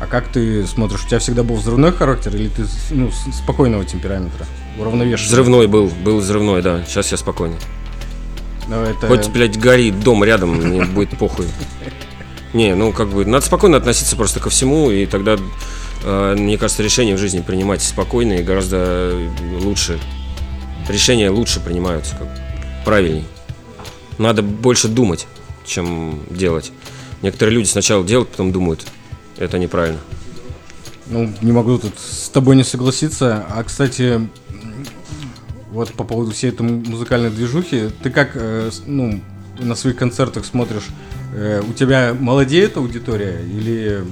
А 0.00 0.06
как 0.06 0.28
ты 0.28 0.66
смотришь? 0.66 1.04
У 1.04 1.08
тебя 1.08 1.18
всегда 1.18 1.42
был 1.42 1.56
взрывной 1.56 1.92
характер 1.92 2.34
или 2.34 2.48
ты 2.48 2.64
ну, 2.90 3.10
спокойного 3.32 3.84
темперамента? 3.84 4.46
Уравновешенный? 4.78 5.28
Взрывной 5.28 5.66
был, 5.66 5.90
был 6.02 6.20
взрывной, 6.20 6.62
да. 6.62 6.84
Сейчас 6.86 7.12
я 7.12 7.18
спокойный. 7.18 7.58
Ну, 8.68 8.76
это... 8.76 9.06
Хоть, 9.08 9.28
блядь, 9.28 9.58
горит 9.58 10.00
дом 10.00 10.24
рядом, 10.24 10.54
мне 10.54 10.84
будет 10.84 11.18
похуй. 11.18 11.46
Не, 12.52 12.74
ну 12.74 12.92
как 12.92 13.08
бы, 13.10 13.24
надо 13.24 13.44
спокойно 13.46 13.76
относиться 13.76 14.16
просто 14.16 14.40
ко 14.40 14.50
всему, 14.50 14.90
и 14.90 15.06
тогда, 15.06 15.36
э, 16.04 16.34
мне 16.36 16.58
кажется, 16.58 16.82
решения 16.82 17.14
в 17.14 17.18
жизни 17.18 17.40
принимать 17.40 17.80
спокойно 17.82 18.34
и 18.34 18.42
гораздо 18.42 19.14
лучше. 19.60 20.00
Решения 20.88 21.30
лучше 21.30 21.60
принимаются, 21.60 22.16
как 22.16 22.28
правильней. 22.84 23.24
Надо 24.18 24.42
больше 24.42 24.88
думать, 24.88 25.26
чем 25.64 26.20
делать. 26.30 26.72
Некоторые 27.22 27.54
люди 27.54 27.68
сначала 27.68 28.04
делают, 28.04 28.30
потом 28.30 28.50
думают. 28.50 28.84
Это 29.38 29.58
неправильно. 29.58 30.00
Ну, 31.06 31.32
не 31.42 31.52
могу 31.52 31.78
тут 31.78 31.94
с 31.98 32.28
тобой 32.28 32.56
не 32.56 32.64
согласиться. 32.64 33.44
А, 33.48 33.62
кстати, 33.62 34.28
вот 35.70 35.92
по 35.94 36.04
поводу 36.04 36.32
всей 36.32 36.50
этой 36.50 36.62
му- 36.62 36.82
музыкальной 36.84 37.30
движухи, 37.30 37.90
ты 38.02 38.10
как, 38.10 38.30
э, 38.34 38.70
ну, 38.86 39.20
на 39.58 39.74
своих 39.76 39.96
концертах 39.96 40.44
смотришь, 40.44 40.88
э, 40.88 41.19
у 41.68 41.72
тебя 41.72 42.14
молодеет 42.18 42.76
аудитория 42.76 43.40
или... 43.40 44.02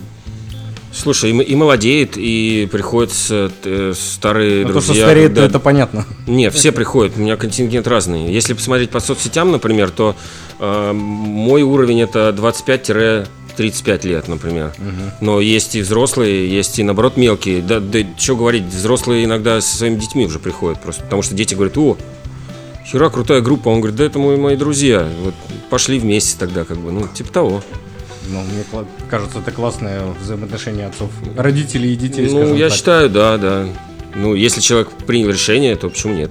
Слушай, 0.93 1.31
и, 1.33 1.43
и 1.43 1.55
молодеет, 1.55 2.15
и 2.17 2.69
приходят 2.71 3.13
э, 3.31 3.93
старые 3.95 4.63
Ну, 4.63 4.69
то, 4.69 4.73
друзья. 4.75 4.95
что 4.95 5.03
стареет, 5.05 5.35
да, 5.35 5.45
это 5.45 5.61
понятно. 5.61 6.07
Не, 6.27 6.51
все 6.51 6.73
приходят, 6.73 7.17
у 7.17 7.21
меня 7.21 7.37
контингент 7.37 7.87
разный. 7.87 8.33
Если 8.33 8.55
посмотреть 8.55 8.91
по 8.91 9.01
соцсетям, 9.01 9.53
например, 9.53 9.91
то 9.91 10.17
э, 10.59 10.93
мой 10.93 11.63
уровень 11.63 12.01
это 12.01 12.35
25-35 12.37 14.07
лет, 14.07 14.29
например. 14.29 14.73
Но 15.21 15.41
есть 15.41 15.75
и 15.75 15.83
взрослые, 15.83 16.49
есть 16.51 16.79
и 16.79 16.83
наоборот 16.83 17.17
мелкие. 17.17 17.61
Да, 17.61 17.81
да 17.81 17.99
что 18.17 18.37
говорить, 18.37 18.65
взрослые 18.65 19.25
иногда 19.25 19.61
со 19.61 19.77
своими 19.77 19.97
детьми 19.97 20.25
уже 20.27 20.39
приходят 20.39 20.81
просто. 20.81 21.03
Потому 21.03 21.23
что 21.23 21.35
дети 21.35 21.55
говорят, 21.55 21.77
о, 21.77 21.99
хера 22.91 23.11
крутая 23.11 23.41
группа. 23.41 23.69
Он 23.69 23.81
говорит, 23.81 23.97
да 23.97 24.05
это 24.05 24.19
мои, 24.19 24.37
мои 24.37 24.57
друзья. 24.57 25.09
Вот 25.23 25.35
пошли 25.71 25.99
вместе 25.99 26.39
тогда, 26.39 26.65
как 26.65 26.79
бы, 26.79 26.91
ну, 26.91 27.07
типа 27.07 27.33
того. 27.33 27.63
Ну, 28.29 28.43
мне 28.43 28.65
кажется, 29.09 29.39
это 29.39 29.53
классное 29.53 30.03
взаимоотношение 30.21 30.87
отцов, 30.87 31.11
родителей 31.37 31.95
и 31.95 31.97
детей, 31.97 32.29
Ну, 32.31 32.55
я 32.55 32.69
так. 32.69 32.77
считаю, 32.77 33.09
да, 33.09 33.39
да. 33.39 33.67
Ну, 34.15 34.35
если 34.35 34.61
человек 34.61 34.91
принял 35.07 35.31
решение, 35.31 35.77
то 35.77 35.89
почему 35.89 36.15
нет? 36.15 36.31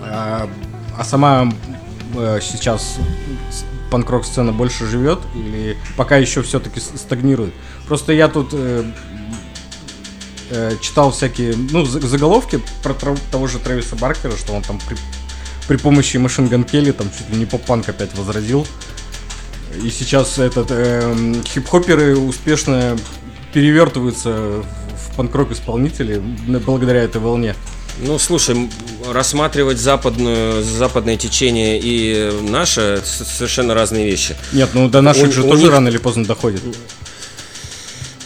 А, 0.00 0.48
а 0.98 1.04
сама 1.04 1.52
э, 2.16 2.38
сейчас 2.42 2.96
панк-рок 3.90 4.24
сцена 4.24 4.52
больше 4.52 4.86
живет 4.86 5.18
или 5.34 5.76
пока 5.96 6.16
еще 6.16 6.42
все-таки 6.42 6.80
стагнирует? 6.80 7.52
Просто 7.86 8.12
я 8.12 8.28
тут 8.28 8.50
э, 8.52 8.84
э, 10.52 10.76
читал 10.80 11.10
всякие, 11.10 11.54
ну, 11.70 11.84
за- 11.84 12.00
заголовки 12.06 12.60
про 12.82 12.94
того 13.30 13.46
же 13.46 13.58
Трэвиса 13.58 13.96
Баркера, 13.96 14.36
что 14.36 14.52
он 14.52 14.62
там 14.62 14.78
при, 14.86 14.96
при 15.68 15.76
помощи 15.76 16.18
Машин 16.18 16.48
Ган 16.48 16.64
Келли 16.64 16.92
там 16.92 17.10
чуть 17.16 17.28
ли 17.30 17.36
не 17.36 17.46
поп-панк 17.46 17.88
опять 17.88 18.14
возродил. 18.16 18.66
И 19.82 19.90
сейчас 19.90 20.38
этот 20.38 20.70
эм, 20.70 21.42
хип-хоперы 21.44 22.16
успешно 22.16 22.96
перевертываются 23.54 24.30
в 24.30 25.16
панк-рок 25.16 25.52
исполнители 25.52 26.18
благодаря 26.66 27.02
этой 27.02 27.20
волне. 27.20 27.54
Ну, 27.98 28.18
слушай, 28.18 28.70
рассматривать 29.10 29.78
западную, 29.78 30.62
западное 30.62 31.16
течение 31.18 31.78
и 31.82 32.30
наше 32.48 33.02
совершенно 33.04 33.74
разные 33.74 34.06
вещи. 34.06 34.34
Нет, 34.52 34.70
ну 34.72 34.88
до 34.88 35.02
наших 35.02 35.28
У- 35.28 35.32
же 35.32 35.42
у 35.42 35.48
тоже 35.50 35.64
них- 35.64 35.72
рано 35.72 35.88
или 35.88 35.98
поздно 35.98 36.24
доходит. 36.24 36.62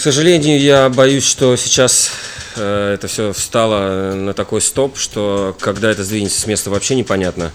Сожалению, 0.06 0.60
я 0.60 0.88
боюсь, 0.88 1.26
что 1.26 1.56
сейчас 1.56 2.12
э, 2.54 2.94
это 2.94 3.08
все 3.08 3.32
встало 3.32 4.14
на 4.14 4.34
такой 4.34 4.60
стоп, 4.60 4.96
что 4.96 5.56
когда 5.58 5.90
это 5.90 6.04
сдвинется 6.04 6.40
с 6.40 6.46
места, 6.46 6.70
вообще 6.70 6.94
непонятно. 6.94 7.50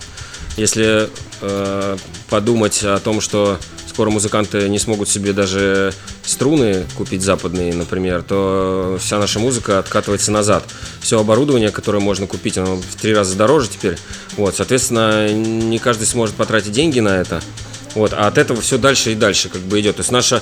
Если 0.58 1.10
э, 1.40 1.98
подумать 2.30 2.84
о 2.84 3.00
том, 3.00 3.22
что 3.22 3.58
скоро 3.88 4.10
музыканты 4.10 4.68
не 4.68 4.80
смогут 4.80 5.08
себе 5.08 5.32
даже 5.32 5.94
струны 6.26 6.84
купить 6.98 7.22
западные, 7.22 7.74
например, 7.74 8.22
то 8.22 8.98
вся 9.00 9.18
наша 9.18 9.40
музыка 9.40 9.80
откатывается 9.80 10.34
назад. 10.34 10.66
Все 11.00 11.22
оборудование, 11.22 11.70
которое 11.70 12.00
можно 12.00 12.28
купить, 12.28 12.58
оно 12.58 12.76
в 12.76 13.02
три 13.02 13.14
раза 13.14 13.38
дороже 13.38 13.70
теперь. 13.70 13.98
Вот, 14.36 14.58
соответственно, 14.58 15.32
не 15.32 15.80
каждый 15.80 16.04
сможет 16.04 16.36
потратить 16.36 16.74
деньги 16.74 17.00
на 17.00 17.16
это. 17.16 17.42
Вот, 17.96 18.14
а 18.14 18.28
от 18.28 18.38
этого 18.38 18.62
все 18.62 18.78
дальше 18.78 19.12
и 19.14 19.16
дальше 19.16 19.50
как 19.50 19.62
бы 19.62 19.80
идет. 19.80 19.98
То 19.98 20.02
есть 20.02 20.12
наша, 20.12 20.42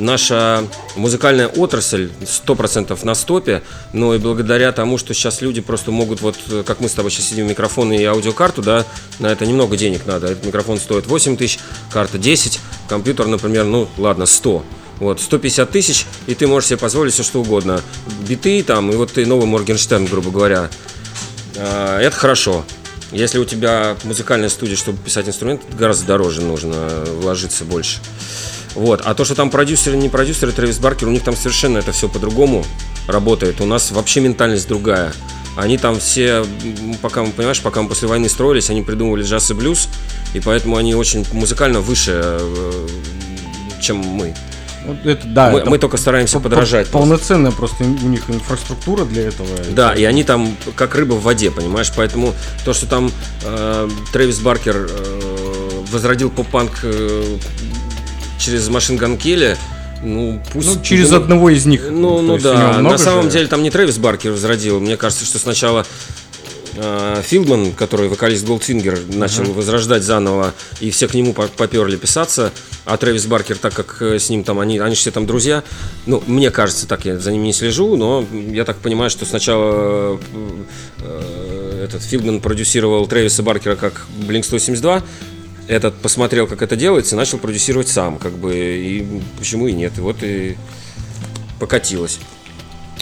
наша 0.00 0.64
музыкальная 0.96 1.46
отрасль 1.46 2.10
100% 2.20 2.98
на 3.04 3.14
стопе, 3.14 3.62
но 3.92 4.14
и 4.14 4.18
благодаря 4.18 4.72
тому, 4.72 4.98
что 4.98 5.14
сейчас 5.14 5.40
люди 5.40 5.60
просто 5.60 5.90
могут, 5.90 6.20
вот 6.20 6.36
э, 6.50 6.62
как 6.66 6.80
мы 6.80 6.88
с 6.88 6.92
тобой 6.92 7.10
сейчас 7.10 7.26
сидим, 7.26 7.46
микрофон 7.48 7.92
и 7.92 8.02
аудиокарту, 8.04 8.62
да, 8.62 8.84
на 9.18 9.28
это 9.28 9.46
немного 9.46 9.76
денег 9.76 10.06
надо. 10.06 10.28
Этот 10.28 10.46
микрофон 10.46 10.78
стоит 10.78 11.06
8 11.06 11.36
тысяч, 11.36 11.58
карта 11.92 12.18
10, 12.18 12.60
компьютер, 12.88 13.26
например, 13.26 13.64
ну 13.64 13.88
ладно, 13.98 14.26
100. 14.26 14.64
Вот, 14.98 15.18
150 15.18 15.70
тысяч, 15.70 16.06
и 16.26 16.34
ты 16.34 16.46
можешь 16.46 16.68
себе 16.68 16.76
позволить 16.78 17.14
все 17.14 17.22
что 17.22 17.40
угодно. 17.40 17.80
Биты 18.28 18.62
там, 18.62 18.90
и 18.90 18.96
вот 18.96 19.12
ты 19.12 19.24
новый 19.24 19.46
Моргенштерн, 19.46 20.04
грубо 20.04 20.30
говоря. 20.30 20.68
А, 21.56 21.98
Это 22.00 22.14
хорошо. 22.14 22.64
Если 23.12 23.38
у 23.38 23.44
тебя 23.44 23.96
музыкальная 24.04 24.50
студия, 24.50 24.76
чтобы 24.76 24.98
писать 24.98 25.26
инструмент, 25.26 25.62
гораздо 25.72 26.06
дороже 26.06 26.42
нужно 26.42 27.04
вложиться 27.06 27.64
больше. 27.64 27.98
Вот. 28.74 29.02
А 29.04 29.14
то, 29.14 29.24
что 29.24 29.34
там 29.34 29.50
продюсеры, 29.50 29.96
не 29.96 30.08
продюсеры, 30.08 30.52
Трэвис 30.52 30.78
Баркер, 30.78 31.08
у 31.08 31.10
них 31.10 31.22
там 31.24 31.36
совершенно 31.36 31.78
это 31.78 31.92
все 31.92 32.08
по-другому 32.08 32.64
работает. 33.06 33.60
У 33.60 33.66
нас 33.66 33.90
вообще 33.90 34.20
ментальность 34.20 34.68
другая. 34.68 35.12
Они 35.56 35.76
там 35.78 35.98
все, 35.98 36.44
пока 37.02 37.22
мы, 37.22 37.30
понимаешь, 37.32 37.60
пока 37.60 37.82
мы 37.82 37.88
после 37.88 38.06
войны 38.08 38.28
строились, 38.28 38.70
они 38.70 38.82
придумывали 38.82 39.24
джаз 39.24 39.50
и 39.50 39.54
блюз, 39.54 39.88
и 40.32 40.40
поэтому 40.40 40.76
они 40.76 40.94
очень 40.94 41.26
музыкально 41.32 41.80
выше, 41.80 42.12
э, 42.22 42.88
чем 43.82 43.96
мы. 43.98 44.34
Это, 45.04 45.26
да, 45.26 45.50
мы, 45.50 45.58
это 45.58 45.70
мы 45.70 45.78
только 45.78 45.96
стараемся 45.98 46.38
по- 46.38 46.44
подражать. 46.44 46.86
по- 46.88 47.00
Полноценная 47.00 47.50
просто 47.50 47.82
у 47.84 47.86
них 48.08 48.30
инфраструктура 48.30 49.04
для 49.04 49.28
этого. 49.28 49.48
Да, 49.72 49.92
и 49.92 50.04
они 50.04 50.22
там 50.24 50.56
как 50.76 50.94
рыба 50.94 51.14
в 51.14 51.22
воде, 51.22 51.50
понимаешь? 51.50 51.92
Поэтому 51.96 52.32
то, 52.64 52.72
что 52.72 52.86
там 52.86 53.10
э, 53.44 53.88
Трэвис 54.12 54.38
Баркер 54.38 54.88
э, 54.88 55.84
возродил 55.92 56.30
поп-панк 56.30 56.78
э, 56.84 57.38
через 58.40 58.68
Ган 58.68 59.16
Келли, 59.16 59.56
ну 60.02 60.42
пусть... 60.52 60.68
Ну, 60.68 60.82
через 60.82 61.10
ну, 61.10 61.16
одного 61.16 61.50
из 61.50 61.66
них. 61.66 61.82
Ну, 61.90 62.22
ну 62.22 62.38
да, 62.38 62.80
на 62.80 62.98
самом 62.98 63.24
же. 63.24 63.30
деле 63.30 63.46
там 63.46 63.62
не 63.62 63.70
Трэвис 63.70 63.98
Баркер 63.98 64.32
возродил. 64.32 64.80
Мне 64.80 64.96
кажется, 64.96 65.24
что 65.24 65.38
сначала 65.38 65.86
э, 66.76 67.22
Филдман, 67.24 67.72
который 67.72 68.08
вокалист 68.08 68.46
Goldfinger, 68.46 69.16
начал 69.16 69.44
возрождать 69.44 70.02
заново, 70.02 70.54
и 70.80 70.90
все 70.90 71.06
к 71.06 71.14
нему 71.14 71.32
по- 71.32 71.48
поперли 71.48 71.96
писаться. 71.96 72.52
А 72.86 72.96
Трэвис 72.96 73.26
Баркер, 73.26 73.58
так 73.58 73.74
как 73.74 74.00
э, 74.00 74.18
с 74.18 74.30
ним 74.30 74.42
там 74.42 74.58
они, 74.58 74.78
они 74.78 74.94
все 74.94 75.10
там 75.10 75.26
друзья, 75.26 75.62
ну, 76.06 76.22
мне 76.26 76.50
кажется, 76.50 76.86
так 76.86 77.04
я 77.04 77.18
за 77.18 77.30
ними 77.32 77.46
не 77.46 77.52
слежу, 77.52 77.96
но 77.96 78.24
я 78.32 78.64
так 78.64 78.78
понимаю, 78.78 79.10
что 79.10 79.26
сначала 79.26 80.18
э, 80.18 80.18
э, 81.00 81.84
этот 81.84 82.02
Филдман 82.02 82.40
продюсировал 82.40 83.06
Трэвиса 83.06 83.42
Баркера 83.42 83.76
как 83.76 84.06
Blink 84.26 84.44
182, 84.44 85.02
этот 85.70 85.94
посмотрел, 85.96 86.48
как 86.48 86.62
это 86.62 86.74
делается, 86.74 87.14
и 87.14 87.18
начал 87.18 87.38
продюсировать 87.38 87.88
сам, 87.88 88.18
как 88.18 88.32
бы, 88.32 88.54
и 88.54 89.06
почему 89.38 89.68
и 89.68 89.72
нет, 89.72 89.98
и 89.98 90.00
вот 90.00 90.16
и 90.22 90.56
покатилось. 91.60 92.18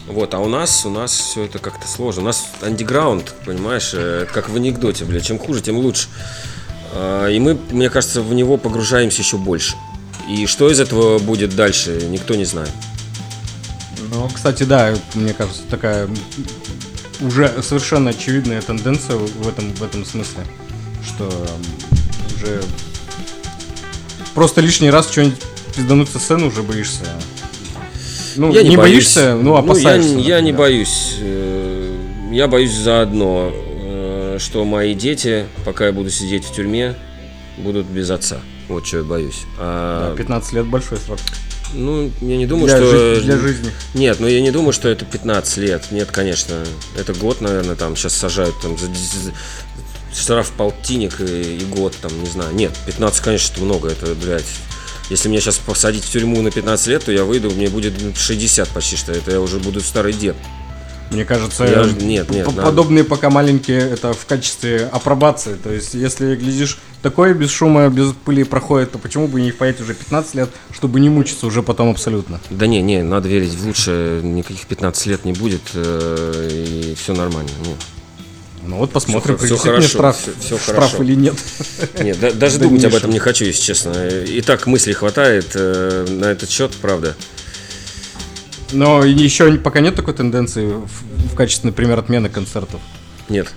Вот, 0.07 0.35
а 0.35 0.38
у 0.38 0.48
нас, 0.48 0.85
у 0.85 0.90
нас 0.90 1.12
все 1.12 1.44
это 1.44 1.59
как-то 1.59 1.88
сложно. 1.88 2.22
У 2.22 2.24
нас 2.26 2.48
андеграунд, 2.61 3.35
понимаешь, 3.44 3.92
э, 3.94 4.26
как 4.33 4.48
в 4.48 4.57
анекдоте, 4.57 5.04
бля, 5.04 5.20
чем 5.20 5.38
хуже, 5.38 5.62
тем 5.62 5.76
лучше. 5.76 6.09
А, 6.92 7.28
И 7.28 7.38
мы, 7.38 7.59
мне 7.70 7.90
кажется, 7.90 8.22
в 8.22 8.33
него 8.35 8.57
погружаемся 8.57 9.22
еще 9.22 9.38
больше. 9.38 9.74
И 10.28 10.46
что 10.46 10.70
из 10.70 10.81
этого 10.81 11.18
будет 11.18 11.57
дальше, 11.57 12.07
никто 12.09 12.35
не 12.35 12.44
знает. 12.44 12.72
Ну, 14.11 14.28
кстати, 14.35 14.62
да, 14.64 14.94
мне 15.14 15.33
кажется, 15.33 15.62
такая 15.70 16.09
уже 17.20 17.62
совершенно 17.62 18.11
очевидная 18.11 18.61
тенденция 18.61 19.16
в 19.16 19.48
этом, 19.48 19.74
в 19.74 19.83
этом 19.83 20.04
смысле, 20.04 20.44
что 21.07 21.31
уже 22.42 22.62
просто 24.35 24.61
лишний 24.61 24.90
раз 24.90 25.11
что-нибудь 25.11 25.38
пиздануть 25.74 26.09
со 26.09 26.18
сцены 26.18 26.46
уже 26.46 26.62
боишься. 26.62 27.05
Ну, 28.37 28.53
я 28.53 28.62
не, 28.62 28.77
боюсь. 28.77 28.92
боишься, 29.14 29.35
ну, 29.35 29.55
я, 29.55 29.59
опасаешься. 29.61 30.11
я 30.11 30.40
не 30.40 30.53
например. 30.53 30.57
боюсь. 30.59 31.14
Э, 31.20 31.94
Я 32.31 32.46
боюсь 32.46 32.72
заодно, 32.72 33.51
э, 33.53 34.37
что 34.38 34.64
мои 34.64 34.94
дети, 34.94 35.46
пока 35.64 35.87
я 35.87 35.92
буду 35.92 36.11
сидеть 36.11 36.44
в 36.44 36.55
тюрьме, 36.55 36.94
будут 37.57 37.87
без 37.87 38.11
отца. 38.11 38.38
Вот 38.68 38.87
что 38.87 38.98
я 38.98 39.03
боюсь. 39.05 39.40
А, 39.59 40.11
Да, 40.11 40.16
15 40.16 40.53
лет 40.53 40.66
большой 40.66 40.98
срок. 40.98 41.18
ну, 41.74 42.11
я 42.20 42.37
не 42.37 42.46
думаю, 42.46 42.66
для, 42.66 42.77
что... 42.77 43.14
жи- 43.16 43.20
для 43.22 43.38
жизни. 43.38 43.70
Нет, 43.94 44.20
ну 44.20 44.29
я 44.29 44.40
не 44.40 44.51
думаю, 44.53 44.72
что 44.72 44.88
это 44.88 45.05
15 45.05 45.57
лет. 45.59 45.87
Нет, 45.90 46.11
конечно. 46.12 46.55
Это 46.96 47.14
год, 47.14 47.40
наверное, 47.40 47.74
там 47.77 47.96
сейчас 47.96 48.12
сажают 48.14 48.61
там 48.61 48.79
за, 48.79 48.87
за- 48.87 49.33
штраф 50.18 50.50
полтинник 50.52 51.20
и, 51.20 51.59
и 51.59 51.64
год, 51.64 51.94
там, 52.00 52.11
не 52.22 52.28
знаю. 52.28 52.54
Нет, 52.54 52.72
15, 52.87 53.20
конечно, 53.22 53.54
это 53.54 53.62
много. 53.64 53.88
Это, 53.88 54.14
блядь, 54.14 54.44
если 55.11 55.28
меня 55.28 55.40
сейчас 55.40 55.59
посадить 55.59 56.04
в 56.04 56.11
тюрьму 56.11 56.42
на 56.42 56.50
15 56.50 56.87
лет, 56.88 57.04
то 57.04 57.12
я 57.12 57.24
выйду, 57.24 57.50
мне 57.50 57.68
будет 57.68 57.94
60 58.16 58.68
почти 58.68 58.96
что. 58.96 59.12
Это 59.12 59.31
я 59.31 59.40
уже 59.40 59.59
буду 59.59 59.81
старый 59.81 60.12
дед. 60.12 60.37
Мне 61.11 61.24
кажется, 61.24 61.64
Я 61.64 61.85
нет, 61.85 62.28
нет, 62.31 62.44
по- 62.44 62.50
надо. 62.52 62.62
подобные 62.68 63.02
пока 63.02 63.31
маленькие, 63.31 63.78
это 63.81 64.12
в 64.12 64.26
качестве 64.26 64.85
апробации. 64.92 65.54
То 65.54 65.72
есть, 65.72 65.94
если 65.94 66.37
глядишь, 66.37 66.78
такое 67.00 67.33
без 67.33 67.48
шума, 67.50 67.88
без 67.88 68.12
пыли 68.12 68.44
проходит, 68.44 68.92
то 68.92 68.98
почему 68.98 69.26
бы 69.26 69.40
не 69.40 69.50
впаять 69.50 69.81
уже 69.81 69.94
15 69.94 70.35
лет, 70.35 70.50
чтобы 70.70 71.00
не 71.00 71.09
мучиться 71.09 71.46
уже 71.46 71.62
потом 71.62 71.88
абсолютно? 71.90 72.40
Да 72.50 72.66
не, 72.66 72.83
не, 72.83 73.02
надо 73.02 73.26
верить 73.26 73.54
в 73.54 73.66
лучшее. 73.66 74.22
Никаких 74.22 74.66
15 74.66 75.07
лет 75.07 75.24
не 75.24 75.33
будет, 75.33 75.62
э, 75.72 76.50
и 76.92 76.94
все 76.94 77.14
нормально. 77.14 77.48
Нет. 77.64 77.78
Ну 78.66 78.77
вот 78.77 78.90
посмотрим, 78.90 79.38
Всё- 79.38 79.47
всё 79.57 79.57
принесет 79.57 79.64
мне 79.64 79.73
хорошо, 79.75 79.88
штраф, 79.88 80.16
всё- 80.21 80.33
всё 80.40 80.59
штраф 80.59 80.77
хорошо. 80.90 81.03
или 81.03 81.14
нет. 81.14 81.35
Нет, 82.01 82.18
да- 82.21 82.33
даже 82.33 82.59
думать 82.59 82.85
об 82.85 82.94
этом 82.94 83.11
не 83.11 83.18
хочу, 83.18 83.44
если 83.44 83.62
честно. 83.62 84.09
И 84.09 84.40
так 84.42 84.66
мыслей 84.66 84.92
хватает 84.94 85.53
э, 85.55 86.07
на 86.09 86.27
этот 86.27 86.51
счет, 86.51 86.73
правда. 86.83 87.17
Но 88.73 89.02
еще 89.04 89.52
пока 89.59 89.81
нет 89.81 89.94
такой 89.94 90.13
тенденции 90.15 90.67
в, 90.67 91.33
в 91.33 91.35
качестве, 91.35 91.71
например, 91.71 91.98
отмены 91.98 92.29
концертов. 92.29 92.81
Нет. 93.31 93.48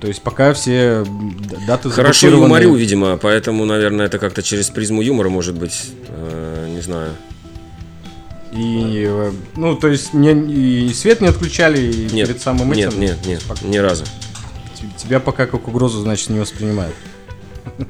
То 0.00 0.06
есть 0.08 0.22
пока 0.22 0.52
все 0.52 1.04
даты 1.66 1.90
Хорошо 1.90 2.28
юморю, 2.28 2.74
видимо, 2.74 3.16
поэтому, 3.16 3.64
наверное, 3.64 4.06
это 4.06 4.18
как-то 4.18 4.42
через 4.42 4.68
призму 4.68 5.00
юмора 5.02 5.30
может 5.30 5.54
быть, 5.56 5.86
э, 6.08 6.68
не 6.74 6.80
знаю. 6.82 7.12
И, 8.52 9.04
э, 9.08 9.32
ну, 9.56 9.74
то 9.74 9.88
есть 9.88 10.12
мне 10.12 10.32
и 10.32 10.92
свет 10.94 11.20
не 11.20 11.26
отключали, 11.28 11.80
и 11.80 12.14
Нет, 12.14 12.28
перед 12.28 12.40
самым 12.42 12.70
нет, 12.72 12.90
этим. 12.90 13.00
нет, 13.00 13.16
нет, 13.26 13.40
Спок- 13.40 13.62
ни 13.62 13.78
разу. 13.78 14.04
Тебя 14.96 15.20
пока 15.20 15.46
как 15.46 15.68
угрозу, 15.68 16.00
значит, 16.00 16.30
не 16.30 16.38
воспринимают. 16.38 16.94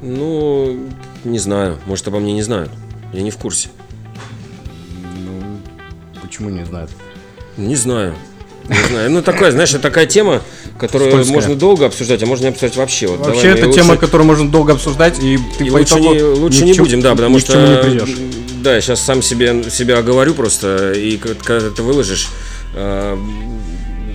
Ну, 0.01 0.79
не 1.25 1.39
знаю, 1.39 1.79
может, 1.87 2.07
обо 2.09 2.19
мне 2.21 2.33
не 2.33 2.43
знают. 2.43 2.71
Я 3.13 3.23
не 3.23 3.31
в 3.31 3.37
курсе. 3.37 3.69
Ну, 5.25 5.59
почему 6.23 6.51
не 6.51 6.65
знают? 6.65 6.91
Не 7.57 7.77
знаю. 7.77 8.15
Не 8.69 8.89
знаю. 8.89 9.11
Ну, 9.11 9.23
такая, 9.23 9.51
знаешь, 9.51 9.71
такая 9.71 10.07
тема, 10.07 10.43
которую 10.79 11.11
Скользкая. 11.11 11.35
можно 11.35 11.55
долго 11.55 11.87
обсуждать, 11.87 12.23
а 12.23 12.27
можно 12.27 12.45
не 12.45 12.49
обсуждать 12.51 12.77
вообще. 12.77 13.07
Вот 13.09 13.19
Вообще, 13.21 13.43
давай 13.43 13.59
это 13.59 13.67
лучше- 13.67 13.81
тема, 13.81 13.97
которую 13.97 14.27
можно 14.27 14.51
долго 14.51 14.73
обсуждать, 14.73 15.19
и 15.23 15.39
ты 15.59 15.67
и 15.67 15.71
лучше, 15.71 16.01
не, 16.01 16.23
лучше 16.23 16.65
ни 16.65 16.73
не 16.73 16.79
будем, 16.79 17.01
да, 17.01 17.15
потому 17.15 17.39
что... 17.39 17.57
не 17.59 17.83
придешь. 17.83 18.17
Да, 18.63 18.75
я 18.75 18.81
сейчас 18.81 19.01
сам 19.01 19.21
себе, 19.21 19.69
себя 19.71 19.99
оговорю 19.99 20.33
просто, 20.33 20.93
и 20.93 21.19
когда 21.19 21.69
ты 21.71 21.83
выложишь, 21.83 22.29
э, 22.75 23.19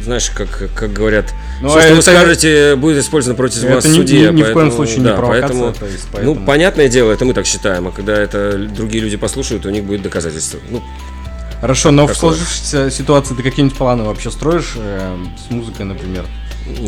знаешь, 0.03 0.29
как, 0.29 0.69
как 0.75 0.93
говорят, 0.93 1.33
Ну, 1.61 1.69
все, 1.69 1.81
что 1.81 1.95
вы 1.95 2.01
скажете, 2.01 2.75
будет 2.75 3.03
использовано 3.03 3.35
против 3.35 3.63
Это 3.63 3.75
вас 3.75 3.85
ни- 3.85 3.89
в 3.89 3.95
суде. 3.95 4.19
ни- 4.31 4.37
ни 4.37 4.41
в 4.41 4.53
коем 4.53 4.55
поэтому, 4.55 4.71
случае 4.71 4.97
не 4.97 5.03
да, 5.05 5.15
провокация, 5.15 5.47
поэтому- 5.49 5.73
то 5.73 5.85
есть 5.85 6.03
Ну, 6.05 6.09
поэтому- 6.13 6.45
понятное 6.45 6.89
дело, 6.89 7.11
это 7.11 7.25
мы 7.25 7.33
так 7.33 7.45
считаем, 7.45 7.87
а 7.87 7.91
когда 7.91 8.13
это 8.13 8.57
другие 8.57 9.03
люди 9.03 9.17
послушают, 9.17 9.65
у 9.65 9.69
них 9.69 9.83
будет 9.83 10.01
доказательство. 10.01 10.59
Ну, 10.69 10.81
Хорошо, 11.61 11.91
но 11.91 12.07
в 12.07 12.15
сложившейся 12.15 12.89
ситуации 12.89 13.35
ты 13.35 13.43
какие-нибудь 13.43 13.77
планы 13.77 14.03
вообще 14.05 14.31
строишь 14.31 14.73
э, 14.77 15.17
с 15.47 15.51
музыкой, 15.51 15.85
например? 15.85 16.25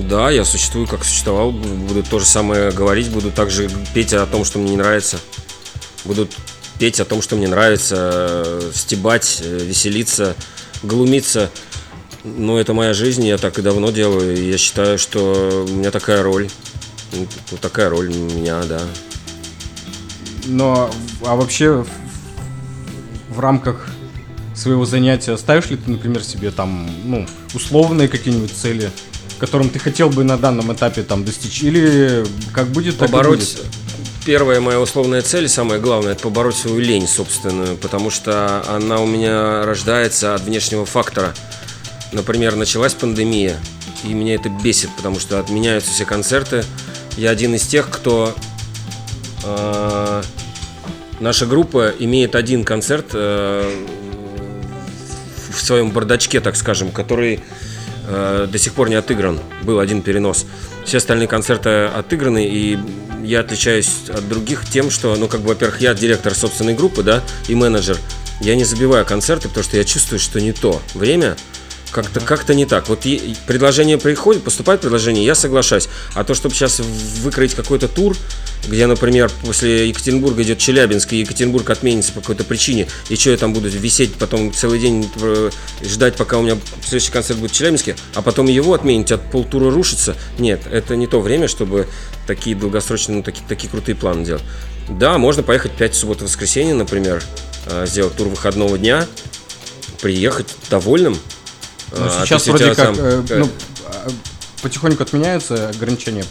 да, 0.10 0.30
я 0.32 0.46
существую, 0.46 0.88
как 0.88 1.04
существовал, 1.04 1.52
буду 1.52 2.04
то 2.04 2.20
же 2.20 2.26
самое 2.26 2.72
говорить, 2.72 3.10
буду 3.10 3.32
также 3.32 3.70
петь 3.94 4.14
о 4.14 4.26
том, 4.28 4.46
что 4.46 4.60
мне 4.60 4.72
не 4.72 4.78
нравится. 4.78 5.18
Буду 6.06 6.28
петь 6.80 7.00
о 7.00 7.06
том, 7.06 7.22
что 7.22 7.36
мне 7.36 7.48
нравится, 7.48 7.96
э, 8.46 8.72
стебать, 8.74 9.42
э, 9.44 9.60
веселиться, 9.62 10.36
глумиться. 10.84 11.50
Ну, 12.24 12.58
это 12.58 12.74
моя 12.74 12.94
жизнь, 12.94 13.26
я 13.26 13.38
так 13.38 13.58
и 13.58 13.62
давно 13.62 13.90
делаю, 13.92 14.38
и 14.38 14.50
я 14.50 14.58
считаю, 14.58 15.00
что 15.00 15.66
у 15.68 15.74
меня 15.74 15.92
такая 15.92 16.22
роль. 16.22 16.50
Ну, 17.14 17.28
Вот 17.50 17.60
такая 17.60 17.90
роль 17.90 18.10
у 18.10 18.14
меня, 18.14 18.62
да. 18.64 18.82
Но, 20.46 20.92
а 21.26 21.36
вообще 21.36 21.84
в, 21.84 21.88
в 23.30 23.40
рамках 23.40 23.88
своего 24.56 24.86
занятия 24.86 25.36
ставишь 25.38 25.70
ли 25.70 25.78
ты, 25.78 25.90
например, 25.90 26.24
себе 26.24 26.52
там, 26.52 26.90
ну, 27.04 27.26
условные 27.54 28.08
какие-нибудь 28.08 28.52
цели, 28.52 28.92
которым 29.40 29.70
ты 29.70 29.80
хотел 29.80 30.10
бы 30.10 30.24
на 30.24 30.38
данном 30.38 30.72
этапе 30.74 31.04
там 31.04 31.26
достичь? 31.26 31.64
Или 31.64 32.24
как 32.54 32.68
будет, 32.68 32.98
так 32.98 33.10
и 33.10 33.12
побороть 33.12 33.40
будет? 33.40 33.66
первая 34.26 34.62
моя 34.62 34.80
условная 34.80 35.22
цель, 35.22 35.48
самое 35.50 35.82
главное, 35.82 36.14
это 36.14 36.24
побороть 36.24 36.56
свою 36.56 36.80
лень 36.80 37.08
собственную, 37.08 37.78
потому 37.78 38.10
что 38.10 38.64
она 38.68 39.00
у 39.00 39.08
меня 39.08 39.66
рождается 39.66 40.36
от 40.36 40.42
внешнего 40.42 40.86
фактора. 40.86 41.34
Например, 42.12 42.56
началась 42.56 42.94
пандемия, 42.94 43.58
и 44.04 44.14
меня 44.14 44.36
это 44.36 44.50
бесит, 44.50 44.90
потому 44.98 45.20
что 45.20 45.40
отменяются 45.40 45.92
все 45.92 46.06
концерты. 46.06 46.64
Я 47.18 47.30
один 47.30 47.56
из 47.56 47.66
тех, 47.68 47.90
кто... 47.90 48.36
э, 49.44 50.24
наша 51.20 51.46
группа 51.46 51.94
имеет 52.00 52.36
один 52.36 52.64
концерт 52.64 53.08
э, 53.14 53.86
в 55.52 55.62
своем 55.62 55.92
бардачке, 55.92 56.42
так 56.42 56.56
скажем, 56.58 56.92
который 56.92 57.42
э, 58.08 58.48
до 58.52 58.58
сих 58.58 58.74
пор 58.74 58.90
не 58.90 58.96
отыгран. 58.96 59.40
Был 59.64 59.80
один 59.80 60.02
перенос. 60.02 60.46
Все 60.86 60.98
остальные 60.98 61.28
концерты 61.28 61.86
отыграны, 61.86 62.46
и 62.46 62.78
я 63.24 63.42
отличаюсь 63.42 64.10
от 64.10 64.28
других 64.28 64.68
тем, 64.70 64.90
что, 64.90 65.16
ну, 65.16 65.28
как 65.28 65.42
бы, 65.42 65.50
во-первых, 65.50 65.80
я 65.80 65.94
директор 65.94 66.34
собственной 66.34 66.74
группы, 66.74 67.04
да, 67.04 67.22
и 67.48 67.56
менеджер. 67.56 67.98
Я 68.42 68.56
не 68.56 68.64
забиваю 68.64 69.06
концерты, 69.06 69.48
потому 69.48 69.64
что 69.64 69.78
я 69.78 69.84
чувствую, 69.84 70.20
что 70.20 70.42
не 70.42 70.52
то 70.52 70.82
время, 70.96 71.38
как-то 71.92 72.20
как 72.20 72.48
не 72.50 72.66
так. 72.66 72.90
Вот 72.90 73.06
предложение 73.46 73.98
приходит, 73.98 74.44
поступает 74.44 74.82
предложение, 74.82 75.26
я 75.26 75.36
соглашаюсь. 75.36 75.90
А 76.16 76.24
то, 76.24 76.34
чтобы 76.34 76.56
сейчас 76.56 76.80
выкроить 76.80 77.54
какой-то 77.54 77.88
тур, 77.88 78.16
где, 78.68 78.86
например, 78.88 79.32
после 79.44 79.90
Екатеринбурга 79.90 80.44
идет 80.44 80.58
Челябинск, 80.58 81.14
и 81.14 81.20
Екатеринбург 81.20 81.70
отменится 81.70 82.12
по 82.14 82.22
какой-то 82.22 82.44
причине, 82.44 82.88
и 83.10 83.16
что 83.16 83.32
я 83.32 83.38
там 83.38 83.54
буду 83.54 83.70
висеть 83.70 84.14
потом 84.16 84.54
целый 84.54 84.80
день 84.80 85.10
э, 85.22 85.50
ждать, 85.84 86.16
пока 86.16 86.38
у 86.38 86.42
меня 86.42 86.58
следующий 86.84 87.12
концерт 87.12 87.40
будет 87.40 87.52
в 87.52 87.56
Челябинске, 87.56 87.96
а 88.14 88.22
потом 88.22 88.48
его 88.48 88.74
отменить, 88.74 89.12
от 89.12 89.30
полтура 89.32 89.72
рушится. 89.72 90.16
Нет, 90.40 90.62
это 90.72 90.96
не 90.96 91.08
то 91.08 91.22
время, 91.22 91.48
чтобы 91.48 91.88
такие 92.28 92.56
долгосрочные, 92.56 93.18
ну, 93.18 93.24
такие, 93.24 93.44
такие 93.48 93.70
крутые 93.70 93.96
планы 93.96 94.26
делать. 94.26 94.44
Да, 94.90 95.18
можно 95.18 95.44
поехать 95.44 95.72
5 95.74 95.96
субботу 95.96 96.26
воскресенье, 96.26 96.74
например, 96.74 97.24
э, 97.68 97.86
сделать 97.88 98.16
тур 98.16 98.28
выходного 98.28 98.78
дня, 98.78 99.08
приехать 100.02 100.48
довольным. 100.70 101.18
Ну, 101.92 102.10
сейчас 102.24 102.48
вроде 102.48 102.74
как, 102.74 102.78
там, 102.78 102.96
э, 102.98 103.24
ну, 103.30 103.50
а, 103.86 104.08
потихоньку 104.62 105.04
отменяются 105.04 105.70
ограничения 105.70 106.26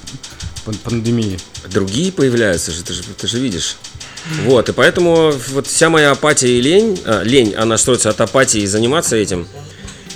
пан- 0.65 0.79
пандемии. 0.83 1.39
Другие 1.71 2.13
появляются 2.13 2.71
же, 2.71 2.83
ты 2.83 2.95
же, 2.95 3.03
ты 3.03 3.27
же 3.27 3.39
видишь. 3.39 3.77
Вот, 4.45 4.69
и 4.69 4.73
поэтому 4.73 5.33
вот 5.49 5.67
вся 5.67 5.89
моя 5.89 6.13
апатия 6.13 6.49
и 6.49 6.61
лень, 6.61 7.01
а, 7.05 7.23
лень, 7.23 7.55
она 7.55 7.79
строится 7.79 8.11
от 8.11 8.21
апатии 8.21 8.65
заниматься 8.67 9.17
этим. 9.17 9.47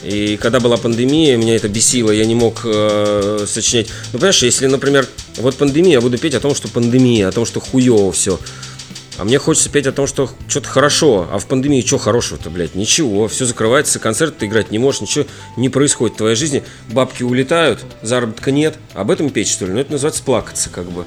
И 0.02 0.36
когда 0.36 0.60
была 0.60 0.76
пандемия, 0.76 1.36
меня 1.38 1.56
это 1.56 1.68
бесило, 1.68 2.10
я 2.10 2.26
не 2.26 2.34
мог 2.34 2.60
э, 2.64 3.46
сочинять. 3.48 3.88
Ну, 4.12 4.18
понимаешь, 4.18 4.42
если, 4.42 4.66
например, 4.66 5.08
вот 5.38 5.56
пандемия, 5.56 5.94
я 5.94 6.00
буду 6.02 6.18
петь 6.18 6.34
о 6.34 6.40
том, 6.40 6.54
что 6.54 6.68
пандемия, 6.68 7.28
о 7.28 7.32
том, 7.32 7.46
что 7.46 7.60
хуево 7.60 8.12
все. 8.12 8.38
А 9.16 9.24
мне 9.24 9.38
хочется 9.38 9.70
петь 9.70 9.86
о 9.86 9.92
том, 9.92 10.06
что 10.06 10.28
что-то 10.48 10.68
хорошо. 10.68 11.28
А 11.30 11.38
в 11.38 11.46
пандемии 11.46 11.82
что 11.82 11.98
хорошего-то, 11.98 12.50
блядь? 12.50 12.74
Ничего. 12.74 13.28
Все 13.28 13.44
закрывается, 13.44 13.98
концерт 13.98 14.38
ты 14.38 14.46
играть 14.46 14.70
не 14.70 14.78
можешь, 14.78 15.02
ничего 15.02 15.26
не 15.56 15.68
происходит 15.68 16.14
в 16.14 16.18
твоей 16.18 16.36
жизни. 16.36 16.64
Бабки 16.88 17.22
улетают, 17.22 17.84
заработка 18.02 18.50
нет. 18.50 18.76
Об 18.92 19.10
этом 19.10 19.30
петь, 19.30 19.48
что 19.48 19.66
ли? 19.66 19.72
Ну, 19.72 19.80
это 19.80 19.92
называется 19.92 20.22
плакаться, 20.22 20.68
как 20.70 20.90
бы. 20.90 21.04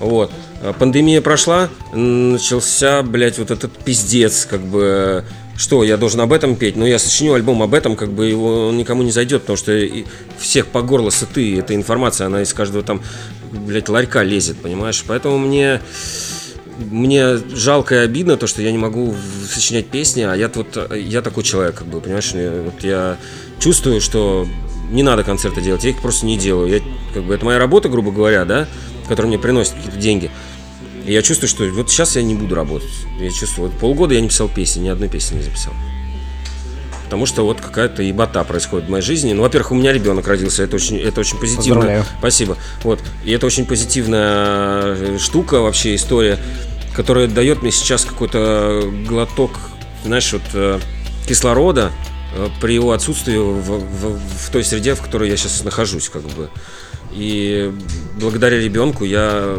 Вот. 0.00 0.32
А 0.62 0.72
Пандемия 0.72 1.22
прошла, 1.22 1.68
начался, 1.92 3.02
блядь, 3.02 3.38
вот 3.38 3.50
этот 3.50 3.72
пиздец, 3.84 4.46
как 4.46 4.60
бы. 4.60 5.24
Что, 5.56 5.84
я 5.84 5.96
должен 5.96 6.20
об 6.20 6.32
этом 6.32 6.56
петь? 6.56 6.74
Но 6.74 6.84
я 6.84 6.98
сочиню 6.98 7.34
альбом 7.34 7.62
об 7.62 7.74
этом, 7.74 7.94
как 7.94 8.10
бы 8.10 8.26
его 8.26 8.68
он 8.68 8.76
никому 8.76 9.04
не 9.04 9.12
зайдет, 9.12 9.42
потому 9.42 9.56
что 9.56 9.80
всех 10.36 10.66
по 10.66 10.82
горло 10.82 11.10
сыты. 11.10 11.56
Эта 11.60 11.76
информация, 11.76 12.26
она 12.26 12.42
из 12.42 12.52
каждого 12.52 12.82
там, 12.82 13.00
блядь, 13.52 13.88
ларька 13.88 14.24
лезет, 14.24 14.56
понимаешь? 14.60 15.04
Поэтому 15.06 15.38
мне 15.38 15.80
мне 16.78 17.36
жалко 17.36 17.94
и 17.94 17.98
обидно 17.98 18.36
то, 18.36 18.46
что 18.46 18.62
я 18.62 18.72
не 18.72 18.78
могу 18.78 19.14
сочинять 19.48 19.86
песни, 19.86 20.22
а 20.22 20.34
я 20.34 20.50
вот 20.54 20.90
я 20.94 21.22
такой 21.22 21.42
человек, 21.44 21.76
как 21.76 21.86
бы, 21.86 22.00
понимаешь, 22.00 22.32
мне- 22.34 22.50
вот 22.50 22.82
я 22.82 23.16
чувствую, 23.58 24.00
что 24.00 24.46
не 24.90 25.02
надо 25.02 25.24
концерты 25.24 25.60
делать, 25.60 25.84
я 25.84 25.90
их 25.90 26.00
просто 26.02 26.26
не 26.26 26.36
делаю. 26.36 26.68
Я, 26.68 26.80
как 27.12 27.24
бы, 27.24 27.34
это 27.34 27.44
моя 27.44 27.58
работа, 27.58 27.88
грубо 27.88 28.10
говоря, 28.12 28.44
да, 28.44 28.68
которая 29.08 29.28
мне 29.28 29.38
приносит 29.38 29.74
какие-то 29.74 29.98
деньги. 29.98 30.30
И 31.06 31.12
я 31.12 31.22
чувствую, 31.22 31.48
что 31.48 31.64
вот 31.66 31.90
сейчас 31.90 32.16
я 32.16 32.22
не 32.22 32.34
буду 32.34 32.54
работать. 32.54 32.90
Я 33.20 33.30
чувствую, 33.30 33.70
вот 33.70 33.78
полгода 33.78 34.14
я 34.14 34.20
не 34.20 34.28
писал 34.28 34.48
песни, 34.48 34.80
ни 34.80 34.88
одной 34.88 35.08
песни 35.08 35.36
не 35.36 35.42
записал. 35.42 35.72
Потому 37.04 37.26
что 37.26 37.44
вот 37.44 37.60
какая-то 37.60 38.02
ебота 38.02 38.42
происходит 38.44 38.86
в 38.88 38.90
моей 38.90 39.02
жизни. 39.02 39.32
Ну, 39.32 39.42
во-первых, 39.42 39.72
у 39.72 39.74
меня 39.74 39.92
ребенок 39.92 40.26
родился, 40.26 40.62
это 40.62 40.76
очень, 40.76 40.98
это 40.98 41.20
очень 41.20 41.38
позитивно. 41.38 41.74
Поздравляю. 41.80 42.04
Спасибо. 42.18 42.56
Вот. 42.82 43.00
И 43.24 43.30
это 43.32 43.46
очень 43.46 43.66
позитивная 43.66 44.96
э, 44.96 45.18
штука, 45.18 45.60
вообще 45.60 45.94
история, 45.94 46.38
которая 46.94 47.28
дает 47.28 47.62
мне 47.62 47.70
сейчас 47.70 48.04
какой-то 48.04 48.82
глоток, 49.08 49.52
знаешь, 50.04 50.32
вот 50.32 50.42
э, 50.54 50.78
кислорода 51.28 51.92
э, 52.36 52.48
при 52.60 52.74
его 52.74 52.92
отсутствии 52.92 53.36
в, 53.36 53.60
в- 53.60 54.18
в 54.46 54.50
той 54.50 54.64
среде, 54.64 54.94
в 54.94 55.00
которой 55.02 55.28
я 55.30 55.36
сейчас 55.36 55.62
нахожусь, 55.62 56.08
как 56.08 56.22
бы. 56.22 56.48
И 57.12 57.70
благодаря 58.20 58.58
ребенку 58.58 59.04
я 59.04 59.56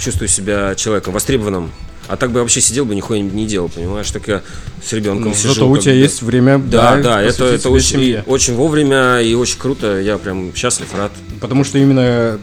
чувствую 0.00 0.28
себя 0.28 0.74
человеком 0.74 1.12
востребованным. 1.12 1.70
А 2.08 2.16
так 2.16 2.30
бы 2.30 2.38
я 2.38 2.42
вообще 2.42 2.60
сидел 2.60 2.84
бы, 2.86 2.94
нихуя 2.94 3.20
не 3.20 3.46
делал, 3.46 3.68
понимаешь? 3.68 4.10
Так 4.10 4.26
я 4.28 4.42
с 4.82 4.92
ребенком 4.94 5.28
Ну, 5.28 5.34
сижу. 5.34 5.54
зато 5.54 5.68
у 5.68 5.76
тебя 5.76 5.92
бы. 5.92 5.98
есть 5.98 6.22
время 6.22 6.58
Да, 6.58 6.96
да, 6.96 7.22
это, 7.22 7.44
это 7.44 7.68
очень, 7.70 7.86
семье. 8.00 8.24
очень 8.26 8.54
вовремя 8.54 9.20
и 9.20 9.34
очень 9.34 9.58
круто. 9.58 10.00
Я 10.00 10.16
прям 10.18 10.54
счастлив, 10.54 10.88
рад. 10.94 11.12
Потому 11.40 11.64
что 11.64 11.78
именно 11.78 12.40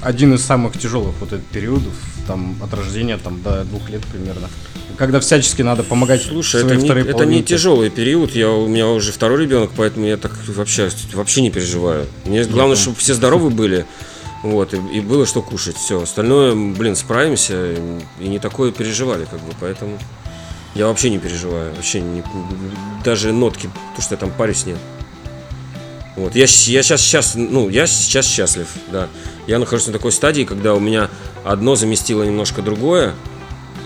один 0.00 0.34
из 0.34 0.42
самых 0.42 0.78
тяжелых 0.78 1.14
вот 1.20 1.32
этих 1.32 1.44
периодов, 1.46 1.92
там, 2.26 2.56
от 2.62 2.72
рождения 2.72 3.18
там, 3.22 3.42
до 3.42 3.64
двух 3.64 3.88
лет 3.90 4.02
примерно. 4.10 4.48
Когда 4.96 5.18
всячески 5.20 5.60
надо 5.60 5.82
помогать 5.82 6.22
Слушай, 6.22 6.60
своей 6.60 6.66
это 6.66 6.76
не, 6.76 6.84
второй 6.84 7.02
это 7.02 7.10
не 7.10 7.18
половинке. 7.18 7.54
тяжелый 7.56 7.90
период. 7.90 8.34
Я, 8.34 8.50
у 8.50 8.68
меня 8.68 8.88
уже 8.88 9.12
второй 9.12 9.42
ребенок, 9.42 9.70
поэтому 9.76 10.06
я 10.06 10.16
так 10.16 10.32
вообще, 10.46 10.88
вообще 11.12 11.42
не 11.42 11.50
переживаю. 11.50 12.06
Мне 12.24 12.44
главное, 12.44 12.76
чтобы 12.76 12.96
все 12.96 13.12
здоровы 13.12 13.50
были. 13.50 13.86
Вот, 14.44 14.74
и, 14.74 14.76
и 14.92 15.00
было 15.00 15.24
что 15.24 15.40
кушать. 15.40 15.76
Все. 15.76 16.02
Остальное, 16.02 16.54
блин, 16.54 16.94
справимся. 16.96 17.74
И 18.20 18.28
не 18.28 18.38
такое 18.38 18.72
переживали, 18.72 19.24
как 19.24 19.40
бы. 19.40 19.52
Поэтому 19.58 19.98
я 20.74 20.86
вообще 20.86 21.08
не 21.08 21.18
переживаю. 21.18 21.74
Вообще 21.74 22.02
не, 22.02 22.22
даже 23.02 23.32
нотки, 23.32 23.70
то, 23.96 24.02
что 24.02 24.14
я 24.14 24.18
там 24.18 24.30
парюсь, 24.30 24.66
нет. 24.66 24.76
Вот, 26.16 26.36
я, 26.36 26.42
я 26.42 26.46
сейчас, 26.46 27.00
сейчас, 27.00 27.34
ну, 27.34 27.68
я 27.70 27.86
сейчас 27.86 28.26
счастлив, 28.26 28.68
да. 28.92 29.08
Я 29.46 29.58
нахожусь 29.58 29.88
на 29.88 29.92
такой 29.94 30.12
стадии, 30.12 30.44
когда 30.44 30.74
у 30.74 30.78
меня 30.78 31.08
одно 31.42 31.74
заместило 31.74 32.22
немножко 32.22 32.62
другое, 32.62 33.14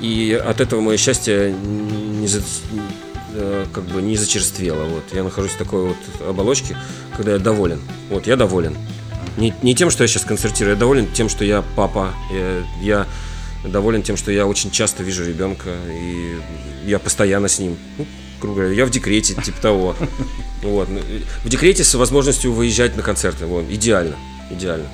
и 0.02 0.38
от 0.44 0.60
этого 0.60 0.80
мое 0.80 0.96
счастье 0.98 1.52
не, 1.52 2.26
за- 2.26 2.42
э, 3.32 3.64
как 3.72 3.84
бы 3.84 4.02
не 4.02 4.16
зачерствело. 4.16 4.84
Вот. 4.84 5.04
Я 5.12 5.22
нахожусь 5.22 5.52
в 5.52 5.56
такой 5.56 5.88
вот 5.88 6.28
оболочке, 6.28 6.76
когда 7.16 7.32
я 7.32 7.38
доволен. 7.38 7.80
Вот, 8.10 8.26
я 8.26 8.36
доволен. 8.36 8.76
Не, 9.38 9.54
не 9.62 9.74
тем, 9.74 9.90
что 9.90 10.02
я 10.02 10.08
сейчас 10.08 10.24
концертирую, 10.24 10.74
я 10.74 10.78
доволен 10.78 11.06
тем, 11.12 11.28
что 11.28 11.44
я 11.44 11.62
папа. 11.76 12.12
Я, 12.32 12.64
я 12.82 13.06
доволен 13.68 14.02
тем, 14.02 14.16
что 14.16 14.32
я 14.32 14.46
очень 14.46 14.70
часто 14.70 15.04
вижу 15.04 15.24
ребенка, 15.24 15.70
и 15.88 16.38
я 16.84 16.98
постоянно 16.98 17.48
с 17.48 17.60
ним. 17.60 17.76
Ну, 17.98 18.06
грубо 18.40 18.56
говоря, 18.56 18.74
я 18.74 18.84
в 18.84 18.90
декрете, 18.90 19.34
типа 19.34 19.60
того. 19.60 19.96
Вот. 20.62 20.88
Ну, 20.88 21.00
в 21.44 21.48
декрете 21.48 21.84
с 21.84 21.94
возможностью 21.94 22.52
выезжать 22.52 22.96
на 22.96 23.02
концерты. 23.02 23.46
Вот. 23.46 23.64
Идеально. 23.70 24.16
Идеально. 24.50 24.88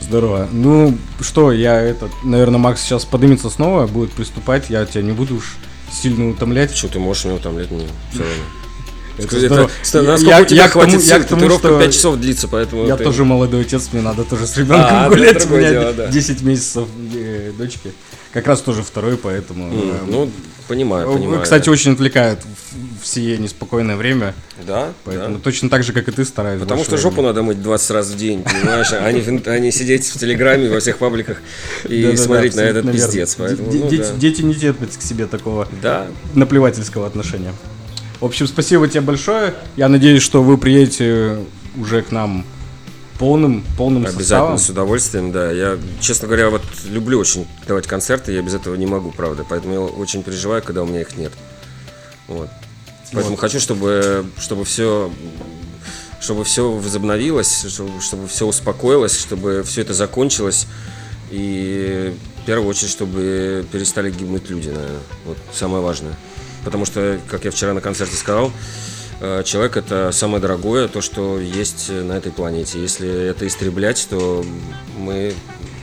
Здорово. 0.00 0.48
Ну, 0.50 0.96
что, 1.20 1.52
я 1.52 1.80
этот, 1.80 2.10
наверное, 2.24 2.58
Макс 2.58 2.80
сейчас 2.80 3.04
поднимется 3.04 3.50
снова, 3.50 3.86
будет 3.86 4.12
приступать, 4.12 4.70
я 4.70 4.86
тебя 4.86 5.02
не 5.02 5.12
буду 5.12 5.36
уж 5.36 5.56
сильно 5.92 6.30
утомлять. 6.30 6.74
Что 6.74 6.88
ты 6.88 6.98
можешь 6.98 7.26
меня 7.26 7.34
утомлять? 7.34 7.70
Мне 7.70 7.86
все 8.10 8.20
равно. 8.20 8.65
Это 9.18 9.36
Это- 9.36 9.70
Я- 9.92 10.02
насколько 10.02 10.36
я- 10.36 10.42
у 10.42 10.44
тебя 10.44 10.62
я 10.64 10.68
хватит 10.68 10.90
тому- 10.92 11.02
сил? 11.02 11.08
я 11.10 11.18
тому, 11.22 11.28
Татуировка 11.40 11.68
что 11.68 11.78
5 11.78 11.94
часов 11.94 12.16
длится, 12.20 12.48
поэтому... 12.48 12.86
Я 12.86 12.96
ты- 12.96 13.04
тоже 13.04 13.24
молодой 13.24 13.62
отец, 13.62 13.88
мне 13.92 14.02
надо 14.02 14.24
тоже 14.24 14.46
с 14.46 14.56
ребенком 14.56 14.86
А, 14.90 15.08
гулять. 15.08 15.46
У 15.46 15.48
меня 15.56 15.70
дело, 15.70 15.92
да. 15.92 16.06
10 16.08 16.42
месяцев 16.42 16.84
э, 17.14 17.52
дочки. 17.56 17.92
Как 18.32 18.46
раз 18.46 18.60
тоже 18.60 18.82
второй, 18.82 19.16
поэтому... 19.16 19.64
М, 19.72 19.90
э, 19.90 19.94
Ну, 20.08 20.30
понимаю, 20.68 21.10
понимаю. 21.10 21.42
Кстати, 21.42 21.64
да. 21.66 21.70
очень 21.70 21.92
отвлекает 21.92 22.40
в, 22.40 23.02
в 23.02 23.06
сие 23.06 23.38
неспокойное 23.38 23.96
время, 23.96 24.34
Да, 24.66 24.92
поэтому 25.04 25.36
да. 25.36 25.40
точно 25.42 25.70
так 25.70 25.82
же, 25.84 25.94
как 25.94 26.06
и 26.08 26.12
ты 26.12 26.22
стараюсь. 26.26 26.60
Потому 26.60 26.84
что 26.84 26.98
жопу 26.98 27.14
времени. 27.16 27.28
надо 27.28 27.42
мыть 27.42 27.62
20 27.62 27.90
раз 27.92 28.08
в 28.08 28.16
день, 28.18 28.42
понимаешь? 28.42 28.88
А 28.92 29.10
не, 29.10 29.40
а 29.46 29.58
не 29.58 29.72
сидеть 29.72 30.06
в 30.08 30.18
Телеграме, 30.18 30.68
во 30.68 30.80
всех 30.80 30.98
пабликах 30.98 31.38
и 31.88 32.14
смотреть 32.16 32.54
на 32.56 32.60
этот 32.60 32.84
верно. 32.84 32.92
пиздец. 32.92 33.36
Поэтому, 33.36 33.72
ну, 33.72 33.88
дети, 33.88 34.02
да. 34.02 34.12
дети 34.18 34.42
не 34.42 34.54
терпят 34.54 34.90
к 34.94 35.00
себе 35.00 35.26
такого 35.26 35.66
Да, 35.80 36.06
наплевательского 36.34 37.06
отношения. 37.06 37.54
В 38.20 38.24
общем, 38.24 38.46
спасибо 38.46 38.88
тебе 38.88 39.02
большое. 39.02 39.54
Я 39.76 39.88
надеюсь, 39.88 40.22
что 40.22 40.42
вы 40.42 40.56
приедете 40.56 41.38
уже 41.76 42.02
к 42.02 42.10
нам 42.10 42.44
полным, 43.18 43.64
полным 43.76 44.02
Обязательно, 44.02 44.22
составом. 44.22 44.58
с 44.58 44.70
удовольствием, 44.70 45.32
да. 45.32 45.50
Я, 45.50 45.78
честно 46.00 46.26
говоря, 46.26 46.50
вот 46.50 46.62
люблю 46.86 47.18
очень 47.18 47.46
давать 47.66 47.86
концерты, 47.86 48.32
я 48.32 48.42
без 48.42 48.54
этого 48.54 48.74
не 48.74 48.86
могу, 48.86 49.10
правда. 49.10 49.44
Поэтому 49.48 49.74
я 49.74 49.80
очень 49.80 50.22
переживаю, 50.22 50.62
когда 50.62 50.82
у 50.82 50.86
меня 50.86 51.02
их 51.02 51.16
нет. 51.16 51.32
Вот. 52.28 52.48
Поэтому 53.12 53.36
хочу, 53.36 53.60
чтобы, 53.60 54.26
чтобы 54.38 54.64
все 54.64 55.10
чтобы 56.20 56.44
все 56.44 56.70
возобновилось, 56.72 57.66
чтобы, 57.68 58.00
чтобы 58.00 58.26
все 58.26 58.46
успокоилось, 58.46 59.18
чтобы 59.18 59.62
все 59.64 59.82
это 59.82 59.94
закончилось. 59.94 60.66
И 61.30 62.14
в 62.42 62.46
первую 62.46 62.70
очередь, 62.70 62.90
чтобы 62.90 63.64
перестали 63.70 64.10
гибнуть 64.10 64.48
люди, 64.48 64.68
наверное. 64.68 65.00
Вот 65.24 65.36
самое 65.52 65.82
важное. 65.82 66.16
Потому 66.66 66.84
что, 66.84 67.20
как 67.30 67.44
я 67.44 67.52
вчера 67.52 67.74
на 67.74 67.80
концерте 67.80 68.16
сказал, 68.16 68.50
э, 69.20 69.44
человек 69.44 69.76
это 69.76 70.10
самое 70.10 70.40
дорогое, 70.42 70.88
то, 70.88 71.00
что 71.00 71.38
есть 71.38 71.88
на 71.90 72.14
этой 72.14 72.32
планете. 72.32 72.80
Если 72.82 73.08
это 73.08 73.46
истреблять, 73.46 74.04
то 74.10 74.44
мы 74.98 75.32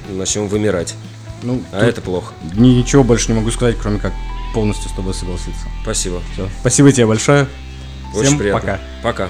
начнем 0.09 0.49
вымирать. 0.49 0.93
Ну, 1.41 1.63
А 1.71 1.85
это 1.85 2.01
плохо. 2.01 2.33
ничего 2.53 3.05
больше 3.05 3.31
не 3.31 3.37
могу 3.39 3.49
сказать, 3.51 3.77
кроме 3.81 3.97
как 3.99 4.11
полностью 4.53 4.89
с 4.89 4.93
тобой 4.93 5.13
согласиться. 5.13 5.65
Спасибо. 5.83 6.21
Всё. 6.33 6.49
Спасибо 6.59 6.91
тебе 6.91 7.05
большое. 7.05 7.47
Очень 8.13 8.25
Всем 8.25 8.39
приятно. 8.39 8.59
пока. 8.61 8.79
Пока. 9.01 9.29